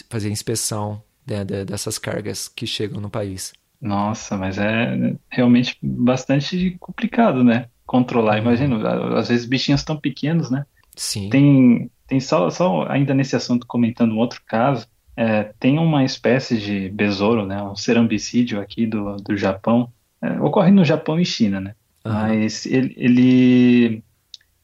fazer 0.09 0.29
inspeção 0.29 1.01
de, 1.25 1.44
de, 1.44 1.64
dessas 1.64 1.98
cargas 1.98 2.48
que 2.48 2.66
chegam 2.66 3.01
no 3.01 3.11
país. 3.11 3.53
Nossa, 3.81 4.37
mas 4.37 4.59
é 4.59 5.16
realmente 5.29 5.77
bastante 5.83 6.77
complicado, 6.79 7.42
né? 7.42 7.68
Controlar. 7.86 8.38
Imagina, 8.38 9.18
às 9.18 9.28
vezes 9.28 9.46
bichinhos 9.46 9.82
tão 9.82 9.96
pequenos, 9.96 10.50
né? 10.50 10.64
Sim. 10.96 11.28
Tem, 11.30 11.90
tem 12.06 12.20
só, 12.20 12.50
só 12.50 12.86
ainda 12.88 13.14
nesse 13.14 13.36
assunto 13.36 13.66
comentando 13.66 14.12
um 14.12 14.18
outro 14.18 14.40
caso. 14.46 14.86
É, 15.16 15.52
tem 15.60 15.78
uma 15.78 16.04
espécie 16.04 16.58
de 16.58 16.88
besouro, 16.88 17.44
né? 17.44 17.62
Um 17.62 17.76
cerambicídio 17.76 18.60
aqui 18.60 18.86
do, 18.86 19.16
do 19.16 19.36
Japão. 19.36 19.92
É, 20.20 20.40
ocorre 20.40 20.70
no 20.70 20.84
Japão 20.84 21.20
e 21.20 21.24
China, 21.24 21.60
né? 21.60 21.74
Uhum. 22.04 22.12
Mas 22.12 22.66
ele, 22.66 22.94
ele, 22.96 24.04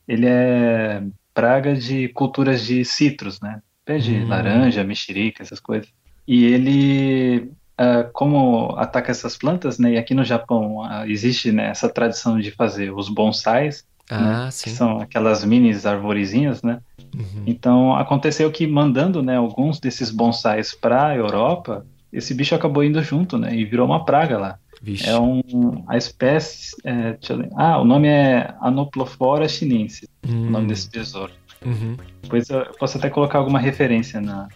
ele 0.06 0.26
é 0.26 1.02
praga 1.34 1.74
de 1.74 2.08
culturas 2.08 2.64
de 2.64 2.84
citros, 2.84 3.40
né? 3.40 3.60
Pé 3.84 3.98
de 3.98 4.14
uhum. 4.14 4.28
laranja, 4.28 4.84
mexerica, 4.84 5.42
essas 5.42 5.60
coisas. 5.60 5.88
E 6.26 6.44
ele 6.44 7.50
uh, 7.78 8.10
como 8.12 8.74
ataca 8.76 9.10
essas 9.10 9.36
plantas, 9.36 9.78
né? 9.78 9.92
E 9.92 9.98
aqui 9.98 10.14
no 10.14 10.24
Japão 10.24 10.78
uh, 10.78 11.06
existe 11.06 11.52
né, 11.52 11.68
essa 11.68 11.88
tradição 11.88 12.38
de 12.38 12.50
fazer 12.50 12.92
os 12.92 13.08
bonsais, 13.08 13.84
ah, 14.10 14.44
né, 14.44 14.48
que 14.62 14.70
são 14.70 15.00
aquelas 15.00 15.44
mini 15.44 15.74
arvorezinhas, 15.84 16.62
né? 16.62 16.80
Uhum. 17.14 17.44
Então 17.46 17.94
aconteceu 17.94 18.50
que 18.50 18.66
mandando, 18.66 19.22
né, 19.22 19.36
alguns 19.36 19.80
desses 19.80 20.10
bonsais 20.10 20.74
para 20.74 21.08
a 21.08 21.16
Europa, 21.16 21.86
esse 22.12 22.34
bicho 22.34 22.54
acabou 22.54 22.82
indo 22.82 23.02
junto, 23.02 23.38
né? 23.38 23.54
E 23.54 23.64
virou 23.64 23.86
uma 23.86 24.04
praga 24.04 24.38
lá. 24.38 24.58
Vixe. 24.80 25.08
É 25.08 25.18
um 25.18 25.82
a 25.88 25.96
espécie, 25.96 26.76
é, 26.84 27.16
ah, 27.56 27.80
o 27.80 27.84
nome 27.84 28.08
é 28.08 28.54
Anoplophora 28.60 29.48
chinense, 29.48 30.08
hum. 30.26 30.46
o 30.46 30.50
nome 30.50 30.64
hum. 30.64 30.68
desse 30.68 30.88
tesouro. 30.88 31.32
Uhum. 31.64 31.96
Depois 32.22 32.48
eu 32.50 32.64
posso 32.78 32.98
até 32.98 33.08
colocar 33.08 33.38
alguma 33.38 33.58
referência 33.58 34.20
na, 34.20 34.48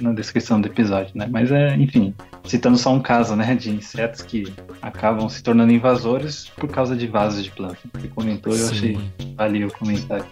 na 0.00 0.12
descrição 0.12 0.60
do 0.60 0.68
episódio, 0.68 1.12
né? 1.14 1.26
Mas 1.30 1.50
é, 1.50 1.74
enfim, 1.76 2.14
citando 2.44 2.76
só 2.76 2.92
um 2.92 3.00
caso, 3.00 3.34
né, 3.34 3.54
de 3.54 3.70
insetos 3.70 4.22
que 4.22 4.52
acabam 4.82 5.28
se 5.28 5.42
tornando 5.42 5.72
invasores 5.72 6.50
por 6.56 6.68
causa 6.68 6.94
de 6.96 7.06
vasos 7.06 7.42
de 7.42 7.50
planta. 7.50 7.78
Você 7.94 8.08
comentou, 8.08 8.52
eu 8.52 8.58
Sim. 8.58 8.70
achei 8.70 8.98
valeu 9.36 9.68
o 9.68 9.72
comentário. 9.72 10.26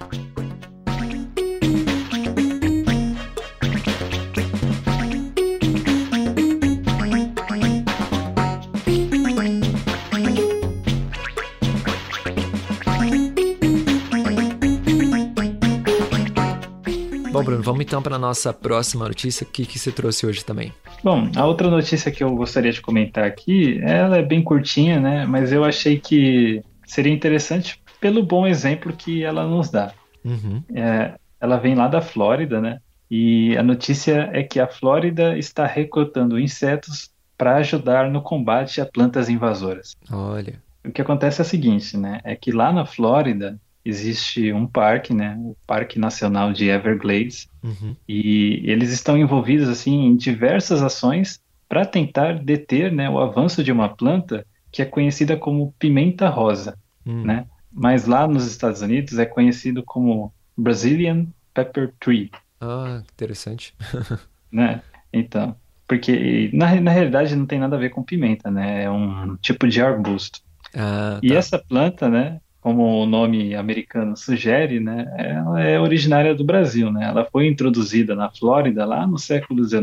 Bom, 17.43 17.47
Bruno, 17.47 17.63
vamos 17.63 17.81
então 17.83 18.01
para 18.01 18.15
a 18.15 18.19
nossa 18.19 18.53
próxima 18.53 19.09
notícia. 19.09 19.45
O 19.45 19.51
que, 19.51 19.67
que 19.67 19.79
você 19.79 19.91
trouxe 19.91 20.25
hoje 20.25 20.45
também? 20.45 20.73
Bom, 21.03 21.29
a 21.35 21.45
outra 21.45 21.69
notícia 21.69 22.11
que 22.13 22.23
eu 22.23 22.35
gostaria 22.37 22.71
de 22.71 22.81
comentar 22.81 23.25
aqui, 23.25 23.81
ela 23.83 24.17
é 24.17 24.23
bem 24.23 24.43
curtinha, 24.43 25.01
né? 25.01 25.27
Mas 25.27 25.53
eu 25.53 25.65
achei 25.65 25.99
que 25.99 26.63
seria 26.87 27.13
interessante 27.13 27.83
pelo 28.01 28.23
bom 28.23 28.47
exemplo 28.47 28.93
que 28.93 29.25
ela 29.25 29.45
nos 29.45 29.71
dá. 29.71 29.93
Uhum. 30.25 30.63
É, 30.73 31.15
ela 31.41 31.57
vem 31.57 31.75
lá 31.75 31.89
da 31.89 32.01
Flórida, 32.01 32.61
né? 32.61 32.79
E 33.11 33.57
a 33.57 33.63
notícia 33.63 34.31
é 34.33 34.45
que 34.45 34.61
a 34.61 34.69
Flórida 34.69 35.37
está 35.37 35.67
recrutando 35.67 36.39
insetos 36.39 37.11
para 37.37 37.57
ajudar 37.57 38.09
no 38.09 38.23
combate 38.23 38.81
a 38.81 38.87
plantas 38.87 39.29
invasoras. 39.29 39.97
Olha. 40.11 40.63
O 40.85 40.93
que 40.93 41.03
acontece 41.03 41.41
é 41.41 41.45
o 41.45 41.47
seguinte, 41.47 41.97
né? 41.97 42.21
É 42.23 42.37
que 42.37 42.53
lá 42.53 42.73
na 42.73 42.87
Flórida 42.87 43.59
existe 43.85 44.53
um 44.53 44.67
parque, 44.67 45.13
né, 45.13 45.37
o 45.39 45.57
Parque 45.67 45.99
Nacional 45.99 46.53
de 46.53 46.69
Everglades, 46.69 47.49
uhum. 47.63 47.97
e 48.09 48.63
eles 48.65 48.91
estão 48.91 49.17
envolvidos 49.19 49.69
assim 49.69 50.07
em 50.07 50.17
diversas 50.17 50.83
ações 50.83 51.41
para 51.69 51.85
tentar 51.85 52.35
deter, 52.43 52.93
né, 52.93 53.09
o 53.09 53.19
avanço 53.19 53.65
de 53.65 53.73
uma 53.73 53.89
planta 53.89 54.47
que 54.71 54.83
é 54.83 54.85
conhecida 54.85 55.37
como 55.37 55.75
pimenta 55.79 56.29
rosa, 56.29 56.79
uhum. 57.05 57.25
né? 57.25 57.47
Mas 57.71 58.07
lá 58.07 58.27
nos 58.27 58.47
Estados 58.47 58.81
Unidos 58.81 59.19
é 59.19 59.27
conhecido 59.27 59.83
como 59.83 60.33
Brazilian 60.57 61.27
Pepper 61.55 61.93
Tree. 62.01 62.31
Ah, 62.61 63.03
interessante. 63.13 63.75
né? 64.51 64.83
Então, 65.13 65.57
porque 65.87 66.51
na, 66.55 66.75
na 66.81 66.91
realidade 66.91 67.37
não 67.37 67.45
tem 67.45 67.59
nada 67.59 67.77
a 67.77 67.79
ver 67.79 67.91
com 67.91 68.03
pimenta, 68.03 68.51
né? 68.51 68.85
É 68.85 68.91
um 68.91 69.37
tipo 69.37 69.69
de 69.69 69.83
arbusto. 69.83 70.41
Ah, 70.75 71.19
tá. 71.19 71.21
E 71.23 71.33
essa 71.33 71.59
planta, 71.59 72.09
né, 72.09 72.41
como 72.63 73.03
o 73.03 73.07
nome 73.07 73.57
americano 73.57 74.17
sugere, 74.17 74.79
né, 74.79 75.13
ela 75.19 75.61
é 75.61 75.81
originária 75.81 76.33
do 76.33 76.45
Brasil, 76.45 76.93
né? 76.93 77.07
Ela 77.07 77.25
foi 77.25 77.49
introduzida 77.49 78.15
na 78.15 78.31
Flórida 78.31 78.87
lá 78.87 79.05
no 79.05 79.19
século 79.19 79.65
XIX 79.69 79.83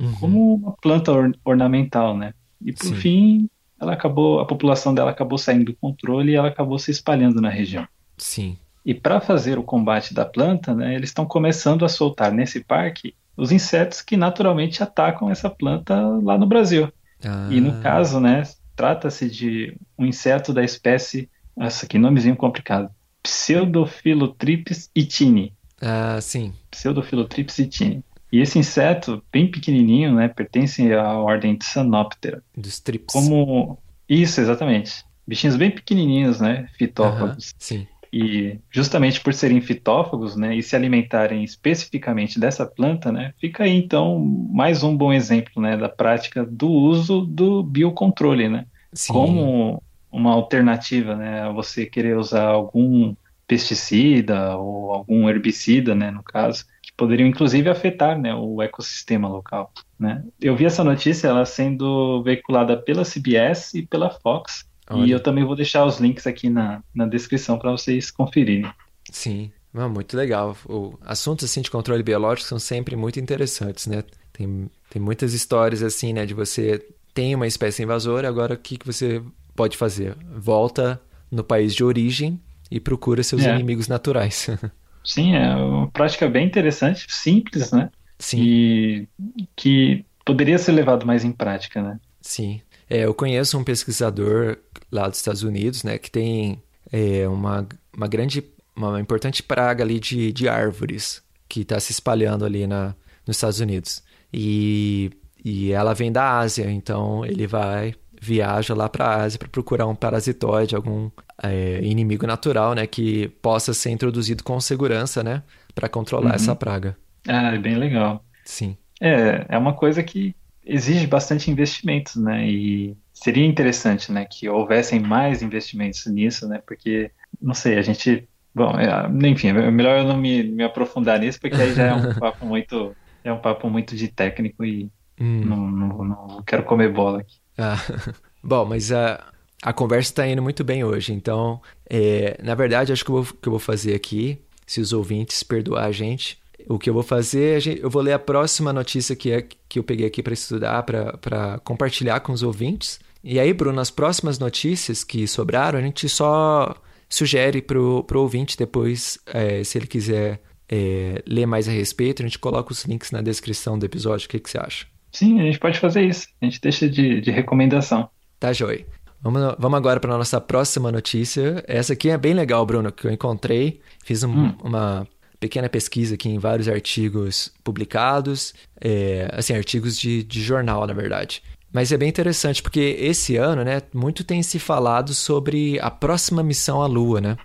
uhum. 0.00 0.14
como 0.18 0.54
uma 0.54 0.72
planta 0.72 1.12
or 1.12 1.30
ornamental, 1.44 2.16
né? 2.16 2.32
E 2.64 2.72
por 2.72 2.86
Sim. 2.86 2.94
fim, 2.94 3.50
ela 3.78 3.92
acabou, 3.92 4.40
a 4.40 4.46
população 4.46 4.94
dela 4.94 5.10
acabou 5.10 5.36
saindo 5.36 5.66
do 5.66 5.76
controle 5.76 6.32
e 6.32 6.34
ela 6.34 6.48
acabou 6.48 6.78
se 6.78 6.90
espalhando 6.90 7.38
na 7.38 7.50
região. 7.50 7.86
Sim. 8.16 8.56
E 8.82 8.94
para 8.94 9.20
fazer 9.20 9.58
o 9.58 9.62
combate 9.62 10.14
da 10.14 10.24
planta, 10.24 10.74
né, 10.74 10.94
eles 10.94 11.10
estão 11.10 11.26
começando 11.26 11.84
a 11.84 11.88
soltar 11.88 12.32
nesse 12.32 12.64
parque 12.64 13.14
os 13.36 13.52
insetos 13.52 14.00
que 14.00 14.16
naturalmente 14.16 14.82
atacam 14.82 15.30
essa 15.30 15.50
planta 15.50 15.94
lá 16.22 16.38
no 16.38 16.46
Brasil. 16.46 16.90
Ah. 17.22 17.48
E 17.50 17.60
no 17.60 17.82
caso, 17.82 18.18
né, 18.20 18.42
trata-se 18.74 19.28
de 19.28 19.76
um 19.98 20.06
inseto 20.06 20.54
da 20.54 20.64
espécie 20.64 21.28
nossa, 21.56 21.86
que 21.86 21.98
nomezinho 21.98 22.36
complicado. 22.36 22.90
Pseudophilotrips 23.22 24.90
itini. 24.94 25.52
Ah, 25.80 26.20
sim. 26.20 26.52
Pseudophilotrips 26.70 27.58
itini. 27.58 28.04
E 28.30 28.40
esse 28.40 28.58
inseto, 28.58 29.22
bem 29.32 29.50
pequenininho, 29.50 30.14
né, 30.14 30.28
pertence 30.28 30.92
à 30.92 31.16
ordem 31.18 31.56
Sanoptera. 31.62 32.42
Dos 32.56 32.80
trips. 32.80 33.12
Como... 33.12 33.78
Isso, 34.08 34.40
exatamente. 34.40 35.04
Bichinhos 35.26 35.56
bem 35.56 35.70
pequenininhos, 35.70 36.40
né, 36.40 36.68
fitófagos. 36.76 37.54
sim. 37.58 37.86
E 38.12 38.58
justamente 38.70 39.20
por 39.20 39.34
serem 39.34 39.60
fitófagos, 39.60 40.36
né, 40.36 40.56
e 40.56 40.62
se 40.62 40.76
alimentarem 40.76 41.42
especificamente 41.42 42.38
dessa 42.38 42.64
planta, 42.64 43.10
né, 43.10 43.34
fica 43.38 43.64
aí 43.64 43.76
então 43.76 44.18
mais 44.18 44.82
um 44.82 44.96
bom 44.96 45.12
exemplo, 45.12 45.60
né, 45.60 45.76
da 45.76 45.88
prática 45.88 46.44
do 46.44 46.70
uso 46.70 47.22
do 47.26 47.62
biocontrole, 47.62 48.48
né? 48.48 48.66
Sim. 48.92 49.12
Como 49.12 49.82
uma 50.10 50.32
alternativa, 50.32 51.14
né, 51.16 51.42
a 51.42 51.50
você 51.50 51.86
querer 51.86 52.16
usar 52.16 52.46
algum 52.46 53.14
pesticida 53.46 54.56
ou 54.56 54.92
algum 54.92 55.28
herbicida, 55.28 55.94
né, 55.94 56.10
no 56.10 56.22
caso, 56.22 56.64
que 56.82 56.92
poderiam 56.96 57.28
inclusive 57.28 57.68
afetar, 57.68 58.18
né, 58.18 58.34
o 58.34 58.60
ecossistema 58.62 59.28
local, 59.28 59.72
né. 59.98 60.24
Eu 60.40 60.56
vi 60.56 60.64
essa 60.64 60.82
notícia 60.84 61.28
ela 61.28 61.44
sendo 61.44 62.22
veiculada 62.22 62.76
pela 62.76 63.04
CBS 63.04 63.74
e 63.74 63.86
pela 63.86 64.10
Fox, 64.10 64.66
Olha. 64.90 65.06
e 65.06 65.10
eu 65.10 65.20
também 65.22 65.44
vou 65.44 65.56
deixar 65.56 65.84
os 65.84 65.98
links 65.98 66.26
aqui 66.26 66.48
na, 66.50 66.82
na 66.94 67.06
descrição 67.06 67.58
para 67.58 67.70
vocês 67.72 68.10
conferirem. 68.10 68.70
Sim, 69.10 69.52
Ah, 69.74 69.88
muito 69.88 70.16
legal. 70.16 70.56
O 70.66 70.98
assuntos 71.02 71.44
assim 71.44 71.60
de 71.60 71.70
controle 71.70 72.02
biológico 72.02 72.48
são 72.48 72.58
sempre 72.58 72.96
muito 72.96 73.20
interessantes, 73.20 73.86
né? 73.86 74.02
Tem, 74.32 74.70
tem 74.88 75.02
muitas 75.02 75.34
histórias 75.34 75.82
assim, 75.82 76.12
né? 76.14 76.24
De 76.24 76.32
você 76.34 76.78
tem 77.12 77.34
uma 77.34 77.46
espécie 77.46 77.82
invasora, 77.82 78.28
agora 78.28 78.54
o 78.54 78.58
que, 78.58 78.78
que 78.78 78.86
você 78.86 79.22
pode 79.56 79.76
fazer? 79.76 80.16
Volta 80.36 81.00
no 81.30 81.42
país 81.42 81.74
de 81.74 81.82
origem 81.82 82.40
e 82.70 82.78
procura 82.78 83.22
seus 83.22 83.44
É. 83.44 83.54
inimigos 83.54 83.88
naturais. 83.88 84.48
Sim, 85.04 85.34
é 85.34 85.54
uma 85.56 85.88
prática 85.88 86.28
bem 86.28 86.46
interessante, 86.46 87.06
simples, 87.08 87.70
né? 87.72 87.90
Sim. 88.18 88.42
E 88.42 89.08
que 89.54 90.04
poderia 90.24 90.58
ser 90.58 90.72
levado 90.72 91.06
mais 91.06 91.24
em 91.24 91.30
prática, 91.32 91.80
né? 91.82 91.98
Sim. 92.20 92.60
É, 92.90 93.04
eu 93.04 93.14
conheço 93.14 93.56
um 93.58 93.64
pesquisador 93.64 94.58
lá 94.90 95.08
dos 95.08 95.18
Estados 95.18 95.42
Unidos, 95.42 95.82
né, 95.84 95.98
que 95.98 96.10
tem 96.10 96.62
é, 96.92 97.26
uma, 97.28 97.66
uma 97.96 98.06
grande, 98.08 98.44
uma 98.76 99.00
importante 99.00 99.42
praga 99.42 99.82
ali 99.84 99.98
de, 100.00 100.32
de 100.32 100.48
árvores 100.48 101.22
que 101.48 101.60
está 101.60 101.78
se 101.80 101.92
espalhando 101.92 102.44
ali 102.44 102.66
na, 102.66 102.94
nos 103.26 103.36
Estados 103.36 103.60
Unidos. 103.60 104.02
E, 104.32 105.10
e 105.44 105.70
ela 105.72 105.94
vem 105.94 106.10
da 106.12 106.38
Ásia, 106.38 106.68
então 106.70 107.24
ele 107.24 107.46
vai, 107.46 107.94
viaja 108.26 108.74
lá 108.74 108.88
para 108.88 109.06
a 109.06 109.22
Ásia 109.22 109.38
para 109.38 109.48
procurar 109.48 109.86
um 109.86 109.94
parasitoide, 109.94 110.74
algum 110.76 111.10
é, 111.42 111.80
inimigo 111.82 112.26
natural, 112.26 112.74
né, 112.74 112.86
que 112.86 113.28
possa 113.42 113.72
ser 113.74 113.90
introduzido 113.90 114.42
com 114.44 114.60
segurança, 114.60 115.22
né, 115.22 115.42
para 115.74 115.88
controlar 115.88 116.30
Uhum. 116.30 116.34
essa 116.36 116.56
praga. 116.56 116.96
Ah, 117.28 117.54
é 117.54 117.58
bem 117.58 117.76
legal. 117.76 118.24
Sim. 118.44 118.76
É, 119.00 119.46
é 119.50 119.58
uma 119.58 119.74
coisa 119.74 120.02
que 120.02 120.34
exige 120.64 121.06
bastante 121.06 121.50
investimentos, 121.50 122.16
né? 122.16 122.48
E 122.48 122.96
seria 123.12 123.44
interessante, 123.46 124.10
né, 124.12 124.24
que 124.26 124.48
houvessem 124.48 125.00
mais 125.00 125.42
investimentos 125.42 126.06
nisso, 126.06 126.48
né? 126.48 126.62
Porque, 126.66 127.10
não 127.40 127.54
sei, 127.54 127.78
a 127.78 127.82
gente. 127.82 128.28
Bom, 128.54 128.72
é, 128.78 129.28
enfim, 129.28 129.48
é 129.48 129.70
melhor 129.70 129.98
eu 129.98 130.04
não 130.04 130.16
me, 130.16 130.42
me 130.44 130.64
aprofundar 130.64 131.20
nisso, 131.20 131.38
porque 131.40 131.60
aí 131.60 131.74
já 131.74 131.86
é 131.86 131.94
um 131.94 132.08
papo 132.18 132.46
muito. 132.46 132.96
É 133.24 133.32
um 133.32 133.40
papo 133.40 133.68
muito 133.70 133.96
de 133.96 134.08
técnico 134.08 134.64
e 134.64 134.90
Hum. 135.18 135.40
não, 135.42 135.56
não, 135.70 136.04
não 136.04 136.42
quero 136.44 136.64
comer 136.64 136.92
bola 136.92 137.20
aqui. 137.20 137.36
Ah, 137.56 137.78
bom, 138.42 138.64
mas 138.64 138.92
a, 138.92 139.32
a 139.62 139.72
conversa 139.72 140.10
está 140.10 140.28
indo 140.28 140.42
muito 140.42 140.62
bem 140.62 140.84
hoje, 140.84 141.12
então, 141.12 141.60
é, 141.88 142.38
na 142.42 142.54
verdade, 142.54 142.92
acho 142.92 143.04
que 143.04 143.10
vou, 143.10 143.24
que 143.24 143.48
eu 143.48 143.50
vou 143.50 143.60
fazer 143.60 143.94
aqui, 143.94 144.38
se 144.66 144.80
os 144.80 144.92
ouvintes 144.92 145.42
perdoar 145.42 145.84
a 145.84 145.92
gente, 145.92 146.38
o 146.68 146.78
que 146.78 146.90
eu 146.90 146.94
vou 146.94 147.02
fazer, 147.02 147.80
eu 147.80 147.88
vou 147.88 148.02
ler 148.02 148.12
a 148.12 148.18
próxima 148.18 148.72
notícia 148.72 149.14
que, 149.14 149.30
é, 149.30 149.46
que 149.68 149.78
eu 149.78 149.84
peguei 149.84 150.06
aqui 150.06 150.22
para 150.22 150.34
estudar, 150.34 150.82
para 150.82 151.60
compartilhar 151.64 152.20
com 152.20 152.32
os 152.32 152.42
ouvintes. 152.42 152.98
E 153.22 153.38
aí, 153.38 153.52
Bruno, 153.52 153.80
as 153.80 153.90
próximas 153.90 154.38
notícias 154.38 155.04
que 155.04 155.26
sobraram, 155.26 155.78
a 155.78 155.82
gente 155.82 156.08
só 156.08 156.74
sugere 157.08 157.62
pro, 157.62 158.02
pro 158.04 158.20
ouvinte 158.20 158.56
depois, 158.56 159.18
é, 159.26 159.62
se 159.62 159.78
ele 159.78 159.86
quiser 159.86 160.40
é, 160.68 161.22
ler 161.26 161.46
mais 161.46 161.68
a 161.68 161.72
respeito, 161.72 162.22
a 162.22 162.24
gente 162.24 162.38
coloca 162.38 162.72
os 162.72 162.84
links 162.84 163.10
na 163.10 163.22
descrição 163.22 163.78
do 163.78 163.86
episódio. 163.86 164.26
O 164.26 164.28
que, 164.28 164.40
que 164.40 164.50
você 164.50 164.58
acha? 164.58 164.86
Sim, 165.12 165.40
a 165.40 165.44
gente 165.44 165.58
pode 165.58 165.78
fazer 165.78 166.02
isso. 166.02 166.28
A 166.40 166.44
gente 166.44 166.60
deixa 166.60 166.88
de, 166.88 167.20
de 167.20 167.30
recomendação. 167.30 168.08
Tá, 168.38 168.52
Joy. 168.52 168.84
Vamos, 169.22 169.56
vamos 169.58 169.76
agora 169.78 169.98
para 169.98 170.16
nossa 170.16 170.40
próxima 170.40 170.92
notícia. 170.92 171.64
Essa 171.66 171.94
aqui 171.94 172.10
é 172.10 172.18
bem 172.18 172.34
legal, 172.34 172.64
Bruno, 172.66 172.92
que 172.92 173.06
eu 173.06 173.10
encontrei. 173.10 173.80
Fiz 174.04 174.22
um- 174.22 174.30
Hum. 174.48 174.54
uma 174.62 175.06
pequena 175.40 175.68
pesquisa 175.68 176.14
aqui 176.14 176.28
em 176.28 176.38
vários 176.38 176.68
artigos 176.68 177.52
publicados, 177.64 178.54
é, 178.80 179.28
assim, 179.32 179.54
artigos 179.54 179.98
de, 179.98 180.22
de 180.22 180.42
jornal, 180.42 180.86
na 180.86 180.92
verdade. 180.94 181.42
Mas 181.72 181.92
é 181.92 181.96
bem 181.96 182.08
interessante, 182.08 182.62
porque 182.62 182.96
esse 182.98 183.36
ano, 183.36 183.62
né, 183.64 183.82
muito 183.94 184.22
tem 184.24 184.42
se 184.42 184.58
falado 184.58 185.12
sobre 185.12 185.78
a 185.80 185.90
próxima 185.90 186.42
missão 186.42 186.80
à 186.82 186.86
Lua, 186.86 187.20
né? 187.20 187.36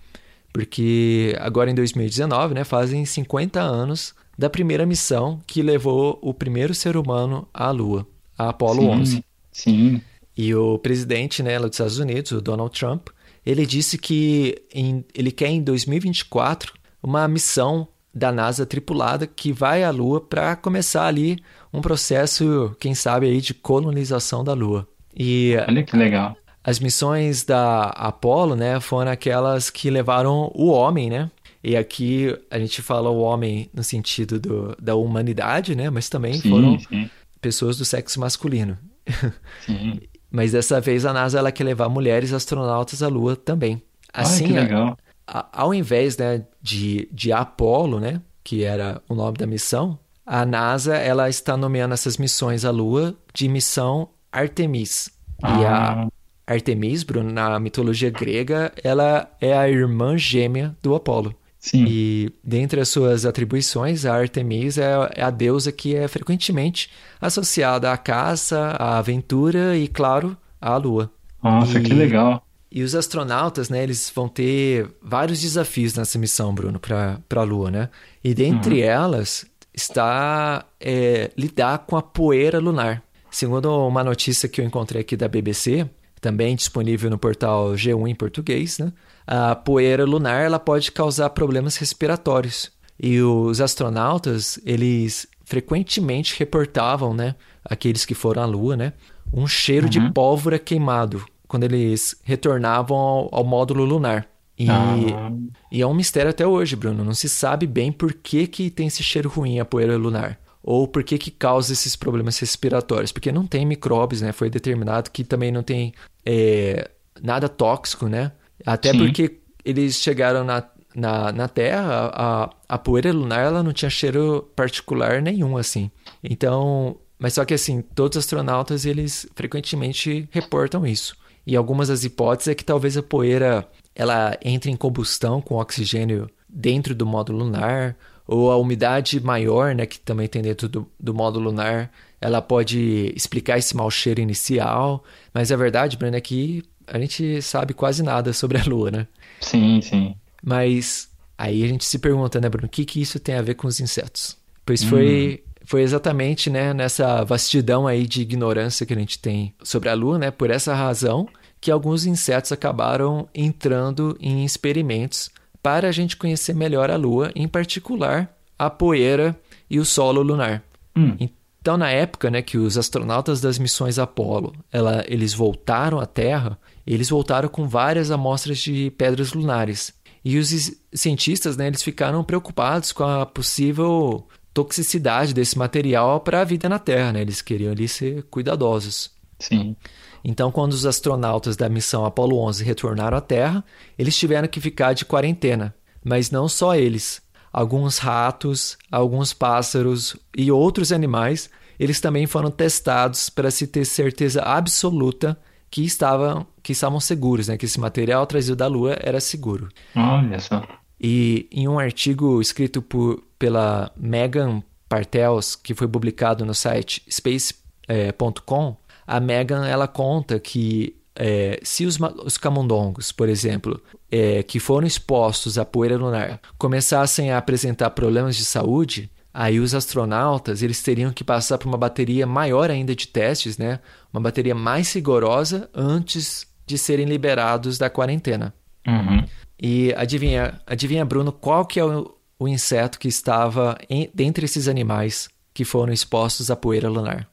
Porque 0.53 1.35
agora 1.39 1.69
em 1.71 1.75
2019, 1.75 2.53
né, 2.53 2.63
fazem 2.63 3.05
50 3.05 3.59
anos 3.61 4.13
da 4.41 4.49
primeira 4.49 4.87
missão 4.87 5.39
que 5.45 5.61
levou 5.61 6.17
o 6.19 6.33
primeiro 6.33 6.73
ser 6.73 6.97
humano 6.97 7.47
à 7.53 7.69
Lua, 7.69 8.07
a 8.35 8.49
Apollo 8.49 8.81
Sim, 8.81 8.89
11. 8.89 9.25
Sim. 9.51 10.01
E 10.35 10.55
o 10.55 10.79
presidente 10.79 11.43
né, 11.43 11.59
dos 11.59 11.69
Estados 11.71 11.99
Unidos, 11.99 12.31
o 12.31 12.41
Donald 12.41 12.77
Trump, 12.77 13.09
ele 13.45 13.65
disse 13.67 13.99
que 13.99 14.55
em- 14.73 15.05
ele 15.13 15.31
quer 15.31 15.49
em 15.49 15.61
2024 15.61 16.73
uma 17.03 17.27
missão 17.27 17.87
da 18.13 18.31
NASA 18.31 18.65
tripulada 18.65 19.27
que 19.27 19.53
vai 19.53 19.83
à 19.83 19.91
Lua 19.91 20.19
para 20.19 20.55
começar 20.55 21.05
ali 21.05 21.37
um 21.71 21.79
processo, 21.79 22.75
quem 22.79 22.95
sabe 22.95 23.27
aí, 23.27 23.39
de 23.41 23.53
colonização 23.53 24.43
da 24.43 24.53
Lua. 24.53 24.87
E 25.15 25.55
Olha 25.67 25.83
que 25.83 25.95
legal. 25.95 26.35
as 26.63 26.79
missões 26.79 27.43
da 27.45 27.83
Apollo, 27.89 28.55
né, 28.55 28.79
foram 28.79 29.11
aquelas 29.11 29.69
que 29.69 29.89
levaram 29.91 30.51
o 30.55 30.67
homem, 30.69 31.09
né? 31.11 31.29
E 31.63 31.75
aqui 31.77 32.35
a 32.49 32.57
gente 32.59 32.81
fala 32.81 33.09
o 33.09 33.19
homem 33.19 33.69
no 33.73 33.83
sentido 33.83 34.39
do, 34.39 34.75
da 34.81 34.95
humanidade, 34.95 35.75
né? 35.75 35.89
Mas 35.89 36.09
também 36.09 36.33
Sim, 36.33 36.49
foram 36.49 36.79
sim, 36.79 37.09
pessoas 37.39 37.77
do 37.77 37.85
sexo 37.85 38.19
masculino. 38.19 38.77
sim. 39.65 39.99
Mas 40.29 40.53
dessa 40.53 40.79
vez 40.79 41.05
a 41.05 41.13
NASA 41.13 41.39
ela 41.39 41.51
quer 41.51 41.63
levar 41.65 41.89
mulheres 41.89 42.31
astronautas 42.33 43.03
à 43.03 43.07
Lua 43.07 43.35
também. 43.35 43.81
Assim, 44.13 44.43
Ai, 44.45 44.47
que 44.47 44.53
legal. 44.53 44.97
a- 45.27 45.49
ao 45.61 45.73
invés 45.73 46.17
né, 46.17 46.45
de, 46.61 47.07
de 47.11 47.31
Apollo, 47.31 47.99
né, 47.99 48.21
que 48.43 48.63
era 48.63 49.01
o 49.09 49.15
nome 49.15 49.37
da 49.37 49.45
missão, 49.45 49.99
a 50.25 50.45
NASA 50.45 50.95
ela 50.95 51.29
está 51.29 51.55
nomeando 51.57 51.93
essas 51.93 52.17
missões 52.17 52.63
à 52.65 52.71
Lua 52.71 53.15
de 53.33 53.47
missão 53.47 54.09
Artemis. 54.31 55.09
E 55.45 55.65
a 55.65 55.93
Ah, 56.03 56.07
Artemis, 56.47 57.03
Bruno, 57.03 57.31
na 57.31 57.59
mitologia 57.59 58.09
grega, 58.09 58.71
ela 58.83 59.29
é 59.41 59.53
a 59.57 59.69
irmã 59.69 60.17
gêmea 60.17 60.75
do 60.81 60.95
Apolo. 60.95 61.35
Sim. 61.61 61.85
E 61.87 62.33
dentre 62.43 62.81
as 62.81 62.89
suas 62.89 63.25
atribuições, 63.25 64.05
a 64.05 64.13
Artemis 64.13 64.77
é, 64.77 64.91
é 65.15 65.21
a 65.23 65.29
deusa 65.29 65.71
que 65.71 65.95
é 65.95 66.05
frequentemente 66.09 66.89
associada 67.21 67.89
à 67.91 67.97
caça, 67.97 68.75
à 68.77 68.97
aventura 68.97 69.77
e, 69.77 69.87
claro, 69.87 70.35
à 70.59 70.75
lua. 70.75 71.09
Nossa, 71.41 71.79
e- 71.79 71.83
que 71.83 71.93
legal. 71.93 72.45
E 72.73 72.83
os 72.83 72.95
astronautas, 72.95 73.69
né, 73.69 73.83
eles 73.83 74.09
vão 74.15 74.29
ter 74.29 74.89
vários 75.01 75.41
desafios 75.41 75.93
nessa 75.93 76.17
missão, 76.17 76.53
Bruno, 76.55 76.79
para 76.79 77.19
a 77.35 77.43
Lua, 77.43 77.69
né? 77.69 77.89
E 78.23 78.33
dentre 78.33 78.79
elas 78.79 79.45
está 79.73 80.65
é, 80.79 81.31
lidar 81.37 81.79
com 81.79 81.97
a 81.97 82.01
poeira 82.01 82.59
lunar. 82.59 83.03
Segundo 83.29 83.69
uma 83.87 84.05
notícia 84.05 84.47
que 84.47 84.61
eu 84.61 84.65
encontrei 84.65 85.01
aqui 85.01 85.17
da 85.17 85.27
BBC, 85.27 85.85
também 86.21 86.55
disponível 86.55 87.09
no 87.09 87.17
portal 87.17 87.73
G1 87.73 88.07
em 88.09 88.15
português, 88.15 88.79
né? 88.79 88.93
A 89.25 89.55
poeira 89.55 90.05
lunar 90.05 90.41
ela 90.41 90.59
pode 90.59 90.91
causar 90.91 91.29
problemas 91.31 91.77
respiratórios. 91.77 92.71
E 92.99 93.21
os 93.21 93.59
astronautas, 93.59 94.59
eles 94.65 95.27
frequentemente 95.43 96.37
reportavam, 96.37 97.13
né, 97.13 97.35
aqueles 97.65 98.05
que 98.05 98.13
foram 98.13 98.43
à 98.43 98.45
Lua, 98.45 98.77
né, 98.77 98.93
um 99.33 99.47
cheiro 99.47 99.89
de 99.89 99.99
pólvora 100.11 100.59
queimado 100.59 101.25
quando 101.47 101.63
eles 101.63 102.15
retornavam 102.23 102.95
ao, 102.95 103.29
ao 103.35 103.43
módulo 103.43 103.83
lunar. 103.83 104.25
E, 104.57 104.69
Ah, 104.69 105.31
e 105.71 105.81
é 105.81 105.87
um 105.87 105.93
mistério 105.93 106.29
até 106.29 106.45
hoje, 106.45 106.75
Bruno. 106.75 107.03
Não 107.03 107.13
se 107.13 107.27
sabe 107.27 107.65
bem 107.65 107.91
por 107.91 108.13
que, 108.13 108.47
que 108.47 108.69
tem 108.69 108.87
esse 108.87 109.03
cheiro 109.03 109.27
ruim 109.27 109.59
a 109.59 109.65
poeira 109.65 109.97
lunar. 109.97 110.39
Ou 110.63 110.87
por 110.87 111.03
que, 111.03 111.17
que 111.17 111.31
causa 111.31 111.73
esses 111.73 111.95
problemas 111.95 112.37
respiratórios. 112.37 113.11
Porque 113.11 113.31
não 113.31 113.47
tem 113.47 113.65
micróbios, 113.65 114.21
né? 114.21 114.31
Foi 114.31 114.49
determinado 114.49 115.09
que 115.09 115.23
também 115.23 115.51
não 115.51 115.63
tem 115.63 115.93
é, 116.25 116.89
nada 117.21 117.49
tóxico, 117.49 118.07
né? 118.07 118.31
Até 118.65 118.91
Sim. 118.91 118.99
porque 118.99 119.39
eles 119.63 119.95
chegaram 119.95 120.43
na, 120.43 120.63
na, 120.95 121.31
na 121.31 121.47
Terra, 121.47 122.11
a, 122.13 122.49
a 122.67 122.77
poeira 122.77 123.11
lunar 123.11 123.45
ela 123.45 123.63
não 123.63 123.73
tinha 123.73 123.89
cheiro 123.89 124.49
particular 124.55 125.21
nenhum, 125.21 125.57
assim. 125.57 125.89
Então, 126.23 126.97
mas 127.17 127.33
só 127.33 127.45
que 127.45 127.53
assim, 127.53 127.81
todos 127.81 128.17
os 128.17 128.25
astronautas, 128.25 128.85
eles 128.85 129.27
frequentemente 129.35 130.27
reportam 130.31 130.85
isso. 130.85 131.15
E 131.45 131.55
algumas 131.55 131.87
das 131.87 132.03
hipóteses 132.03 132.49
é 132.49 132.55
que 132.55 132.63
talvez 132.63 132.97
a 132.97 133.03
poeira 133.03 133.67
ela 133.95 134.37
entre 134.43 134.71
em 134.71 134.75
combustão 134.75 135.41
com 135.41 135.55
oxigênio 135.55 136.29
dentro 136.47 136.93
do 136.93 137.05
módulo 137.05 137.39
lunar, 137.39 137.95
ou 138.27 138.51
a 138.51 138.57
umidade 138.57 139.19
maior, 139.19 139.75
né, 139.75 139.85
que 139.85 139.99
também 139.99 140.27
tem 140.27 140.41
dentro 140.41 140.69
do, 140.69 140.89
do 140.99 141.13
módulo 141.13 141.45
lunar, 141.45 141.91
ela 142.19 142.41
pode 142.41 143.11
explicar 143.15 143.57
esse 143.57 143.75
mau 143.75 143.89
cheiro 143.89 144.21
inicial. 144.21 145.03
Mas 145.33 145.51
a 145.51 145.55
verdade, 145.55 145.97
Breno, 145.97 146.15
é 146.15 146.21
que 146.21 146.63
a 146.91 146.99
gente 146.99 147.41
sabe 147.41 147.73
quase 147.73 148.03
nada 148.03 148.33
sobre 148.33 148.57
a 148.57 148.63
Lua, 148.63 148.91
né? 148.91 149.07
sim, 149.39 149.81
sim. 149.81 150.13
Mas 150.43 151.09
aí 151.37 151.63
a 151.63 151.67
gente 151.67 151.85
se 151.85 151.97
pergunta, 151.97 152.39
né, 152.41 152.49
Bruno, 152.49 152.67
o 152.67 152.69
que, 152.69 152.83
que 152.85 153.01
isso 153.01 153.19
tem 153.19 153.35
a 153.35 153.41
ver 153.41 153.55
com 153.55 153.67
os 153.67 153.79
insetos? 153.79 154.37
Pois 154.65 154.83
foi, 154.83 155.43
foi 155.65 155.81
exatamente 155.81 156.49
né, 156.49 156.73
nessa 156.73 157.23
vastidão 157.23 157.87
aí 157.87 158.05
de 158.05 158.21
ignorância 158.21 158.85
que 158.85 158.93
a 158.93 158.97
gente 158.97 159.17
tem 159.19 159.53
sobre 159.63 159.89
a 159.89 159.93
Lua, 159.93 160.19
né, 160.19 160.31
por 160.31 160.49
essa 160.51 160.73
razão 160.75 161.27
que 161.59 161.71
alguns 161.71 162.05
insetos 162.05 162.51
acabaram 162.51 163.27
entrando 163.33 164.17
em 164.19 164.43
experimentos 164.43 165.29
para 165.63 165.87
a 165.87 165.91
gente 165.91 166.17
conhecer 166.17 166.55
melhor 166.55 166.89
a 166.89 166.95
Lua, 166.95 167.31
em 167.35 167.47
particular 167.47 168.35
a 168.57 168.69
poeira 168.69 169.39
e 169.69 169.79
o 169.79 169.85
solo 169.85 170.21
lunar. 170.21 170.63
Hum, 170.95 171.15
Então, 171.61 171.77
na 171.77 171.91
época 171.91 172.31
né, 172.31 172.41
que 172.41 172.57
os 172.57 172.77
astronautas 172.77 173.39
das 173.39 173.59
missões 173.59 173.99
Apollo 173.99 174.53
ela, 174.71 175.05
eles 175.07 175.33
voltaram 175.33 175.99
à 175.99 176.07
Terra, 176.07 176.57
eles 176.93 177.09
voltaram 177.09 177.49
com 177.49 177.67
várias 177.67 178.11
amostras 178.11 178.57
de 178.59 178.91
pedras 178.91 179.33
lunares. 179.33 179.93
E 180.23 180.37
os 180.37 180.71
cientistas, 180.93 181.57
né, 181.57 181.67
eles 181.67 181.81
ficaram 181.81 182.23
preocupados 182.23 182.91
com 182.91 183.03
a 183.03 183.25
possível 183.25 184.27
toxicidade 184.53 185.33
desse 185.33 185.57
material 185.57 186.19
para 186.19 186.41
a 186.41 186.43
vida 186.43 186.67
na 186.67 186.77
Terra, 186.77 187.13
né? 187.13 187.21
Eles 187.21 187.41
queriam 187.41 187.71
ali 187.71 187.87
ser 187.87 188.23
cuidadosos. 188.23 189.11
Sim. 189.39 189.75
Então, 190.23 190.51
quando 190.51 190.73
os 190.73 190.85
astronautas 190.85 191.55
da 191.55 191.67
missão 191.67 192.05
Apollo 192.05 192.37
11 192.37 192.63
retornaram 192.63 193.17
à 193.17 193.21
Terra, 193.21 193.63
eles 193.97 194.15
tiveram 194.15 194.47
que 194.47 194.61
ficar 194.61 194.93
de 194.93 195.05
quarentena. 195.05 195.73
Mas 196.03 196.29
não 196.29 196.47
só 196.47 196.75
eles. 196.75 197.21
Alguns 197.51 197.97
ratos, 197.97 198.77
alguns 198.91 199.33
pássaros 199.33 200.15
e 200.37 200.51
outros 200.51 200.91
animais, 200.91 201.49
eles 201.79 201.99
também 201.99 202.27
foram 202.27 202.51
testados 202.51 203.29
para 203.29 203.49
se 203.49 203.65
ter 203.65 203.85
certeza 203.85 204.41
absoluta 204.41 205.37
que 205.71 205.85
estavam, 205.85 206.45
que 206.61 206.73
estavam 206.73 206.99
seguros, 206.99 207.47
né? 207.47 207.57
que 207.57 207.65
esse 207.65 207.79
material 207.79 208.27
trazido 208.27 208.57
da 208.57 208.67
Lua 208.67 208.97
era 208.99 209.21
seguro. 209.21 209.69
Olha 209.95 210.39
só. 210.39 210.67
E 210.99 211.47
em 211.49 211.67
um 211.67 211.79
artigo 211.79 212.41
escrito 212.41 212.81
por, 212.81 213.23
pela 213.39 213.89
Megan 213.95 214.61
Partels, 214.87 215.55
que 215.55 215.73
foi 215.73 215.87
publicado 215.87 216.45
no 216.45 216.53
site 216.53 217.01
space.com, 217.09 218.75
a 219.07 219.19
Megan 219.19 219.65
ela 219.65 219.87
conta 219.87 220.39
que 220.39 220.95
é, 221.15 221.59
se 221.63 221.85
os, 221.85 221.97
os, 222.23 222.37
camundongos, 222.37 223.11
por 223.11 223.29
exemplo, 223.29 223.81
é, 224.11 224.43
que 224.43 224.59
foram 224.59 224.85
expostos 224.85 225.57
à 225.57 225.65
poeira 225.65 225.97
lunar, 225.97 226.39
começassem 226.57 227.31
a 227.31 227.37
apresentar 227.37 227.89
problemas 227.91 228.35
de 228.35 228.45
saúde, 228.45 229.09
aí 229.33 229.59
os 229.59 229.73
astronautas 229.73 230.61
eles 230.61 230.81
teriam 230.81 231.11
que 231.11 231.23
passar 231.23 231.57
por 231.57 231.67
uma 231.67 231.77
bateria 231.77 232.25
maior 232.25 232.69
ainda 232.69 232.95
de 232.95 233.07
testes, 233.07 233.57
né? 233.57 233.79
Uma 234.11 234.21
bateria 234.21 234.55
mais 234.55 234.93
rigorosa 234.93 235.69
antes 235.73 236.47
de 236.65 236.77
serem 236.77 237.05
liberados 237.05 237.77
da 237.77 237.89
quarentena. 237.89 238.53
Uhum. 238.87 239.25
E 239.61 239.93
adivinha, 239.95 240.59
adivinha, 240.65 241.05
Bruno, 241.05 241.31
qual 241.31 241.65
que 241.65 241.79
é 241.79 241.85
o, 241.85 242.15
o 242.39 242.47
inseto 242.47 242.99
que 242.99 243.07
estava 243.07 243.77
em, 243.89 244.09
dentre 244.13 244.45
esses 244.45 244.67
animais 244.67 245.29
que 245.53 245.63
foram 245.63 245.93
expostos 245.93 246.49
à 246.49 246.55
poeira 246.55 246.89
lunar? 246.89 247.27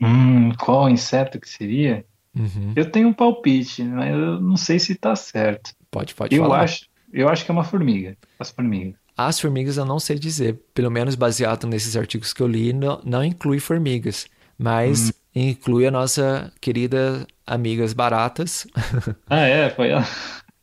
Hum, 0.00 0.52
qual 0.58 0.88
inseto 0.88 1.40
que 1.40 1.48
seria? 1.48 2.04
Uhum. 2.34 2.72
Eu 2.76 2.90
tenho 2.90 3.08
um 3.08 3.12
palpite, 3.12 3.82
mas 3.82 4.12
eu 4.12 4.40
não 4.40 4.56
sei 4.56 4.78
se 4.78 4.92
está 4.92 5.16
certo. 5.16 5.72
Pode, 5.90 6.14
pode 6.14 6.36
eu 6.36 6.42
falar. 6.42 6.60
Acho, 6.60 6.86
eu 7.12 7.28
acho 7.28 7.44
que 7.44 7.50
é 7.50 7.54
uma 7.54 7.64
formiga. 7.64 8.16
As 8.38 8.50
formigas. 8.50 8.94
As 9.16 9.40
formigas 9.40 9.76
eu 9.76 9.84
não 9.84 9.98
sei 9.98 10.18
dizer. 10.18 10.60
Pelo 10.74 10.90
menos 10.90 11.14
baseado 11.14 11.66
nesses 11.66 11.96
artigos 11.96 12.32
que 12.32 12.42
eu 12.42 12.46
li, 12.46 12.72
não, 12.72 13.00
não 13.04 13.24
inclui 13.24 13.58
formigas. 13.58 14.26
Mas 14.58 15.08
hum. 15.08 15.12
inclui 15.34 15.86
a 15.86 15.90
nossa 15.90 16.52
querida 16.60 17.26
amigas 17.46 17.92
baratas. 17.92 18.66
Ah, 19.28 19.40
é? 19.40 19.70
Foi 19.70 19.88
ela. 19.90 20.06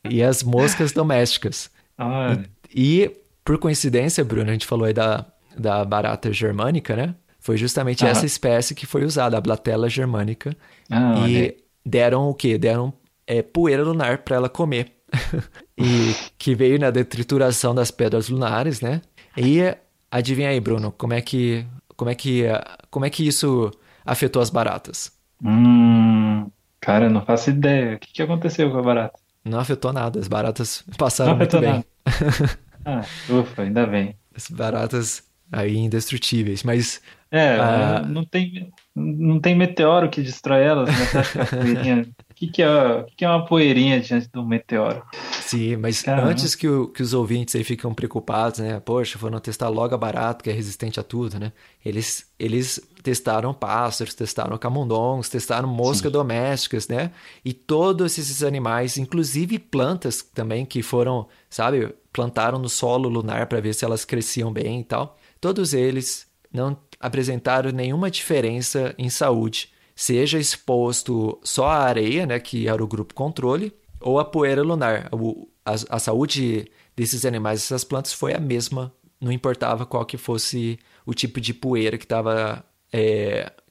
e 0.08 0.22
as 0.22 0.42
moscas 0.42 0.92
domésticas. 0.92 1.70
Ah, 1.98 2.36
e, 2.74 3.10
por 3.44 3.58
coincidência, 3.58 4.24
Bruno, 4.24 4.50
a 4.50 4.52
gente 4.52 4.66
falou 4.66 4.86
aí 4.86 4.92
da, 4.92 5.26
da 5.56 5.84
barata 5.84 6.32
germânica, 6.32 6.96
né? 6.96 7.14
Foi 7.40 7.56
justamente 7.56 8.02
Aham. 8.04 8.10
essa 8.10 8.26
espécie 8.26 8.74
que 8.74 8.86
foi 8.86 9.04
usada, 9.04 9.36
a 9.36 9.40
Blatella 9.40 9.88
germânica. 9.88 10.56
ah, 10.90 11.28
e 11.28 11.56
deram 11.84 12.28
o 12.28 12.34
quê? 12.34 12.56
Deram 12.56 12.92
é, 13.26 13.42
poeira 13.42 13.82
lunar 13.82 14.18
para 14.18 14.36
ela 14.36 14.48
comer. 14.48 14.92
e 15.78 16.14
que 16.38 16.54
veio 16.54 16.78
na 16.78 16.90
detrituração 16.90 17.74
das 17.74 17.90
pedras 17.90 18.28
lunares, 18.28 18.80
né? 18.80 19.02
E 19.36 19.60
adivinha 20.10 20.48
aí, 20.50 20.60
Bruno, 20.60 20.92
como 20.92 21.12
é 21.14 21.20
que 21.20 21.66
como 21.96 22.10
é 22.10 22.14
que 22.14 22.44
como 22.90 23.04
é 23.06 23.10
que 23.10 23.26
isso 23.26 23.70
afetou 24.04 24.40
as 24.42 24.50
baratas? 24.50 25.12
Hum, 25.42 26.50
cara, 26.80 27.08
não 27.10 27.24
faço 27.24 27.50
ideia. 27.50 27.96
O 27.96 27.98
que, 27.98 28.12
que 28.12 28.22
aconteceu 28.22 28.70
com 28.70 28.78
a 28.78 28.82
barata? 28.82 29.18
Não 29.44 29.58
afetou 29.60 29.92
nada, 29.92 30.18
as 30.18 30.28
baratas 30.28 30.84
passaram 30.96 31.32
Não 31.32 31.38
muito 31.38 31.58
bem. 31.60 31.84
Ah, 32.86 33.00
ufa, 33.30 33.62
ainda 33.62 33.86
bem. 33.86 34.14
As 34.36 34.48
baratas 34.50 35.22
aí 35.50 35.74
indestrutíveis, 35.76 36.62
mas 36.62 37.00
É, 37.30 37.56
Ah. 37.58 38.02
não 38.06 38.24
tem, 38.26 38.70
não 38.94 39.40
tem 39.40 39.54
meteoro 39.56 40.10
que 40.10 40.22
destrói 40.22 40.62
elas, 40.62 40.88
né? 40.88 41.06
Você 41.06 41.18
acha 41.18 41.32
que 41.32 41.40
a 41.40 41.46
poeirinha... 41.46 42.06
O 42.34 42.36
que, 42.36 42.48
que, 42.48 42.62
é, 42.62 42.68
o 43.00 43.04
que, 43.06 43.16
que 43.16 43.24
é 43.24 43.28
uma 43.28 43.46
poeirinha 43.46 44.00
diante 44.00 44.28
de 44.28 44.38
um 44.38 44.44
meteoro? 44.46 45.04
sim, 45.38 45.76
mas 45.76 46.02
Caramba. 46.02 46.30
antes 46.30 46.54
que, 46.54 46.66
o- 46.68 46.88
que 46.88 47.02
os 47.02 47.12
ouvintes 47.14 47.54
aí 47.54 47.64
ficam 47.64 47.94
preocupados, 47.94 48.60
né? 48.60 48.80
Poxa, 48.80 49.18
foram 49.18 49.38
testar 49.40 49.68
logo 49.68 49.94
a 49.94 49.98
barata, 49.98 50.42
que 50.42 50.50
é 50.50 50.52
resistente 50.52 50.98
a 51.00 51.02
tudo, 51.02 51.38
né? 51.38 51.52
Eles, 51.84 52.32
eles 52.38 52.80
testaram 53.02 53.52
pássaros, 53.52 54.14
testaram 54.14 54.56
camundongos, 54.58 55.28
testaram 55.28 55.68
moscas 55.68 56.10
domésticas, 56.12 56.88
né? 56.88 57.10
E 57.44 57.52
todos 57.52 58.18
esses 58.18 58.42
animais, 58.42 58.96
inclusive 58.96 59.58
plantas 59.58 60.22
também 60.22 60.64
que 60.64 60.82
foram, 60.82 61.28
sabe, 61.50 61.94
plantaram 62.12 62.58
no 62.58 62.68
solo 62.68 63.08
lunar 63.08 63.46
para 63.46 63.60
ver 63.60 63.74
se 63.74 63.84
elas 63.84 64.04
cresciam 64.04 64.52
bem 64.52 64.80
e 64.80 64.84
tal. 64.84 65.18
Todos 65.40 65.74
eles 65.74 66.26
não 66.52 66.76
apresentaram 67.00 67.70
nenhuma 67.70 68.10
diferença 68.10 68.94
em 68.96 69.10
saúde, 69.10 69.70
seja 69.94 70.38
exposto 70.38 71.38
só 71.42 71.66
à 71.66 71.78
areia, 71.84 72.26
né, 72.26 72.38
que 72.38 72.68
era 72.68 72.82
o 72.82 72.86
grupo 72.86 73.14
controle, 73.14 73.72
ou 74.00 74.18
a 74.18 74.24
poeira 74.24 74.62
lunar. 74.62 75.10
A, 75.64 75.72
a 75.96 75.98
saúde 75.98 76.66
desses 76.96 77.24
animais, 77.24 77.60
dessas 77.60 77.84
plantas, 77.84 78.12
foi 78.12 78.34
a 78.34 78.40
mesma, 78.40 78.92
não 79.20 79.32
importava 79.32 79.86
qual 79.86 80.04
que 80.04 80.16
fosse 80.16 80.78
o 81.06 81.14
tipo 81.14 81.40
de 81.40 81.54
poeira 81.54 81.96
que 81.96 82.04
estava 82.04 82.64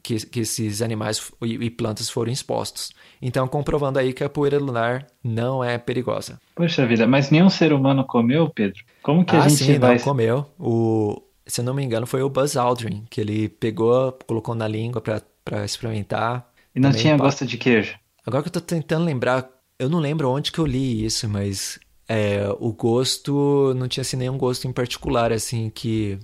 que, 0.01 0.26
que 0.26 0.41
esses 0.41 0.82
animais 0.82 1.32
e, 1.41 1.53
e 1.53 1.69
plantas 1.69 2.09
foram 2.09 2.32
expostos. 2.32 2.91
Então, 3.21 3.47
comprovando 3.47 3.97
aí 3.97 4.11
que 4.11 4.24
a 4.24 4.30
poeira 4.30 4.59
lunar 4.59 5.07
não 5.24 5.63
é 5.63 5.78
perigosa. 5.78 6.39
Poxa 6.55 6.86
vida, 6.86 7.07
mas 7.07 7.32
nenhum 7.32 7.49
ser 7.49 7.71
humano 7.71 8.03
comeu, 8.03 8.49
Pedro? 8.49 8.84
Como 9.01 9.24
que 9.24 9.36
a 9.36 9.39
ah, 9.39 9.47
gente 9.47 9.63
sim, 9.63 9.80
vai... 9.80 9.95
não 9.95 10.03
comeu. 10.03 10.45
O, 10.59 11.21
se 11.47 11.61
eu 11.61 11.65
não 11.65 11.74
me 11.74 11.84
engano, 11.84 12.05
foi 12.05 12.21
o 12.21 12.30
Buzz 12.30 12.57
Aldrin, 12.57 13.05
que 13.09 13.21
ele 13.21 13.47
pegou, 13.47 14.17
colocou 14.28 14.53
na 14.53 14.67
língua 14.67 14.99
para 14.99 15.21
experimentar. 15.66 16.50
E 16.76 16.80
não 16.80 16.89
Também 16.89 17.02
tinha 17.04 17.18
pa- 17.18 17.24
gosto 17.26 17.46
de 17.46 17.58
queijo? 17.58 17.96
Agora 18.26 18.41
que 18.44 18.48
eu 18.50 18.54
tô 18.54 18.62
tentando 18.62 19.06
lembrar, 19.06 19.48
eu 19.78 19.89
não 19.89 20.00
lembro 20.00 20.30
onde 20.30 20.52
que 20.52 20.60
eu 20.60 20.66
li 20.66 21.04
isso, 21.06 21.28
mas 21.30 21.78
é, 22.08 22.48
o 22.60 22.72
gosto 22.74 23.74
não 23.76 23.88
tinha 23.88 24.02
assim, 24.02 24.18
nenhum 24.18 24.38
gosto 24.38 24.68
em 24.68 24.72
particular, 24.74 25.32
assim, 25.32 25.70
que 25.70 26.18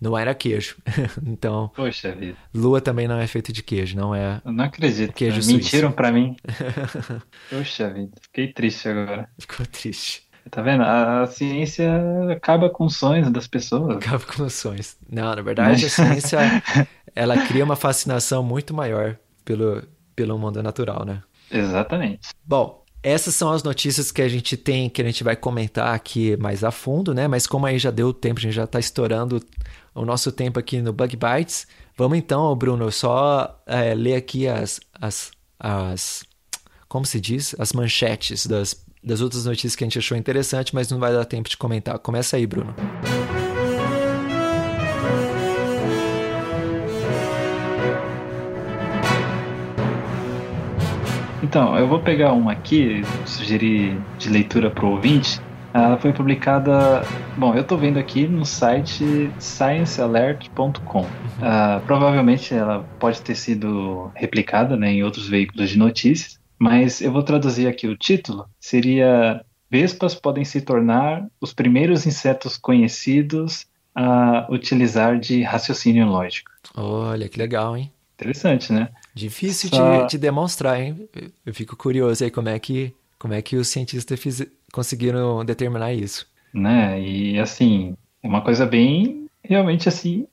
não 0.00 0.16
era 0.18 0.34
queijo. 0.34 0.76
então, 1.26 1.70
Poxa 1.74 2.12
vida, 2.14 2.36
lua 2.54 2.80
também 2.80 3.08
não 3.08 3.18
é 3.18 3.26
feita 3.26 3.52
de 3.52 3.62
queijo, 3.62 3.96
não 3.96 4.14
é. 4.14 4.40
eu 4.44 4.52
não 4.52 4.64
acredito. 4.64 5.12
Queijo. 5.14 5.40
Mentiram 5.50 5.90
pra 5.92 6.12
mim. 6.12 6.36
Poxa 7.50 7.90
vida, 7.92 8.12
fiquei 8.22 8.52
triste 8.52 8.88
agora. 8.88 9.28
Ficou 9.38 9.64
triste. 9.66 10.22
Tá 10.50 10.60
vendo? 10.60 10.82
A, 10.82 11.22
a 11.22 11.26
ciência 11.28 11.88
acaba 12.32 12.68
com 12.68 12.84
os 12.86 12.96
sonhos 12.96 13.30
das 13.30 13.46
pessoas. 13.46 13.96
Acaba 13.98 14.24
com 14.24 14.42
os 14.42 14.52
sonhos. 14.54 14.96
Não, 15.08 15.34
na 15.36 15.40
verdade, 15.40 15.86
a 15.86 15.88
ciência 15.88 16.38
ela 17.14 17.46
cria 17.46 17.64
uma 17.64 17.76
fascinação 17.76 18.42
muito 18.42 18.72
maior 18.74 19.16
pelo, 19.44 19.82
pelo 20.14 20.38
mundo 20.38 20.62
natural, 20.62 21.04
né? 21.04 21.22
Exatamente. 21.50 22.30
Bom, 22.44 22.82
essas 23.02 23.34
são 23.34 23.50
as 23.50 23.62
notícias 23.62 24.12
que 24.12 24.22
a 24.22 24.28
gente 24.28 24.56
tem, 24.56 24.88
que 24.88 25.02
a 25.02 25.04
gente 25.04 25.24
vai 25.24 25.34
comentar 25.34 25.94
aqui 25.94 26.36
mais 26.36 26.62
a 26.62 26.70
fundo, 26.70 27.12
né? 27.12 27.26
Mas 27.26 27.46
como 27.46 27.66
aí 27.66 27.78
já 27.78 27.90
deu 27.90 28.12
tempo, 28.12 28.38
a 28.38 28.42
gente 28.42 28.54
já 28.54 28.64
está 28.64 28.78
estourando 28.78 29.44
o 29.94 30.04
nosso 30.04 30.30
tempo 30.30 30.58
aqui 30.58 30.80
no 30.80 30.92
Bug 30.92 31.16
Bites. 31.16 31.66
Vamos 31.96 32.16
então, 32.16 32.54
Bruno, 32.56 32.90
só 32.92 33.60
é, 33.66 33.92
ler 33.94 34.14
aqui 34.14 34.46
as, 34.46 34.80
as, 35.00 35.32
as. 35.58 36.24
Como 36.88 37.04
se 37.04 37.20
diz? 37.20 37.56
As 37.58 37.72
manchetes 37.72 38.46
das, 38.46 38.84
das 39.02 39.20
outras 39.20 39.44
notícias 39.44 39.74
que 39.74 39.82
a 39.82 39.86
gente 39.86 39.98
achou 39.98 40.16
interessante, 40.16 40.74
mas 40.74 40.88
não 40.88 40.98
vai 40.98 41.12
dar 41.12 41.24
tempo 41.24 41.48
de 41.48 41.56
comentar. 41.56 41.98
Começa 41.98 42.36
aí, 42.36 42.46
Bruno. 42.46 42.74
Então, 51.52 51.76
eu 51.76 51.86
vou 51.86 52.00
pegar 52.00 52.32
uma 52.32 52.52
aqui, 52.52 53.02
sugerir 53.26 54.00
de 54.16 54.30
leitura 54.30 54.70
para 54.70 54.86
o 54.86 54.92
ouvinte. 54.92 55.38
Ela 55.74 55.98
foi 55.98 56.10
publicada. 56.10 57.02
Bom, 57.36 57.54
eu 57.54 57.60
estou 57.60 57.76
vendo 57.76 57.98
aqui 57.98 58.26
no 58.26 58.46
site 58.46 59.30
sciencealert.com. 59.38 61.06
Ah, 61.42 61.82
provavelmente 61.84 62.54
ela 62.54 62.82
pode 62.98 63.20
ter 63.20 63.34
sido 63.34 64.10
replicada 64.14 64.78
né, 64.78 64.92
em 64.92 65.04
outros 65.04 65.28
veículos 65.28 65.68
de 65.68 65.76
notícias, 65.76 66.40
mas 66.58 67.02
eu 67.02 67.12
vou 67.12 67.22
traduzir 67.22 67.66
aqui 67.66 67.86
o 67.86 67.98
título. 67.98 68.46
Seria 68.58 69.44
Vespas 69.70 70.14
podem 70.14 70.46
se 70.46 70.62
tornar 70.62 71.26
os 71.38 71.52
primeiros 71.52 72.06
insetos 72.06 72.56
conhecidos 72.56 73.66
a 73.94 74.46
utilizar 74.48 75.18
de 75.18 75.42
raciocínio 75.42 76.06
lógico. 76.06 76.50
Olha, 76.74 77.28
que 77.28 77.38
legal, 77.38 77.76
hein? 77.76 77.92
Interessante, 78.14 78.72
né? 78.72 78.88
Difícil 79.14 79.68
Só- 79.68 80.02
de, 80.04 80.10
de 80.10 80.18
demonstrar, 80.18 80.80
hein? 80.80 81.08
Eu 81.44 81.54
fico 81.54 81.76
curioso 81.76 82.24
aí 82.24 82.30
como 82.30 82.48
é 82.48 82.58
que, 82.58 82.92
como 83.18 83.34
é 83.34 83.42
que 83.42 83.56
os 83.56 83.68
cientistas 83.68 84.18
fiz- 84.18 84.46
conseguiram 84.72 85.44
determinar 85.44 85.92
isso. 85.92 86.26
né? 86.52 87.00
E 87.00 87.38
assim, 87.38 87.94
uma 88.22 88.40
coisa 88.40 88.64
bem 88.66 89.26
realmente 89.42 89.88
assim 89.88 90.26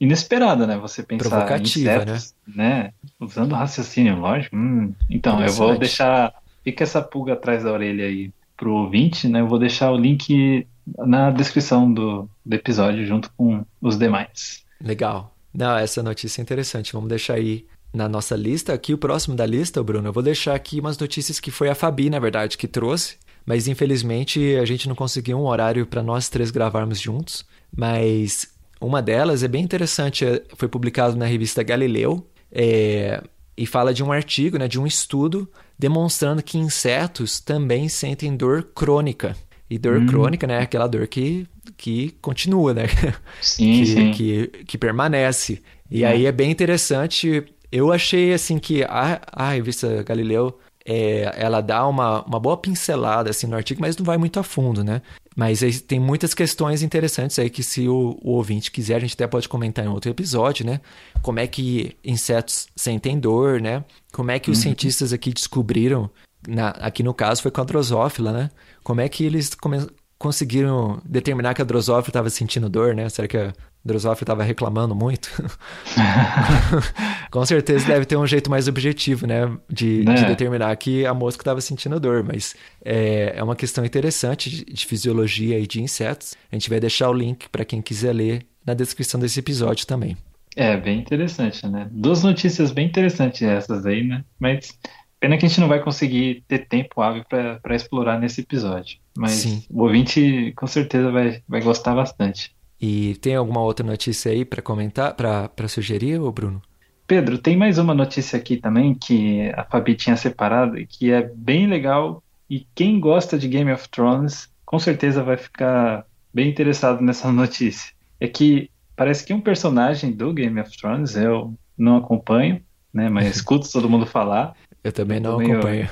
inesperada, 0.00 0.66
né? 0.66 0.76
Você 0.78 1.02
pensar 1.02 1.28
Provocativa, 1.30 1.90
em 1.90 1.94
insetos, 2.02 2.34
né? 2.46 2.92
Usando 3.18 3.54
raciocínio 3.54 4.16
lógico. 4.18 4.54
Hum, 4.54 4.92
então, 5.08 5.42
eu 5.42 5.52
vou 5.52 5.78
deixar 5.78 6.34
fica 6.62 6.82
essa 6.84 7.00
pulga 7.00 7.32
atrás 7.34 7.62
da 7.64 7.72
orelha 7.72 8.04
aí 8.06 8.30
para 8.56 8.68
o 8.68 8.72
ouvinte, 8.74 9.28
né? 9.28 9.40
Eu 9.40 9.46
vou 9.48 9.58
deixar 9.58 9.90
o 9.92 9.96
link 9.96 10.66
na 10.98 11.30
descrição 11.30 11.90
do, 11.92 12.28
do 12.44 12.54
episódio 12.54 13.06
junto 13.06 13.30
com 13.36 13.64
os 13.80 13.96
demais. 13.98 14.64
Legal. 14.80 15.34
Não, 15.54 15.76
essa 15.76 16.02
notícia 16.02 16.40
é 16.40 16.42
interessante. 16.42 16.92
Vamos 16.92 17.08
deixar 17.08 17.34
aí 17.34 17.64
na 17.96 18.08
nossa 18.08 18.36
lista. 18.36 18.74
Aqui, 18.74 18.92
o 18.92 18.98
próximo 18.98 19.34
da 19.34 19.46
lista, 19.46 19.82
Bruno, 19.82 20.08
eu 20.08 20.12
vou 20.12 20.22
deixar 20.22 20.54
aqui 20.54 20.78
umas 20.78 20.98
notícias 20.98 21.40
que 21.40 21.50
foi 21.50 21.68
a 21.68 21.74
Fabi, 21.74 22.10
na 22.10 22.18
verdade, 22.18 22.58
que 22.58 22.68
trouxe. 22.68 23.16
Mas 23.44 23.68
infelizmente 23.68 24.56
a 24.56 24.64
gente 24.64 24.88
não 24.88 24.94
conseguiu 24.94 25.38
um 25.38 25.46
horário 25.46 25.86
para 25.86 26.02
nós 26.02 26.28
três 26.28 26.50
gravarmos 26.50 27.00
juntos. 27.00 27.44
Mas 27.74 28.48
uma 28.80 29.00
delas 29.00 29.42
é 29.42 29.48
bem 29.48 29.62
interessante, 29.64 30.24
é, 30.24 30.42
foi 30.56 30.68
publicado 30.68 31.16
na 31.16 31.24
revista 31.26 31.62
Galileu. 31.62 32.26
É, 32.52 33.22
e 33.56 33.64
fala 33.64 33.94
de 33.94 34.04
um 34.04 34.12
artigo, 34.12 34.58
né, 34.58 34.68
de 34.68 34.78
um 34.78 34.86
estudo 34.86 35.48
demonstrando 35.78 36.42
que 36.42 36.58
insetos 36.58 37.40
também 37.40 37.88
sentem 37.88 38.36
dor 38.36 38.62
crônica. 38.74 39.34
E 39.68 39.78
dor 39.78 39.98
hum. 39.98 40.06
crônica, 40.06 40.46
né, 40.46 40.54
é 40.58 40.62
aquela 40.62 40.86
dor 40.86 41.06
que, 41.06 41.46
que 41.76 42.10
continua, 42.20 42.74
né? 42.74 42.84
Sim, 43.40 43.78
que, 43.80 43.86
sim. 43.86 44.10
Que, 44.12 44.46
que 44.66 44.78
permanece. 44.78 45.62
E 45.90 46.04
É. 46.04 46.08
aí 46.08 46.26
é 46.26 46.32
bem 46.32 46.50
interessante. 46.50 47.44
Eu 47.70 47.92
achei, 47.92 48.32
assim, 48.32 48.58
que 48.58 48.82
a, 48.84 49.20
a 49.32 49.50
revista 49.50 50.02
Galileu, 50.02 50.58
é, 50.84 51.32
ela 51.36 51.60
dá 51.60 51.86
uma, 51.86 52.22
uma 52.24 52.38
boa 52.38 52.56
pincelada, 52.56 53.30
assim, 53.30 53.46
no 53.46 53.56
artigo, 53.56 53.80
mas 53.80 53.96
não 53.96 54.04
vai 54.04 54.16
muito 54.16 54.38
a 54.38 54.42
fundo, 54.42 54.84
né? 54.84 55.02
Mas 55.34 55.60
tem 55.82 56.00
muitas 56.00 56.32
questões 56.32 56.82
interessantes 56.82 57.38
aí 57.38 57.50
que 57.50 57.62
se 57.62 57.86
o, 57.88 58.18
o 58.22 58.30
ouvinte 58.32 58.70
quiser, 58.70 58.96
a 58.96 59.00
gente 59.00 59.14
até 59.14 59.26
pode 59.26 59.48
comentar 59.48 59.84
em 59.84 59.88
outro 59.88 60.10
episódio, 60.10 60.64
né? 60.64 60.80
Como 61.22 61.38
é 61.40 61.46
que 61.46 61.96
insetos 62.04 62.68
sentem 62.74 63.18
dor, 63.18 63.60
né? 63.60 63.84
Como 64.12 64.30
é 64.30 64.38
que 64.38 64.50
os 64.50 64.58
cientistas 64.58 65.12
aqui 65.12 65.32
descobriram, 65.34 66.08
na- 66.48 66.70
aqui 66.70 67.02
no 67.02 67.12
caso 67.12 67.42
foi 67.42 67.50
com 67.50 67.60
a 67.60 67.64
drosófila, 67.64 68.32
né? 68.32 68.50
Como 68.82 69.00
é 69.00 69.08
que 69.08 69.24
eles 69.24 69.54
come- 69.54 69.86
conseguiram 70.18 71.00
determinar 71.04 71.52
que 71.52 71.60
a 71.60 71.64
drosófila 71.66 72.08
estava 72.10 72.30
sentindo 72.30 72.68
dor, 72.70 72.94
né? 72.94 73.08
Será 73.10 73.28
que 73.28 73.36
a 73.36 73.52
drosófila 73.86 74.24
estava 74.24 74.42
reclamando 74.42 74.94
muito? 74.94 75.30
com 77.30 77.44
certeza 77.46 77.86
deve 77.86 78.04
ter 78.04 78.16
um 78.16 78.26
jeito 78.26 78.50
mais 78.50 78.68
objetivo, 78.68 79.26
né? 79.26 79.56
De, 79.70 80.04
Né? 80.04 80.14
de 80.14 80.26
determinar 80.26 80.74
que 80.76 81.06
a 81.06 81.14
mosca 81.14 81.42
estava 81.42 81.60
sentindo 81.60 81.98
dor, 82.00 82.22
mas 82.24 82.54
é, 82.84 83.34
é 83.36 83.42
uma 83.42 83.56
questão 83.56 83.84
interessante 83.84 84.50
de, 84.50 84.64
de 84.64 84.86
fisiologia 84.86 85.58
e 85.58 85.66
de 85.66 85.82
insetos. 85.82 86.34
A 86.50 86.56
gente 86.56 86.68
vai 86.68 86.80
deixar 86.80 87.08
o 87.08 87.12
link 87.12 87.48
para 87.48 87.64
quem 87.64 87.80
quiser 87.80 88.12
ler 88.12 88.46
na 88.66 88.74
descrição 88.74 89.20
desse 89.20 89.38
episódio 89.38 89.86
também. 89.86 90.16
É, 90.56 90.76
bem 90.76 90.98
interessante, 90.98 91.66
né? 91.68 91.86
Duas 91.90 92.22
notícias 92.22 92.72
bem 92.72 92.86
interessantes 92.86 93.42
essas 93.42 93.84
aí, 93.84 94.02
né? 94.02 94.24
Mas 94.40 94.76
pena 95.20 95.36
que 95.36 95.44
a 95.44 95.48
gente 95.48 95.60
não 95.60 95.68
vai 95.68 95.82
conseguir 95.82 96.44
ter 96.48 96.66
tempo 96.66 97.02
hábil 97.02 97.24
para 97.28 97.76
explorar 97.76 98.18
nesse 98.18 98.40
episódio. 98.40 98.98
Mas 99.16 99.32
Sim. 99.32 99.62
o 99.70 99.82
ouvinte 99.82 100.52
com 100.56 100.66
certeza 100.66 101.10
vai, 101.10 101.42
vai 101.46 101.60
gostar 101.60 101.94
bastante. 101.94 102.55
E 102.80 103.14
tem 103.16 103.34
alguma 103.34 103.60
outra 103.60 103.86
notícia 103.86 104.30
aí 104.30 104.44
para 104.44 104.60
comentar, 104.62 105.14
para 105.14 105.68
sugerir, 105.68 106.20
ô 106.20 106.30
Bruno? 106.30 106.60
Pedro, 107.06 107.38
tem 107.38 107.56
mais 107.56 107.78
uma 107.78 107.94
notícia 107.94 108.36
aqui 108.38 108.56
também 108.56 108.94
que 108.94 109.48
a 109.56 109.64
Fabi 109.64 109.94
tinha 109.94 110.16
separado 110.16 110.76
e 110.78 110.86
que 110.86 111.10
é 111.10 111.22
bem 111.34 111.66
legal. 111.66 112.22
E 112.50 112.66
quem 112.74 112.98
gosta 113.00 113.38
de 113.38 113.48
Game 113.48 113.72
of 113.72 113.88
Thrones 113.88 114.48
com 114.64 114.78
certeza 114.78 115.22
vai 115.22 115.36
ficar 115.36 116.04
bem 116.34 116.48
interessado 116.48 117.00
nessa 117.02 117.30
notícia. 117.32 117.92
É 118.20 118.26
que 118.26 118.70
parece 118.96 119.24
que 119.24 119.32
um 119.32 119.40
personagem 119.40 120.12
do 120.12 120.32
Game 120.32 120.60
of 120.60 120.76
Thrones, 120.76 121.16
eu 121.16 121.54
não 121.78 121.96
acompanho, 121.96 122.60
né? 122.92 123.08
Mas 123.08 123.28
escuto 123.36 123.70
todo 123.70 123.88
mundo 123.88 124.04
falar. 124.06 124.54
Eu 124.82 124.92
também 124.92 125.20
não 125.20 125.40
eu- 125.40 125.52
acompanho. 125.52 125.88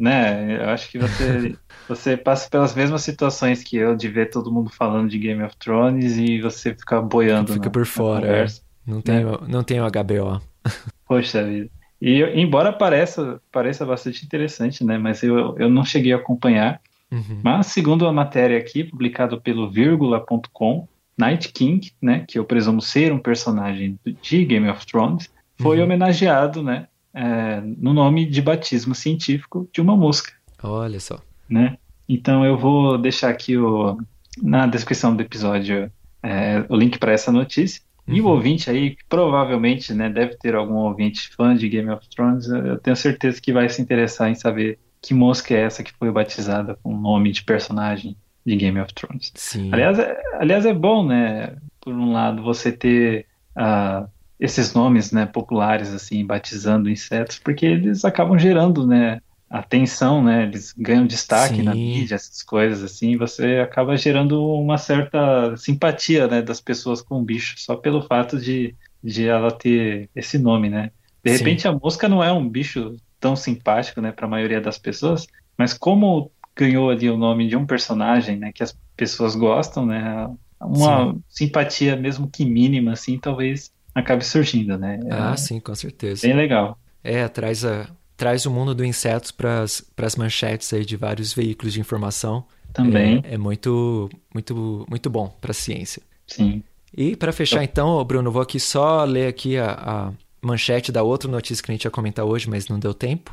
Né? 0.00 0.56
Eu 0.64 0.70
acho 0.70 0.90
que 0.90 0.98
você, 0.98 1.54
você 1.88 2.16
passa 2.16 2.48
pelas 2.48 2.74
mesmas 2.74 3.02
situações 3.02 3.62
que 3.62 3.76
eu 3.76 3.94
de 3.94 4.08
ver 4.08 4.30
todo 4.30 4.50
mundo 4.50 4.70
falando 4.70 5.08
de 5.10 5.18
Game 5.18 5.42
of 5.42 5.56
Thrones 5.58 6.16
e 6.16 6.40
você 6.40 6.74
ficar 6.74 7.00
boiando 7.02 7.52
Fica 7.52 7.66
na- 7.66 7.70
por 7.70 7.86
fora, 7.86 8.26
é. 8.26 8.28
conversa. 8.30 8.62
Não 8.86 9.00
tenho, 9.02 9.40
não 9.46 9.62
tenho 9.62 9.84
HBO. 9.84 10.40
Poxa 11.06 11.44
vida. 11.44 11.68
E 12.00 12.22
embora 12.40 12.72
pareça, 12.72 13.40
pareça 13.52 13.84
bastante 13.84 14.24
interessante, 14.24 14.82
né? 14.82 14.96
Mas 14.96 15.22
eu, 15.22 15.54
eu 15.58 15.68
não 15.68 15.84
cheguei 15.84 16.12
a 16.14 16.16
acompanhar. 16.16 16.80
Uhum. 17.12 17.40
Mas 17.42 17.66
segundo 17.66 18.06
a 18.06 18.12
matéria 18.12 18.56
aqui, 18.56 18.82
publicada 18.84 19.36
pelo 19.38 19.70
vírgula.com, 19.70 20.88
Night 21.18 21.52
King, 21.52 21.92
né? 22.00 22.24
Que 22.26 22.38
eu 22.38 22.44
presumo 22.44 22.80
ser 22.80 23.12
um 23.12 23.18
personagem 23.18 23.98
de 24.22 24.44
Game 24.46 24.68
of 24.68 24.86
Thrones, 24.86 25.28
foi 25.60 25.76
Uhum. 25.78 25.84
homenageado, 25.84 26.62
né? 26.62 26.86
É, 27.14 27.60
no 27.60 27.92
nome 27.92 28.26
de 28.26 28.40
batismo 28.42 28.94
científico 28.94 29.68
de 29.72 29.80
uma 29.80 29.96
mosca. 29.96 30.32
Olha 30.62 31.00
só. 31.00 31.20
né? 31.48 31.76
Então 32.08 32.44
eu 32.44 32.56
vou 32.58 32.98
deixar 32.98 33.30
aqui 33.30 33.56
o, 33.56 33.96
na 34.42 34.66
descrição 34.66 35.14
do 35.14 35.22
episódio 35.22 35.90
é, 36.22 36.64
o 36.68 36.76
link 36.76 36.98
para 36.98 37.12
essa 37.12 37.30
notícia. 37.32 37.80
E 38.08 38.20
o 38.20 38.24
Uhum. 38.24 38.30
ouvinte 38.32 38.68
aí, 38.68 38.96
provavelmente 39.08 39.94
né, 39.94 40.08
deve 40.08 40.34
ter 40.36 40.54
algum 40.56 40.74
ouvinte 40.74 41.28
fã 41.36 41.54
de 41.54 41.68
Game 41.68 41.88
of 41.90 42.08
Thrones, 42.08 42.48
eu 42.48 42.76
tenho 42.78 42.96
certeza 42.96 43.40
que 43.40 43.52
vai 43.52 43.68
se 43.68 43.80
interessar 43.80 44.28
em 44.28 44.34
saber 44.34 44.78
que 45.00 45.14
mosca 45.14 45.54
é 45.54 45.60
essa 45.60 45.84
que 45.84 45.92
foi 45.92 46.10
batizada 46.10 46.76
com 46.82 46.92
o 46.92 47.00
nome 47.00 47.30
de 47.30 47.44
personagem 47.44 48.16
de 48.44 48.56
Game 48.56 48.80
of 48.80 48.92
Thrones. 48.94 49.30
Sim. 49.36 49.70
Aliás, 49.72 49.98
é, 49.98 50.20
aliás, 50.40 50.66
é 50.66 50.74
bom, 50.74 51.06
né? 51.06 51.56
Por 51.80 51.94
um 51.94 52.12
lado, 52.12 52.42
você 52.42 52.72
ter 52.72 53.26
ah, 53.54 54.06
esses 54.40 54.72
nomes, 54.72 55.12
né, 55.12 55.26
populares 55.26 55.92
assim, 55.92 56.24
batizando 56.24 56.88
insetos, 56.88 57.38
porque 57.38 57.66
eles 57.66 58.04
acabam 58.04 58.38
gerando, 58.38 58.86
né, 58.86 59.20
atenção, 59.50 60.22
né? 60.22 60.44
Eles 60.44 60.72
ganham 60.78 61.06
destaque 61.06 61.60
na 61.62 61.72
Sim. 61.72 61.84
mídia, 61.84 62.14
essas 62.14 62.42
coisas 62.42 62.82
assim. 62.84 63.16
Você 63.16 63.58
acaba 63.58 63.96
gerando 63.96 64.42
uma 64.54 64.78
certa 64.78 65.56
simpatia, 65.56 66.26
né, 66.28 66.40
das 66.40 66.60
pessoas 66.60 67.02
com 67.02 67.20
o 67.20 67.24
bicho 67.24 67.56
só 67.58 67.76
pelo 67.76 68.00
fato 68.02 68.38
de, 68.38 68.74
de 69.02 69.26
ela 69.26 69.50
ter 69.50 70.08
esse 70.14 70.38
nome, 70.38 70.70
né? 70.70 70.92
De 71.22 71.32
Sim. 71.32 71.38
repente 71.38 71.68
a 71.68 71.72
mosca 71.72 72.08
não 72.08 72.22
é 72.22 72.32
um 72.32 72.48
bicho 72.48 72.96
tão 73.18 73.36
simpático, 73.36 74.00
né, 74.00 74.12
para 74.12 74.24
a 74.24 74.30
maioria 74.30 74.60
das 74.60 74.78
pessoas, 74.78 75.26
mas 75.58 75.74
como 75.74 76.32
ganhou 76.56 76.88
ali 76.88 77.10
o 77.10 77.16
nome 77.18 77.46
de 77.48 77.56
um 77.56 77.66
personagem, 77.66 78.38
né, 78.38 78.52
que 78.54 78.62
as 78.62 78.74
pessoas 78.96 79.34
gostam, 79.34 79.84
né, 79.84 80.26
uma 80.58 81.14
simpatia 81.28 81.96
mesmo 81.96 82.30
que 82.30 82.44
mínima, 82.44 82.92
assim, 82.92 83.18
talvez 83.18 83.70
acabe 83.94 84.24
surgindo, 84.24 84.76
né? 84.78 85.00
É 85.04 85.12
Ah, 85.12 85.36
sim, 85.36 85.60
com 85.60 85.74
certeza. 85.74 86.26
bem 86.26 86.36
legal. 86.36 86.78
É, 87.02 87.26
traz, 87.28 87.64
a, 87.64 87.88
traz 88.16 88.46
o 88.46 88.50
mundo 88.50 88.74
do 88.74 88.84
insetos 88.84 89.30
para 89.30 89.62
as 89.62 90.16
manchetes 90.16 90.72
aí 90.72 90.84
de 90.84 90.96
vários 90.96 91.32
veículos 91.32 91.72
de 91.72 91.80
informação. 91.80 92.44
Também, 92.72 93.20
É, 93.24 93.34
é 93.34 93.38
muito, 93.38 94.08
muito, 94.32 94.86
muito 94.88 95.10
bom 95.10 95.28
para 95.40 95.50
a 95.50 95.54
ciência. 95.54 96.02
sim. 96.26 96.62
E 96.92 97.14
para 97.14 97.32
fechar 97.32 97.62
então, 97.62 98.04
Bruno, 98.04 98.32
vou 98.32 98.42
aqui 98.42 98.58
só 98.58 99.04
ler 99.04 99.28
aqui 99.28 99.56
a, 99.56 99.72
a 99.72 100.12
manchete 100.42 100.90
da 100.90 101.04
outra 101.04 101.30
notícia 101.30 101.62
que 101.64 101.70
a 101.70 101.74
gente 101.74 101.84
ia 101.84 101.90
comentar 101.90 102.24
hoje, 102.24 102.50
mas 102.50 102.66
não 102.66 102.80
deu 102.80 102.92
tempo. 102.92 103.32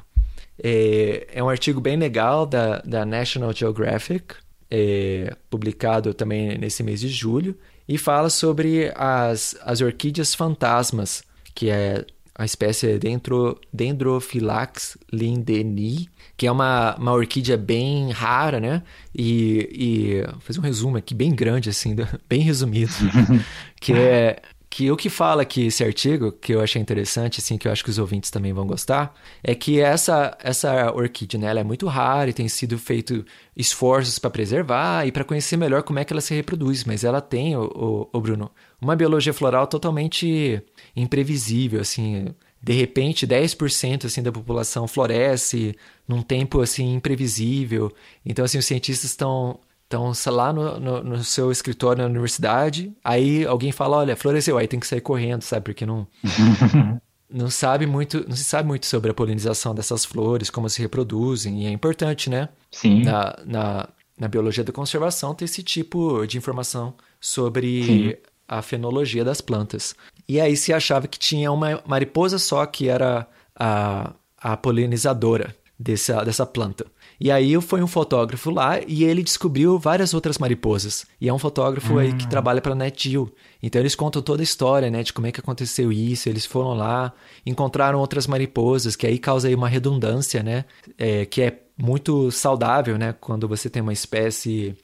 É, 0.64 1.28
é 1.34 1.44
um 1.44 1.50
artigo 1.50 1.82
bem 1.82 1.98
legal 1.98 2.46
da, 2.46 2.80
da 2.82 3.04
National 3.04 3.52
Geographic, 3.52 4.36
é, 4.70 5.36
publicado 5.50 6.14
também 6.14 6.56
nesse 6.58 6.84
mês 6.84 7.00
de 7.02 7.08
julho, 7.08 7.58
e 7.88 7.98
fala 7.98 8.30
sobre 8.30 8.92
as, 8.96 9.56
as 9.64 9.82
orquídeas 9.82 10.36
fantasmas, 10.36 11.24
que 11.56 11.70
é 11.70 12.06
a 12.36 12.46
espécie 12.46 13.00
Dendro, 13.00 13.60
Dendrophylax 13.74 14.98
lindeni, 15.12 16.08
que 16.36 16.46
é 16.46 16.52
uma, 16.52 16.96
uma 16.96 17.14
orquídea 17.14 17.58
bem 17.58 18.12
rara, 18.12 18.60
né? 18.60 18.84
E, 19.16 19.70
e 19.72 20.22
vou 20.32 20.42
fazer 20.42 20.60
um 20.60 20.64
resumo 20.64 20.98
aqui 20.98 21.16
bem 21.16 21.34
grande, 21.34 21.70
assim, 21.70 21.96
bem 22.30 22.42
resumido, 22.42 22.94
que 23.82 23.92
é 23.94 24.40
que 24.78 24.92
o 24.92 24.96
que 24.96 25.10
fala 25.10 25.42
aqui 25.42 25.66
esse 25.66 25.84
artigo, 25.84 26.32
que 26.32 26.54
eu 26.54 26.62
achei 26.62 26.80
interessante, 26.80 27.40
assim, 27.40 27.58
que 27.58 27.68
eu 27.68 27.72
acho 27.72 27.84
que 27.84 27.90
os 27.90 27.98
ouvintes 27.98 28.30
também 28.30 28.54
vão 28.54 28.68
gostar, 28.68 29.12
é 29.44 29.56
que 29.56 29.82
essa, 29.82 30.38
essa 30.40 30.94
orquídea, 30.94 31.40
né, 31.40 31.48
ela 31.48 31.62
é 31.62 31.64
muito 31.64 31.88
rara 31.88 32.30
e 32.30 32.34
tem 32.34 32.48
sido 32.48 32.78
feito 32.78 33.26
esforços 33.56 34.20
para 34.20 34.30
preservar 34.30 35.08
e 35.08 35.12
para 35.12 35.24
conhecer 35.24 35.58
melhor 35.58 35.82
como 35.82 35.98
é 35.98 36.06
que 36.06 36.14
ela 36.14 36.22
se 36.22 36.36
reproduz, 36.36 36.84
mas 36.84 37.04
ela 37.04 37.20
tem, 37.20 37.58
o, 37.58 37.64
o, 37.64 38.10
o 38.14 38.22
Bruno, 38.22 38.52
uma 38.80 38.96
biologia 38.96 39.34
floral 39.34 39.66
totalmente 39.66 40.62
imprevisível, 40.96 41.82
assim, 41.82 42.28
de 42.62 42.74
repente 42.74 43.26
10% 43.26 44.06
assim 44.06 44.22
da 44.22 44.32
população 44.32 44.88
floresce 44.88 45.76
num 46.08 46.22
tempo 46.22 46.62
assim 46.62 46.94
imprevisível. 46.94 47.92
Então 48.24 48.46
assim 48.46 48.58
os 48.60 48.66
cientistas 48.66 49.10
estão 49.10 49.60
estão 49.90 50.12
lá 50.34 50.52
no, 50.52 50.80
no, 50.80 51.04
no, 51.04 51.24
seu 51.24 51.52
escritório 51.52 52.04
na 52.04 52.10
universidade, 52.10 52.94
aí 53.04 53.46
alguém 53.46 53.72
fala, 53.72 53.98
olha, 53.98 54.16
floresceu, 54.16 54.58
aí 54.58 54.68
tem 54.68 54.80
que 54.80 54.88
sair 54.88 55.02
correndo, 55.02 55.42
sabe? 55.42 55.64
Porque 55.64 55.86
não 55.86 56.06
não 57.30 57.50
sabe 57.50 57.86
muito, 57.86 58.26
não 58.28 58.36
se 58.36 58.44
sabe 58.44 58.68
muito 58.68 58.86
sobre 58.86 59.12
a 59.12 59.14
polinização 59.14 59.74
dessas 59.74 60.06
flores, 60.06 60.50
como 60.50 60.70
se 60.70 60.82
reproduzem, 60.82 61.64
e 61.64 61.66
é 61.66 61.72
importante, 61.72 62.30
né? 62.30 62.50
Sim. 62.72 63.04
Na, 63.04 63.38
na, 63.46 63.90
na 64.18 64.28
biologia 64.28 64.64
da 64.64 64.72
conservação 64.72 65.34
ter 65.34 65.46
esse 65.46 65.64
tipo 65.64 66.26
de 66.26 66.38
informação 66.38 66.94
sobre 67.20 67.84
Sim. 67.84 68.14
a 68.48 68.62
fenologia 68.62 69.24
das 69.24 69.42
plantas. 69.42 69.96
E 70.28 70.40
aí 70.40 70.58
se 70.58 70.74
achava 70.74 71.08
que 71.08 71.20
tinha 71.20 71.52
uma 71.52 71.82
mariposa 71.86 72.38
só 72.38 72.66
que 72.66 72.90
era 72.90 73.28
a, 73.56 74.14
a 74.38 74.58
polinizadora 74.58 75.56
dessa, 75.80 76.24
dessa 76.24 76.46
planta. 76.46 76.86
E 77.20 77.32
aí 77.32 77.60
foi 77.62 77.82
um 77.82 77.88
fotógrafo 77.88 78.52
lá 78.52 78.80
e 78.88 79.04
ele 79.04 79.24
descobriu 79.24 79.80
várias 79.80 80.14
outras 80.14 80.38
mariposas. 80.38 81.06
E 81.20 81.28
é 81.28 81.34
um 81.34 81.40
fotógrafo 81.40 81.98
aí 81.98 82.14
que 82.14 82.26
Hum. 82.26 82.30
trabalha 82.30 82.62
para 82.62 82.76
NetGeo. 82.76 83.32
Então 83.62 83.82
eles 83.82 83.96
contam 83.96 84.22
toda 84.22 84.42
a 84.42 84.44
história, 84.44 84.90
né, 84.92 85.02
de 85.02 85.12
como 85.12 85.26
é 85.26 85.32
que 85.32 85.40
aconteceu 85.40 85.92
isso. 85.92 86.30
Eles 86.30 86.46
foram 86.46 86.74
lá, 86.74 87.12
encontraram 87.46 88.00
outras 88.00 88.28
mariposas, 88.28 88.96
que 88.96 89.08
aí 89.08 89.18
causa 89.18 89.48
aí 89.48 89.56
uma 89.56 89.68
redundância, 89.68 90.44
né, 90.44 90.66
é, 90.98 91.26
que 91.26 91.42
é 91.42 91.60
muito 91.78 92.30
saudável, 92.32 92.98
né, 92.98 93.14
quando 93.20 93.48
você 93.48 93.70
tem 93.70 93.82
uma 93.82 93.94
espécie, 93.94 94.76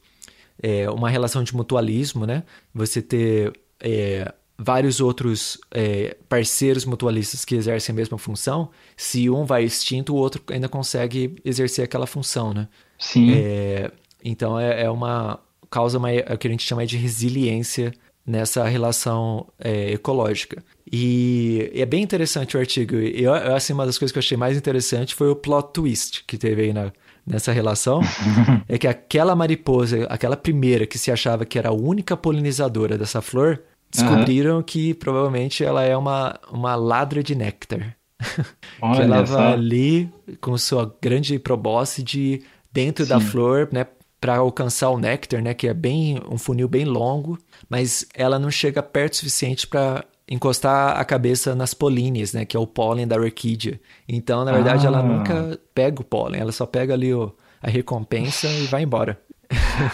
é, 0.61 0.89
uma 0.89 1.09
relação 1.09 1.43
de 1.43 1.55
mutualismo, 1.55 2.25
né, 2.25 2.43
você 2.73 3.01
ter 3.01 3.53
é, 3.79 4.33
vários 4.57 4.99
outros 4.99 5.57
é, 5.71 6.15
parceiros 6.29 6.85
mutualistas 6.85 7.43
que 7.43 7.55
exercem 7.55 7.93
a 7.93 7.95
mesma 7.95 8.17
função, 8.17 8.69
se 8.95 9.29
um 9.29 9.45
vai 9.45 9.63
extinto, 9.63 10.13
o 10.13 10.17
outro 10.17 10.41
ainda 10.49 10.69
consegue 10.69 11.35
exercer 11.43 11.83
aquela 11.83 12.05
função, 12.05 12.53
né? 12.53 12.67
Sim. 12.99 13.33
É, 13.33 13.91
então 14.23 14.59
é, 14.59 14.83
é 14.83 14.89
uma 14.89 15.39
causa 15.69 15.97
uma, 15.97 16.11
é 16.11 16.33
o 16.33 16.37
que 16.37 16.47
a 16.47 16.51
gente 16.51 16.63
chama 16.63 16.85
de 16.85 16.97
resiliência 16.97 17.91
nessa 18.25 18.63
relação 18.65 19.47
é, 19.59 19.91
ecológica. 19.91 20.63
E 20.89 21.71
é 21.73 21.85
bem 21.85 22.03
interessante 22.03 22.55
o 22.55 22.59
artigo. 22.59 22.95
Eu, 22.95 23.33
eu, 23.33 23.55
assim, 23.55 23.73
uma 23.73 23.85
das 23.85 23.97
coisas 23.97 24.11
que 24.11 24.17
eu 24.17 24.21
achei 24.21 24.37
mais 24.37 24.55
interessante 24.55 25.15
foi 25.15 25.29
o 25.29 25.35
plot 25.35 25.73
twist 25.73 26.23
que 26.25 26.37
teve 26.37 26.61
aí 26.61 26.73
na, 26.73 26.91
nessa 27.25 27.51
relação. 27.51 28.01
é 28.69 28.77
que 28.77 28.87
aquela 28.87 29.35
mariposa, 29.35 30.05
aquela 30.05 30.37
primeira 30.37 30.85
que 30.85 30.97
se 30.97 31.11
achava 31.11 31.45
que 31.45 31.57
era 31.57 31.69
a 31.69 31.73
única 31.73 32.15
polinizadora 32.15 32.97
dessa 32.97 33.21
flor, 33.21 33.61
descobriram 33.93 34.57
uhum. 34.57 34.63
que 34.63 34.93
provavelmente 34.93 35.63
ela 35.63 35.83
é 35.83 35.95
uma, 35.95 36.39
uma 36.51 36.75
ladra 36.75 37.23
de 37.23 37.35
néctar. 37.35 37.95
que 38.19 39.01
ela 39.01 39.23
vai 39.23 39.53
ali 39.53 40.09
com 40.41 40.57
sua 40.57 40.95
grande 41.01 41.37
probóscide 41.37 42.41
dentro 42.71 43.05
Sim. 43.05 43.09
da 43.09 43.19
flor, 43.19 43.69
né, 43.71 43.85
para 44.19 44.37
alcançar 44.37 44.89
o 44.89 44.97
néctar, 44.97 45.41
né, 45.41 45.53
que 45.53 45.67
é 45.67 45.73
bem 45.73 46.19
um 46.29 46.37
funil 46.37 46.67
bem 46.67 46.85
longo, 46.85 47.37
mas 47.69 48.05
ela 48.15 48.39
não 48.39 48.49
chega 48.49 48.81
perto 48.81 49.13
o 49.13 49.17
suficiente 49.17 49.67
para 49.67 50.05
encostar 50.27 50.97
a 50.97 51.03
cabeça 51.03 51.53
nas 51.53 51.73
políneas, 51.73 52.33
né, 52.33 52.45
que 52.45 52.55
é 52.55 52.59
o 52.59 52.65
pólen 52.65 53.05
da 53.05 53.17
orquídea. 53.17 53.79
Então, 54.07 54.45
na 54.45 54.53
verdade, 54.53 54.85
ah. 54.85 54.87
ela 54.87 55.03
nunca 55.03 55.59
pega 55.75 56.01
o 56.01 56.05
pólen, 56.05 56.39
ela 56.39 56.51
só 56.51 56.65
pega 56.65 56.93
ali 56.93 57.13
o, 57.13 57.35
a 57.61 57.69
recompensa 57.69 58.47
e 58.47 58.65
vai 58.67 58.83
embora. 58.83 59.19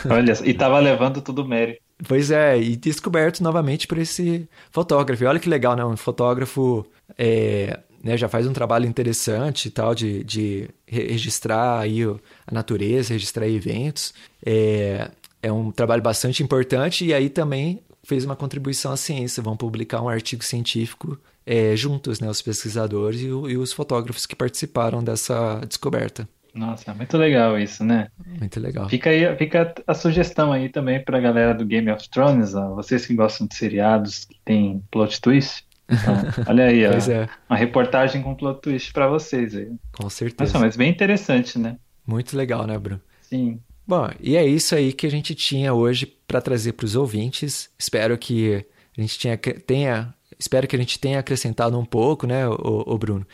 Olha, 0.09 0.33
e 0.45 0.53
tava 0.53 0.79
levando 0.79 1.21
tudo 1.21 1.43
mérito. 1.43 1.88
Pois 2.07 2.31
é, 2.31 2.57
e 2.57 2.75
descoberto 2.77 3.41
novamente 3.41 3.85
por 3.87 3.97
esse 3.97 4.47
fotógrafo. 4.71 5.23
E 5.23 5.27
olha 5.27 5.39
que 5.39 5.49
legal, 5.49 5.75
né? 5.75 5.83
Um 5.83 5.97
fotógrafo 5.97 6.85
é, 7.17 7.79
né, 8.01 8.17
já 8.17 8.29
faz 8.29 8.47
um 8.47 8.53
trabalho 8.53 8.85
interessante 8.85 9.67
e 9.67 9.71
tal, 9.71 9.93
de, 9.93 10.23
de 10.23 10.69
registrar 10.87 11.79
aí 11.79 12.03
a 12.03 12.53
natureza, 12.53 13.13
registrar 13.13 13.47
eventos. 13.47 14.13
É, 14.45 15.11
é 15.41 15.51
um 15.51 15.71
trabalho 15.71 16.01
bastante 16.01 16.41
importante 16.41 17.05
e 17.05 17.13
aí 17.13 17.29
também 17.29 17.81
fez 18.03 18.23
uma 18.23 18.35
contribuição 18.35 18.93
à 18.93 18.97
ciência. 18.97 19.43
Vão 19.43 19.57
publicar 19.57 20.01
um 20.01 20.07
artigo 20.09 20.43
científico 20.43 21.19
é, 21.45 21.75
juntos, 21.75 22.21
né? 22.21 22.29
Os 22.29 22.41
pesquisadores 22.41 23.21
e, 23.21 23.25
e 23.25 23.57
os 23.57 23.73
fotógrafos 23.73 24.25
que 24.25 24.35
participaram 24.35 25.03
dessa 25.03 25.61
descoberta. 25.67 26.27
Nossa, 26.53 26.93
muito 26.93 27.17
legal 27.17 27.57
isso, 27.59 27.83
né? 27.83 28.07
Muito 28.25 28.59
legal. 28.59 28.89
Fica 28.89 29.09
aí, 29.09 29.35
fica 29.37 29.73
a 29.85 29.93
sugestão 29.93 30.51
aí 30.51 30.69
também 30.69 31.03
pra 31.03 31.19
galera 31.19 31.53
do 31.53 31.65
Game 31.65 31.89
of 31.91 32.09
Thrones, 32.09 32.55
ó, 32.55 32.75
vocês 32.75 33.05
que 33.05 33.13
gostam 33.13 33.47
de 33.47 33.55
seriados 33.55 34.25
que 34.25 34.39
tem 34.43 34.83
plot 34.91 35.21
twist. 35.21 35.65
Então, 35.87 36.15
olha 36.47 36.65
aí, 36.65 36.85
ó, 36.85 36.91
é. 36.91 37.29
uma 37.49 37.57
reportagem 37.57 38.21
com 38.21 38.35
plot 38.35 38.61
twist 38.61 38.93
pra 38.93 39.07
vocês 39.07 39.55
aí. 39.55 39.71
Com 39.91 40.09
certeza. 40.09 40.53
Nossa, 40.53 40.65
mas 40.65 40.75
bem 40.75 40.89
interessante, 40.89 41.57
né? 41.57 41.77
Muito 42.05 42.35
legal, 42.35 42.65
né, 42.65 42.77
Bruno? 42.77 43.01
Sim. 43.21 43.59
Bom, 43.87 44.07
e 44.19 44.35
é 44.35 44.45
isso 44.45 44.75
aí 44.75 44.93
que 44.93 45.07
a 45.07 45.11
gente 45.11 45.33
tinha 45.33 45.73
hoje 45.73 46.05
para 46.27 46.41
trazer 46.41 46.73
para 46.73 46.85
os 46.85 46.95
ouvintes. 46.95 47.69
Espero 47.77 48.17
que 48.17 48.63
a 48.95 49.01
gente 49.01 49.19
tenha, 49.19 49.37
tenha, 49.37 50.13
espero 50.39 50.67
que 50.67 50.75
a 50.75 50.79
gente 50.79 50.97
tenha 50.97 51.19
acrescentado 51.19 51.77
um 51.77 51.85
pouco, 51.85 52.25
né, 52.25 52.47
o, 52.47 52.83
o 52.87 52.97
Bruno. 52.97 53.27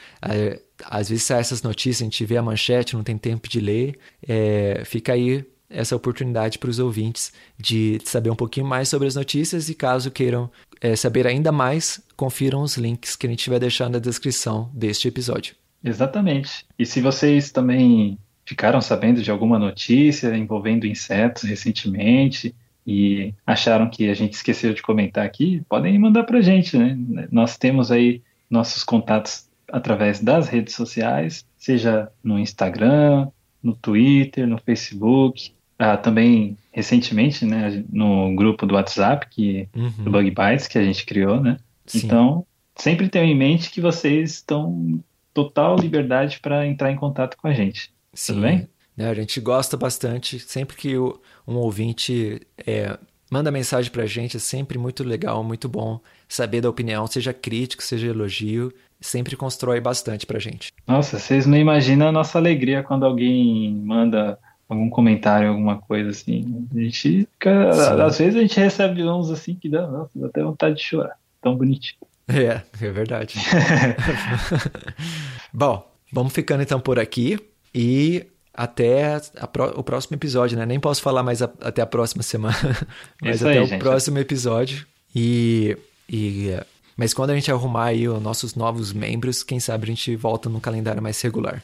Às 0.84 1.10
vezes 1.10 1.24
sai 1.24 1.40
essas 1.40 1.62
notícias, 1.62 2.02
a 2.02 2.06
gente 2.06 2.26
vê 2.26 2.38
a 2.38 2.42
manchete, 2.42 2.96
não 2.96 3.04
tem 3.04 3.18
tempo 3.18 3.48
de 3.48 3.60
ler. 3.60 3.98
É, 4.28 4.82
fica 4.86 5.14
aí 5.14 5.46
essa 5.70 5.96
oportunidade 5.96 6.58
para 6.58 6.70
os 6.70 6.80
ouvintes 6.80 7.32
de 7.58 8.00
saber 8.04 8.30
um 8.30 8.36
pouquinho 8.36 8.66
mais 8.66 8.90
sobre 8.90 9.08
as 9.08 9.16
notícias 9.16 9.70
e 9.70 9.76
caso 9.76 10.12
queiram 10.12 10.50
é, 10.82 10.96
saber 10.96 11.28
ainda 11.28 11.52
mais, 11.52 12.02
confiram 12.16 12.62
os 12.62 12.78
links 12.78 13.16
que 13.16 13.28
a 13.28 13.30
gente 13.30 13.50
vai 13.50 13.60
deixar 13.60 13.90
na 13.90 14.00
descrição 14.00 14.70
deste 14.74 15.08
episódio. 15.08 15.56
Exatamente. 15.84 16.66
E 16.78 16.86
se 16.86 17.02
vocês 17.02 17.52
também 17.52 18.18
ficaram 18.46 18.82
sabendo 18.82 19.22
de 19.22 19.32
alguma 19.32 19.58
notícia 19.58 20.36
envolvendo 20.36 20.86
insetos 20.86 21.44
recentemente 21.44 22.56
e 22.86 23.34
acharam 23.46 23.90
que 23.90 24.10
a 24.10 24.14
gente 24.14 24.34
esqueceu 24.34 24.74
de 24.74 24.82
comentar 24.82 25.26
aqui, 25.26 25.62
podem 25.68 25.98
mandar 25.98 26.24
para 26.24 26.38
a 26.38 26.42
gente, 26.42 26.78
né? 26.78 26.98
Nós 27.32 27.58
temos 27.58 27.92
aí 27.92 28.22
nossos 28.50 28.84
contatos 28.84 29.50
através 29.72 30.22
das 30.22 30.48
redes 30.48 30.76
sociais, 30.76 31.46
seja 31.58 32.10
no 32.24 32.38
Instagram, 32.38 33.28
no 33.62 33.76
Twitter, 33.76 34.48
no 34.48 34.60
Facebook, 34.60 35.52
ah, 35.78 35.98
também 35.98 36.58
recentemente, 36.72 37.46
né, 37.46 37.84
no 37.92 38.36
grupo 38.36 38.66
do 38.66 38.76
WhatsApp 38.76 39.28
que 39.30 39.68
uhum. 39.76 40.04
do 40.04 40.12
Bug 40.12 40.30
Bites 40.30 40.68
que 40.68 40.78
a 40.78 40.84
gente 40.84 41.06
criou, 41.06 41.42
né? 41.42 41.58
Sim. 41.86 42.06
Então, 42.06 42.46
sempre 42.76 43.10
tenham 43.10 43.28
em 43.28 43.36
mente 43.36 43.72
que 43.72 43.82
vocês 43.82 44.36
estão 44.36 45.02
total 45.34 45.76
liberdade 45.78 46.40
para 46.40 46.66
entrar 46.66 46.92
em 46.92 46.96
contato 46.96 47.38
com 47.38 47.48
a 47.48 47.54
gente. 47.54 47.92
Sim. 48.14 48.34
Tudo 48.34 48.44
bem? 48.44 48.70
Né, 48.96 49.10
a 49.10 49.14
gente 49.14 49.40
gosta 49.42 49.76
bastante. 49.76 50.40
Sempre 50.40 50.78
que 50.78 50.96
o, 50.98 51.20
um 51.48 51.56
ouvinte 51.56 52.42
é, 52.66 52.98
manda 53.30 53.52
mensagem 53.52 53.92
pra 53.92 54.06
gente, 54.06 54.38
é 54.38 54.40
sempre 54.40 54.78
muito 54.78 55.04
legal, 55.04 55.44
muito 55.44 55.68
bom 55.68 56.00
saber 56.28 56.62
da 56.62 56.70
opinião, 56.70 57.06
seja 57.08 57.34
crítico, 57.34 57.84
seja 57.84 58.08
elogio. 58.08 58.72
Sempre 59.02 59.36
constrói 59.36 59.80
bastante 59.82 60.26
pra 60.26 60.40
gente. 60.40 60.72
Nossa, 60.88 61.20
vocês 61.20 61.46
não 61.46 61.58
imaginam 61.58 62.08
a 62.08 62.12
nossa 62.12 62.40
alegria 62.40 62.82
quando 62.82 63.06
alguém 63.06 63.76
manda 63.76 64.40
algum 64.70 64.90
comentário, 64.90 65.50
alguma 65.50 65.78
coisa 65.78 66.10
assim. 66.10 66.66
A 66.74 66.80
gente 66.80 67.28
fica. 67.28 67.74
Sim. 67.74 68.02
Às 68.02 68.18
vezes 68.18 68.36
a 68.36 68.42
gente 68.42 68.60
recebe 68.60 69.04
uns 69.04 69.30
assim 69.30 69.54
que 69.54 69.70
dá, 69.70 69.86
nossa, 69.86 70.12
dá 70.16 70.28
até 70.28 70.42
vontade 70.42 70.78
de 70.78 70.84
chorar. 70.84 71.18
Tão 71.42 71.56
bonitinho. 71.56 72.00
É, 72.28 72.62
é 72.82 72.92
verdade. 72.92 73.36
Bom, 75.54 75.86
vamos 76.12 76.34
ficando 76.34 76.64
então 76.64 76.80
por 76.80 76.98
aqui 76.98 77.38
e 77.74 78.26
até 78.56 79.20
pro, 79.52 79.80
o 79.80 79.84
próximo 79.84 80.16
episódio, 80.16 80.58
né? 80.58 80.66
Nem 80.66 80.80
posso 80.80 81.02
falar 81.02 81.22
mais 81.22 81.42
a, 81.42 81.50
até 81.62 81.82
a 81.82 81.86
próxima 81.86 82.24
semana, 82.24 82.56
mas 83.22 83.38
Isso 83.38 83.48
até 83.48 83.58
aí, 83.58 83.64
o 83.64 83.68
gente. 83.68 83.82
próximo 83.82 84.18
episódio. 84.18 84.86
E, 85.14 85.78
e 86.10 86.58
mas 86.96 87.14
quando 87.14 87.32
a 87.32 87.36
gente 87.36 87.52
arrumar 87.52 87.86
aí 87.86 88.08
os 88.08 88.22
nossos 88.22 88.56
novos 88.56 88.94
membros, 88.94 89.44
quem 89.44 89.60
sabe 89.60 89.84
a 89.84 89.88
gente 89.88 90.16
volta 90.16 90.50
num 90.50 90.60
calendário 90.60 91.02
mais 91.02 91.22
regular. 91.22 91.62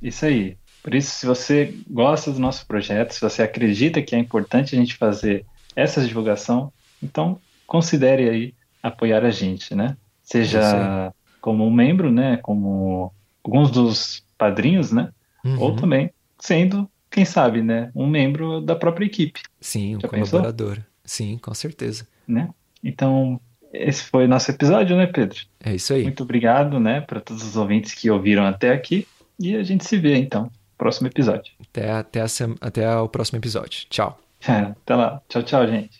Isso 0.00 0.24
aí. 0.24 0.56
Por 0.82 0.94
isso, 0.94 1.10
se 1.10 1.26
você 1.26 1.74
gosta 1.90 2.32
do 2.32 2.38
nosso 2.38 2.66
projeto, 2.66 3.12
se 3.12 3.20
você 3.20 3.42
acredita 3.42 4.00
que 4.00 4.14
é 4.14 4.18
importante 4.18 4.74
a 4.74 4.78
gente 4.78 4.96
fazer 4.96 5.44
essa 5.76 6.04
divulgação, 6.06 6.72
então 7.02 7.38
considere 7.66 8.28
aí 8.28 8.54
apoiar 8.82 9.24
a 9.24 9.30
gente, 9.30 9.74
né? 9.74 9.96
Seja 10.22 11.12
como 11.40 11.66
um 11.66 11.70
membro, 11.70 12.10
né? 12.10 12.38
Como 12.38 13.12
alguns 13.44 13.70
dos 13.70 14.22
padrinhos, 14.38 14.90
né? 14.90 15.10
Uhum. 15.44 15.60
Ou 15.60 15.76
também 15.76 16.10
sendo, 16.40 16.90
quem 17.10 17.24
sabe, 17.24 17.62
né? 17.62 17.90
Um 17.94 18.06
membro 18.06 18.60
da 18.60 18.74
própria 18.76 19.04
equipe, 19.06 19.40
Sim, 19.60 19.96
um 19.96 20.00
Já 20.00 20.08
pensou? 20.08 20.40
colaborador. 20.40 20.78
Sim, 21.04 21.38
com 21.38 21.52
certeza. 21.54 22.06
né? 22.26 22.48
Então, 22.82 23.40
esse 23.72 24.04
foi 24.04 24.24
o 24.24 24.28
nosso 24.28 24.50
episódio, 24.50 24.96
né, 24.96 25.06
Pedro? 25.06 25.38
É 25.62 25.74
isso 25.74 25.92
aí. 25.92 26.02
Muito 26.04 26.22
obrigado, 26.22 26.80
né, 26.80 27.00
para 27.00 27.20
todos 27.20 27.42
os 27.42 27.56
ouvintes 27.56 27.92
que 27.94 28.10
ouviram 28.10 28.44
até 28.46 28.72
aqui. 28.72 29.06
E 29.38 29.56
a 29.56 29.62
gente 29.62 29.84
se 29.84 29.96
vê, 29.98 30.16
então, 30.16 30.44
no 30.44 30.52
próximo 30.78 31.08
episódio. 31.08 31.52
Até, 31.60 31.90
até, 31.90 32.20
a 32.20 32.26
até 32.60 32.96
o 32.96 33.08
próximo 33.08 33.38
episódio. 33.38 33.86
Tchau. 33.88 34.18
Até 34.40 34.94
lá. 34.94 35.20
Tchau, 35.28 35.42
tchau, 35.42 35.66
gente. 35.66 35.99